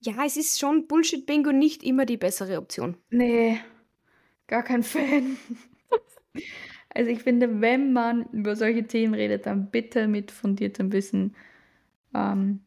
Ja, 0.00 0.14
es 0.24 0.36
ist 0.36 0.58
schon 0.58 0.86
Bullshit-Bingo 0.86 1.52
nicht 1.52 1.84
immer 1.84 2.04
die 2.06 2.16
bessere 2.16 2.56
Option. 2.58 2.96
Nee, 3.10 3.60
gar 4.46 4.62
kein 4.62 4.82
Fan. 4.82 5.36
Also 6.90 7.10
ich 7.10 7.22
finde, 7.22 7.60
wenn 7.60 7.92
man 7.92 8.26
über 8.30 8.54
solche 8.54 8.86
Themen 8.86 9.14
redet, 9.14 9.46
dann 9.46 9.70
bitte 9.70 10.06
mit 10.06 10.30
fundiertem 10.30 10.92
Wissen. 10.92 11.34
Ähm, 12.14 12.60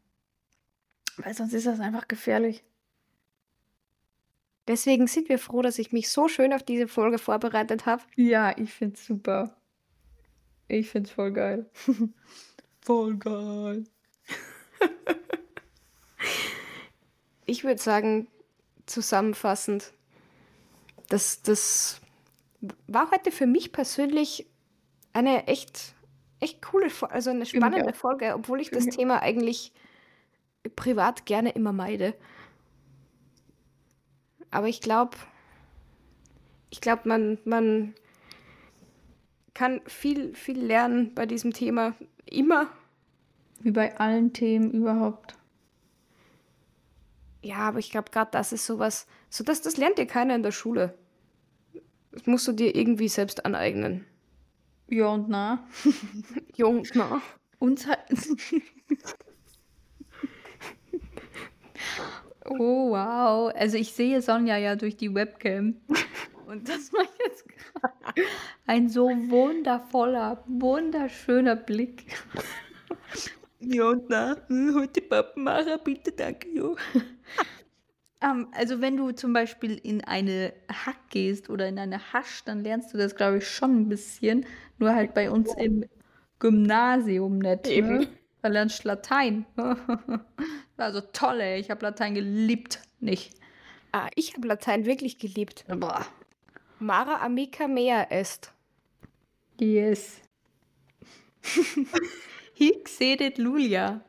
weil 1.16 1.34
sonst 1.34 1.54
ist 1.54 1.66
das 1.66 1.80
einfach 1.80 2.08
gefährlich. 2.10 2.64
Deswegen 4.68 5.08
sind 5.08 5.30
wir 5.30 5.40
froh, 5.40 5.62
dass 5.62 5.80
ich 5.80 5.94
mich 5.94 6.10
so 6.10 6.28
schön 6.28 6.52
auf 6.52 6.62
diese 6.62 6.90
Folge 6.90 7.20
vorbereitet 7.20 7.86
habe. 7.86 8.04
Ja, 8.16 8.56
ich 8.58 8.74
find's 8.74 9.06
super. 9.06 9.56
Ich 10.68 10.90
find's 10.90 11.12
voll 11.12 11.32
geil. 11.32 11.70
voll 12.82 13.16
geil. 13.16 13.86
Ich 17.46 17.64
würde 17.64 17.82
sagen, 17.82 18.28
zusammenfassend, 18.86 19.94
das, 21.10 21.42
das 21.42 22.02
war 22.88 23.12
heute 23.12 23.32
für 23.32 23.48
mich 23.48 23.72
persönlich 23.72 24.48
eine 25.14 25.48
echt, 25.48 25.96
echt 26.40 26.62
coole, 26.62 26.90
also 27.10 27.30
eine 27.30 27.46
spannende 27.46 27.92
auch. 27.92 27.96
Folge, 27.96 28.34
obwohl 28.36 28.62
ich 28.62 28.70
das 28.70 28.86
mich. 28.86 28.96
Thema 28.96 29.22
eigentlich 29.22 29.72
privat 30.76 31.26
gerne 31.26 31.52
immer 31.52 31.74
meide. 31.74 32.14
Aber 34.52 34.68
ich 34.68 34.82
glaube, 34.82 35.18
ich 36.70 36.82
glaube, 36.82 37.08
man, 37.08 37.38
man 37.46 37.94
kann 39.54 39.82
viel, 39.88 40.36
viel 40.36 40.60
lernen 40.60 41.14
bei 41.14 41.26
diesem 41.26 41.54
Thema. 41.54 41.96
Immer. 42.26 42.70
Wie 43.60 43.72
bei 43.72 43.98
allen 43.98 44.34
Themen 44.34 44.72
überhaupt. 44.72 45.36
Ja, 47.42 47.58
aber 47.58 47.80
ich 47.80 47.92
glaube, 47.92 48.12
gerade 48.12 48.32
das 48.32 48.52
ist 48.52 48.66
sowas, 48.66 49.08
so 49.30 49.44
das, 49.44 49.62
das 49.62 49.78
lernt 49.78 49.98
dir 49.98 50.08
keiner 50.08 50.36
in 50.36 50.44
der 50.44 50.52
Schule. 50.52 50.98
Das 52.12 52.26
musst 52.26 52.48
du 52.48 52.52
dir 52.52 52.76
irgendwie 52.76 53.08
selbst 53.08 53.46
aneignen. 53.46 54.06
Ja 54.90 55.08
und 55.08 55.30
na. 55.30 55.68
Jung, 56.56 56.84
na. 56.94 57.22
Uns 57.60 57.86
hat. 57.88 58.00
oh, 62.46 62.92
wow. 62.92 63.52
Also 63.56 63.78
ich 63.78 63.94
sehe 63.94 64.22
Sonja 64.22 64.58
ja 64.58 64.76
durch 64.76 64.96
die 64.96 65.14
Webcam. 65.14 65.76
Und 66.48 66.70
das 66.70 66.94
war 66.94 67.06
jetzt 67.26 67.48
gerade 67.50 68.28
ein 68.68 68.90
so 68.90 69.10
wundervoller, 69.10 70.44
wunderschöner 70.48 71.58
Blick. 71.58 72.06
Ja 73.60 73.90
und 73.90 74.10
na, 74.10 74.38
hm, 74.48 74.76
heute 74.76 75.02
Pappenmacher, 75.02 75.78
bitte, 75.80 76.12
danke, 76.12 76.50
jo. 76.50 76.76
Ähm, 78.20 78.48
also 78.52 78.82
wenn 78.82 78.98
du 78.98 79.12
zum 79.12 79.32
Beispiel 79.34 79.76
in 79.76 80.04
eine 80.04 80.54
Hack 80.72 81.10
gehst 81.12 81.50
oder 81.50 81.68
in 81.68 81.78
eine 81.78 82.14
Hasch, 82.14 82.44
dann 82.46 82.64
lernst 82.64 82.94
du 82.94 82.98
das, 82.98 83.16
glaube 83.16 83.38
ich, 83.38 83.48
schon 83.48 83.82
ein 83.82 83.90
bisschen. 83.90 84.46
Nur 84.80 84.96
halt 84.96 85.14
bei 85.14 85.30
uns 85.30 85.54
im 85.56 85.86
Gymnasium 86.40 87.38
nicht. 87.38 87.68
Eben. 87.68 88.00
Ne? 88.00 88.08
Da 88.42 88.48
lernst 88.50 88.84
du 88.84 88.88
Latein. 88.88 89.46
Also 90.80 91.02
toll, 91.02 91.40
ey. 91.42 91.60
Ich 91.60 91.72
habe 91.72 91.84
Latein 91.84 92.14
geliebt. 92.14 92.84
Nicht. 93.00 93.34
Ah, 93.92 94.10
ich 94.14 94.36
habe 94.36 94.48
Latein 94.48 94.86
wirklich 94.86 95.18
geliebt. 95.18 95.66
Boah. 95.68 96.06
Mara 96.78 97.26
amica 97.26 97.68
mea 97.68 98.04
est. 98.12 98.54
Yes. 99.60 100.22
Hic 102.58 102.90
sedet 102.90 103.38
Lulia. 103.38 104.02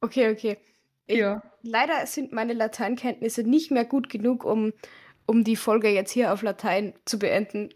Okay, 0.00 0.30
okay. 0.30 0.58
Ich, 1.06 1.18
Ja. 1.18 1.42
leider 1.62 2.06
sind 2.06 2.32
meine 2.32 2.52
Lateinkenntnisse 2.52 3.42
nicht 3.42 3.70
mehr 3.70 3.84
gut 3.84 4.08
genug, 4.08 4.44
um, 4.44 4.72
um 5.26 5.44
die 5.44 5.56
Folge 5.56 5.88
jetzt 5.88 6.10
hier 6.12 6.32
auf 6.32 6.42
Latein 6.42 6.94
zu 7.04 7.18
beenden. 7.18 7.70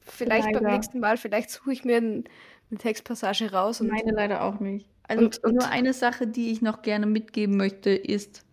Vielleicht 0.00 0.46
beim 0.52 0.62
Leider. 0.62 0.70
nächsten 0.76 1.00
Mal, 1.00 1.16
vielleicht 1.16 1.50
suche 1.50 1.72
ich 1.72 1.84
mir 1.84 1.96
ein, 1.98 2.24
eine 2.70 2.78
Textpassage 2.78 3.52
raus 3.52 3.80
und 3.80 3.88
Meine 3.88 4.12
leider 4.12 4.42
auch 4.42 4.58
nicht. 4.60 4.88
Also 5.06 5.24
Und- 5.24 5.44
und- 5.44 5.54
nur 5.54 5.68
eine 5.68 5.92
Sache, 5.92 6.26
die 6.26 6.50
ich 6.50 6.62
noch 6.62 6.82
gerne 6.82 7.06
mitgeben 7.06 7.56
möchte, 7.56 7.90
ist 7.90 8.44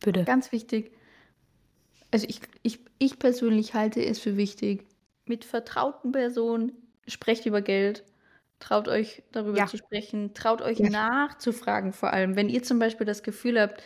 bitte. 0.00 0.24
ganz 0.24 0.52
wichtig. 0.52 0.92
Also 2.12 2.26
ich, 2.28 2.40
ich, 2.62 2.80
ich 2.98 3.18
persönlich 3.18 3.74
halte 3.74 4.04
es 4.04 4.18
für 4.18 4.36
wichtig. 4.36 4.84
Mit 5.26 5.44
vertrauten 5.44 6.12
Personen 6.12 6.72
sprecht 7.10 7.46
über 7.46 7.62
Geld. 7.62 8.04
Traut 8.60 8.88
euch 8.88 9.22
darüber 9.32 9.58
Ja. 9.58 9.66
zu 9.66 9.76
sprechen. 9.78 10.34
Traut 10.34 10.62
euch 10.62 10.78
Ja. 10.78 10.90
nachzufragen 10.90 11.92
vor 11.92 12.12
allem. 12.12 12.36
Wenn 12.36 12.48
ihr 12.48 12.62
zum 12.62 12.78
Beispiel 12.78 13.06
das 13.06 13.22
Gefühl 13.22 13.60
habt, 13.60 13.82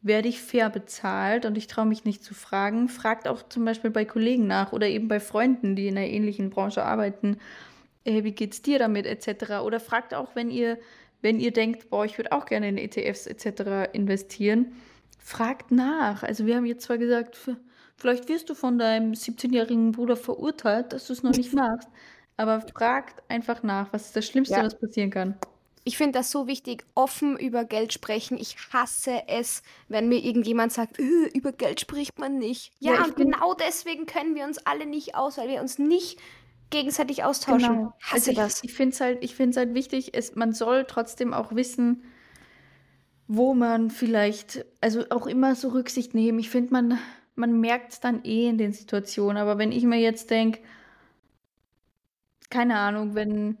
werde 0.00 0.28
ich 0.28 0.40
fair 0.40 0.70
bezahlt 0.70 1.44
und 1.44 1.56
ich 1.58 1.66
traue 1.66 1.86
mich 1.86 2.04
nicht 2.04 2.22
zu 2.24 2.34
fragen, 2.34 2.88
fragt 2.88 3.26
auch 3.28 3.48
zum 3.48 3.64
Beispiel 3.64 3.90
bei 3.90 4.04
Kollegen 4.04 4.46
nach 4.46 4.72
oder 4.72 4.86
eben 4.88 5.08
bei 5.08 5.20
Freunden, 5.20 5.74
die 5.76 5.88
in 5.88 5.98
einer 5.98 6.06
ähnlichen 6.06 6.50
Branche 6.50 6.84
arbeiten. 6.84 7.38
Äh, 8.04 8.24
wie 8.24 8.32
geht's 8.32 8.62
dir 8.62 8.78
damit 8.78 9.06
etc. 9.06 9.60
Oder 9.64 9.80
fragt 9.80 10.14
auch, 10.14 10.34
wenn 10.36 10.50
ihr, 10.50 10.78
wenn 11.22 11.40
ihr 11.40 11.52
denkt, 11.52 11.90
boah, 11.90 12.04
ich 12.04 12.18
würde 12.18 12.32
auch 12.32 12.46
gerne 12.46 12.68
in 12.68 12.78
ETFs 12.78 13.26
etc. 13.26 13.90
investieren, 13.92 14.72
fragt 15.18 15.72
nach. 15.72 16.22
Also 16.22 16.46
wir 16.46 16.56
haben 16.56 16.66
jetzt 16.66 16.84
zwar 16.84 16.98
gesagt, 16.98 17.38
vielleicht 17.96 18.28
wirst 18.28 18.50
du 18.50 18.54
von 18.54 18.78
deinem 18.78 19.14
17-jährigen 19.14 19.92
Bruder 19.92 20.16
verurteilt, 20.16 20.92
dass 20.92 21.06
du 21.08 21.12
es 21.12 21.22
noch 21.24 21.34
nicht 21.34 21.52
machst, 21.54 21.88
aber 22.38 22.62
fragt 22.62 23.22
einfach 23.28 23.62
nach. 23.62 23.92
Was 23.92 24.06
ist 24.06 24.16
das 24.16 24.26
Schlimmste, 24.26 24.54
Ja. 24.54 24.64
was 24.64 24.78
passieren 24.78 25.10
kann? 25.10 25.36
Ich 25.84 25.96
finde 25.96 26.18
das 26.18 26.30
so 26.30 26.46
wichtig, 26.46 26.84
offen 26.94 27.38
über 27.38 27.64
Geld 27.64 27.92
sprechen. 27.94 28.36
Ich 28.38 28.56
hasse 28.72 29.22
es, 29.26 29.62
wenn 29.88 30.08
mir 30.08 30.18
irgendjemand 30.22 30.70
sagt, 30.72 30.98
"Äh, 30.98 31.28
über 31.34 31.52
Geld 31.52 31.80
spricht 31.80 32.18
man 32.18 32.38
nicht. 32.38 32.72
Ja, 32.78 32.94
Ja, 32.94 33.04
und 33.04 33.16
genau 33.16 33.54
deswegen 33.54 34.04
können 34.06 34.34
wir 34.34 34.44
uns 34.44 34.58
alle 34.66 34.84
nicht 34.86 35.14
aus, 35.14 35.38
weil 35.38 35.48
wir 35.48 35.60
uns 35.62 35.78
nicht 35.78 36.18
gegenseitig 36.70 37.24
austauschen. 37.24 37.88
Hasse 38.00 38.14
Also 38.14 38.30
ich, 38.32 38.36
das. 38.36 38.64
ich 38.64 38.74
finde 38.74 38.94
es 38.94 39.00
halt, 39.00 39.24
ich 39.24 39.34
find's 39.34 39.56
halt 39.56 39.72
wichtig, 39.72 40.10
es, 40.14 40.34
man 40.34 40.52
soll 40.52 40.84
trotzdem 40.84 41.32
auch 41.32 41.54
wissen, 41.54 42.02
wo 43.26 43.54
man 43.54 43.90
vielleicht, 43.90 44.64
also 44.82 45.04
auch 45.10 45.26
immer 45.26 45.54
so 45.54 45.68
Rücksicht 45.68 46.14
nehmen. 46.14 46.38
Ich 46.38 46.50
finde, 46.50 46.72
man, 46.72 46.98
man 47.34 47.60
merkt 47.60 47.92
es 47.92 48.00
dann 48.00 48.24
eh 48.24 48.48
in 48.48 48.58
den 48.58 48.72
Situationen. 48.72 49.38
Aber 49.38 49.56
wenn 49.58 49.72
ich 49.72 49.84
mir 49.84 49.98
jetzt 49.98 50.30
denke, 50.30 50.60
keine 52.50 52.76
Ahnung, 52.78 53.14
wenn, 53.14 53.58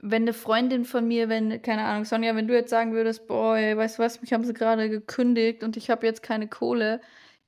wenn 0.00 0.22
eine 0.22 0.32
Freundin 0.32 0.84
von 0.84 1.06
mir, 1.08 1.28
wenn, 1.28 1.62
keine 1.62 1.84
Ahnung, 1.84 2.04
Sonja, 2.04 2.36
wenn 2.36 2.48
du 2.48 2.54
jetzt 2.54 2.70
sagen 2.70 2.92
würdest, 2.92 3.26
boah, 3.26 3.56
ey, 3.56 3.76
weißt 3.76 3.98
du 3.98 4.02
was, 4.02 4.20
mich 4.20 4.32
haben 4.32 4.44
sie 4.44 4.54
gerade 4.54 4.88
gekündigt 4.90 5.64
und 5.64 5.76
ich 5.76 5.90
habe 5.90 6.06
jetzt 6.06 6.22
keine 6.22 6.48
Kohle, 6.48 7.00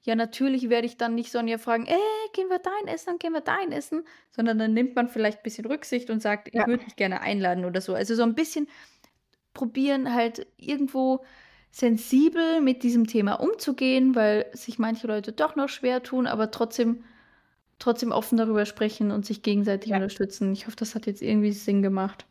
ja, 0.03 0.14
natürlich 0.14 0.70
werde 0.70 0.86
ich 0.86 0.96
dann 0.96 1.14
nicht 1.14 1.30
Sonja 1.30 1.59
fragen, 1.59 1.86
ey, 1.86 1.98
gehen 2.32 2.48
wir 2.48 2.59
dein 2.59 2.92
essen, 2.92 3.18
gehen 3.18 3.34
wir 3.34 3.42
dein 3.42 3.70
essen, 3.70 4.05
sondern 4.30 4.59
dann 4.59 4.72
nimmt 4.72 4.96
man 4.96 5.09
vielleicht 5.09 5.40
ein 5.40 5.42
bisschen 5.42 5.66
Rücksicht 5.66 6.11
und 6.11 6.20
sagt, 6.22 6.48
ich 6.48 6.55
Ja. 6.55 6.66
würde 6.66 6.84
dich 6.84 6.96
gerne 6.96 7.20
einladen 7.20 7.66
oder 7.66 7.80
so. 7.82 7.94
Also 7.94 8.14
so 8.14 8.22
ein 8.22 8.34
bisschen 8.34 8.66
probieren 9.55 10.14
halt 10.14 10.46
irgendwo 10.57 11.24
sensibel 11.70 12.61
mit 12.61 12.82
diesem 12.82 13.07
Thema 13.07 13.34
umzugehen, 13.34 14.14
weil 14.14 14.46
sich 14.53 14.78
manche 14.78 15.07
Leute 15.07 15.32
doch 15.32 15.57
noch 15.57 15.68
schwer 15.68 16.03
tun, 16.03 16.26
aber 16.26 16.51
trotzdem, 16.51 17.05
trotzdem 17.81 18.12
offen 18.12 18.39
darüber 18.39 18.64
sprechen 18.66 19.11
und 19.11 19.26
sich 19.26 19.43
gegenseitig 19.43 19.91
Ja. 19.91 19.97
unterstützen. 19.97 20.53
Ich 20.53 20.66
hoffe, 20.66 20.76
das 20.76 20.95
hat 20.95 21.07
jetzt 21.07 21.22
irgendwie 21.22 21.51
Sinn 21.53 21.83
gemacht. 21.83 22.26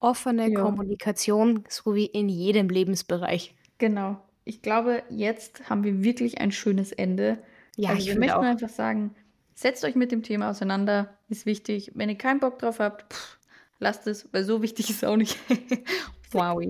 Offene 0.00 0.48
Ja. 0.50 0.62
Kommunikation, 0.62 1.64
so 1.68 1.94
wie 1.94 2.06
in 2.06 2.28
jedem 2.28 2.68
Lebensbereich. 2.68 3.54
Genau. 3.78 4.20
Ich 4.44 4.62
glaube, 4.62 5.02
jetzt 5.10 5.68
haben 5.70 5.84
wir 5.84 6.02
wirklich 6.02 6.40
ein 6.40 6.50
schönes 6.52 6.90
Ende. 6.92 7.38
Ja, 7.76 7.90
also 7.90 8.00
ich 8.00 8.06
wir 8.06 8.12
finde 8.14 8.26
möchten 8.28 8.40
auch. 8.40 8.44
einfach 8.50 8.68
sagen, 8.70 9.14
setzt 9.54 9.84
euch 9.84 9.94
mit 9.94 10.10
dem 10.10 10.22
Thema 10.22 10.50
auseinander, 10.50 11.16
ist 11.28 11.46
wichtig. 11.46 11.92
Wenn 11.94 12.08
ihr 12.08 12.16
keinen 12.18 12.40
Bock 12.40 12.58
drauf 12.58 12.80
habt, 12.80 13.12
pff, 13.12 13.38
lasst 13.78 14.06
es, 14.06 14.32
weil 14.32 14.44
so 14.44 14.62
wichtig 14.62 14.88
ist 14.90 14.96
es 15.02 15.04
auch 15.04 15.16
nicht. 15.16 15.36
wow. 16.32 16.62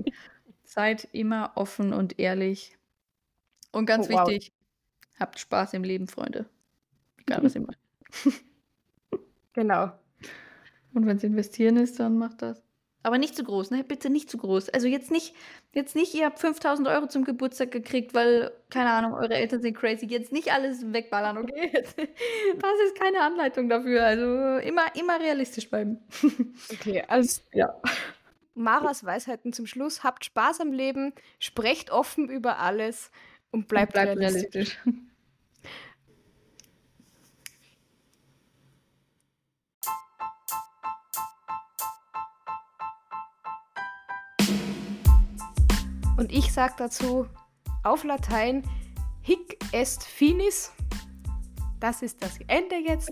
Seid 0.65 1.09
immer 1.13 1.53
offen 1.55 1.93
und 1.93 2.19
ehrlich. 2.19 2.77
Und 3.73 3.87
ganz 3.87 4.09
Oh, 4.09 4.13
wow. 4.15 4.29
wichtig, 4.29 4.53
habt 5.21 5.39
Spaß 5.39 5.75
im 5.75 5.85
Leben, 5.85 6.09
Freunde. 6.09 6.47
Egal 7.19 7.43
was 7.45 7.55
ihr 7.55 7.61
macht. 7.63 7.79
Genau. 9.55 9.91
Und 10.95 11.07
wenn 11.07 11.17
es 11.17 11.25
investieren 11.25 11.77
ist, 11.77 11.99
dann 11.99 12.17
macht 12.17 12.43
das. 12.43 12.63
Aber 13.03 13.19
nicht 13.19 13.35
zu 13.37 13.45
groß, 13.45 13.71
ne? 13.71 13.85
Bitte 13.85 14.11
nicht 14.11 14.29
zu 14.31 14.39
groß. 14.39 14.69
Also 14.71 14.87
jetzt 14.87 15.11
nicht, 15.11 15.35
jetzt 15.73 15.95
nicht, 15.97 16.15
ihr 16.15 16.27
habt 16.27 16.39
5000 16.41 16.87
Euro 16.89 17.07
zum 17.07 17.25
Geburtstag 17.25 17.71
gekriegt, 17.71 18.13
weil, 18.15 18.51
keine 18.71 18.91
Ahnung, 18.91 19.15
eure 19.15 19.35
Eltern 19.35 19.63
sind 19.63 19.77
crazy. 19.77 20.07
Jetzt 20.07 20.33
nicht 20.33 20.53
alles 20.53 20.93
wegballern, 20.93 21.39
okay? 21.39 21.71
Jetzt, 21.73 21.97
das 21.99 22.73
ist 22.87 23.01
keine 23.01 23.21
Anleitung 23.23 23.69
dafür. 23.69 24.05
Also 24.05 24.25
immer, 24.67 24.95
immer 24.97 25.19
realistisch 25.21 25.69
bleiben. 25.71 25.99
Okay, 26.73 27.03
also 27.09 27.41
Ja. 27.53 27.75
Maras 28.55 29.05
Weisheiten 29.05 29.53
zum 29.53 29.67
Schluss. 29.67 30.03
Habt 30.03 30.25
Spaß 30.25 30.61
am 30.61 30.73
Leben, 30.73 31.13
sprecht 31.39 31.91
offen 31.91 32.29
über 32.29 32.59
alles 32.59 33.11
und 33.53 33.69
bleibt, 33.69 33.93
Bleibt 33.93 34.19
realistisch. 34.19 34.79
realistisch. 34.85 35.05
Und 46.19 46.33
ich 46.33 46.53
sage 46.53 46.75
dazu 46.77 47.27
auf 47.85 48.03
Latein 48.03 48.65
hic 49.23 49.57
est 49.73 50.05
finis. 50.05 50.73
Das 51.79 52.03
ist 52.03 52.21
das 52.23 52.41
Ende 52.49 52.75
jetzt. 52.75 53.11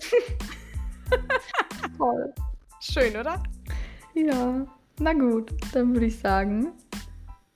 Toll. 1.99 2.35
Schön, 2.81 3.17
oder? 3.17 3.41
Ja. 4.15 4.67
Na 4.99 5.13
gut, 5.13 5.53
dann 5.73 5.93
würde 5.93 6.07
ich 6.07 6.19
sagen, 6.19 6.73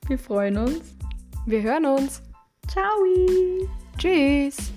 wir 0.07 0.19
freuen 0.19 0.57
uns. 0.57 0.95
Wir 1.47 1.63
hören 1.63 1.87
uns. 1.87 2.23
Ciao. 2.69 3.05
Tschüss. 3.99 4.73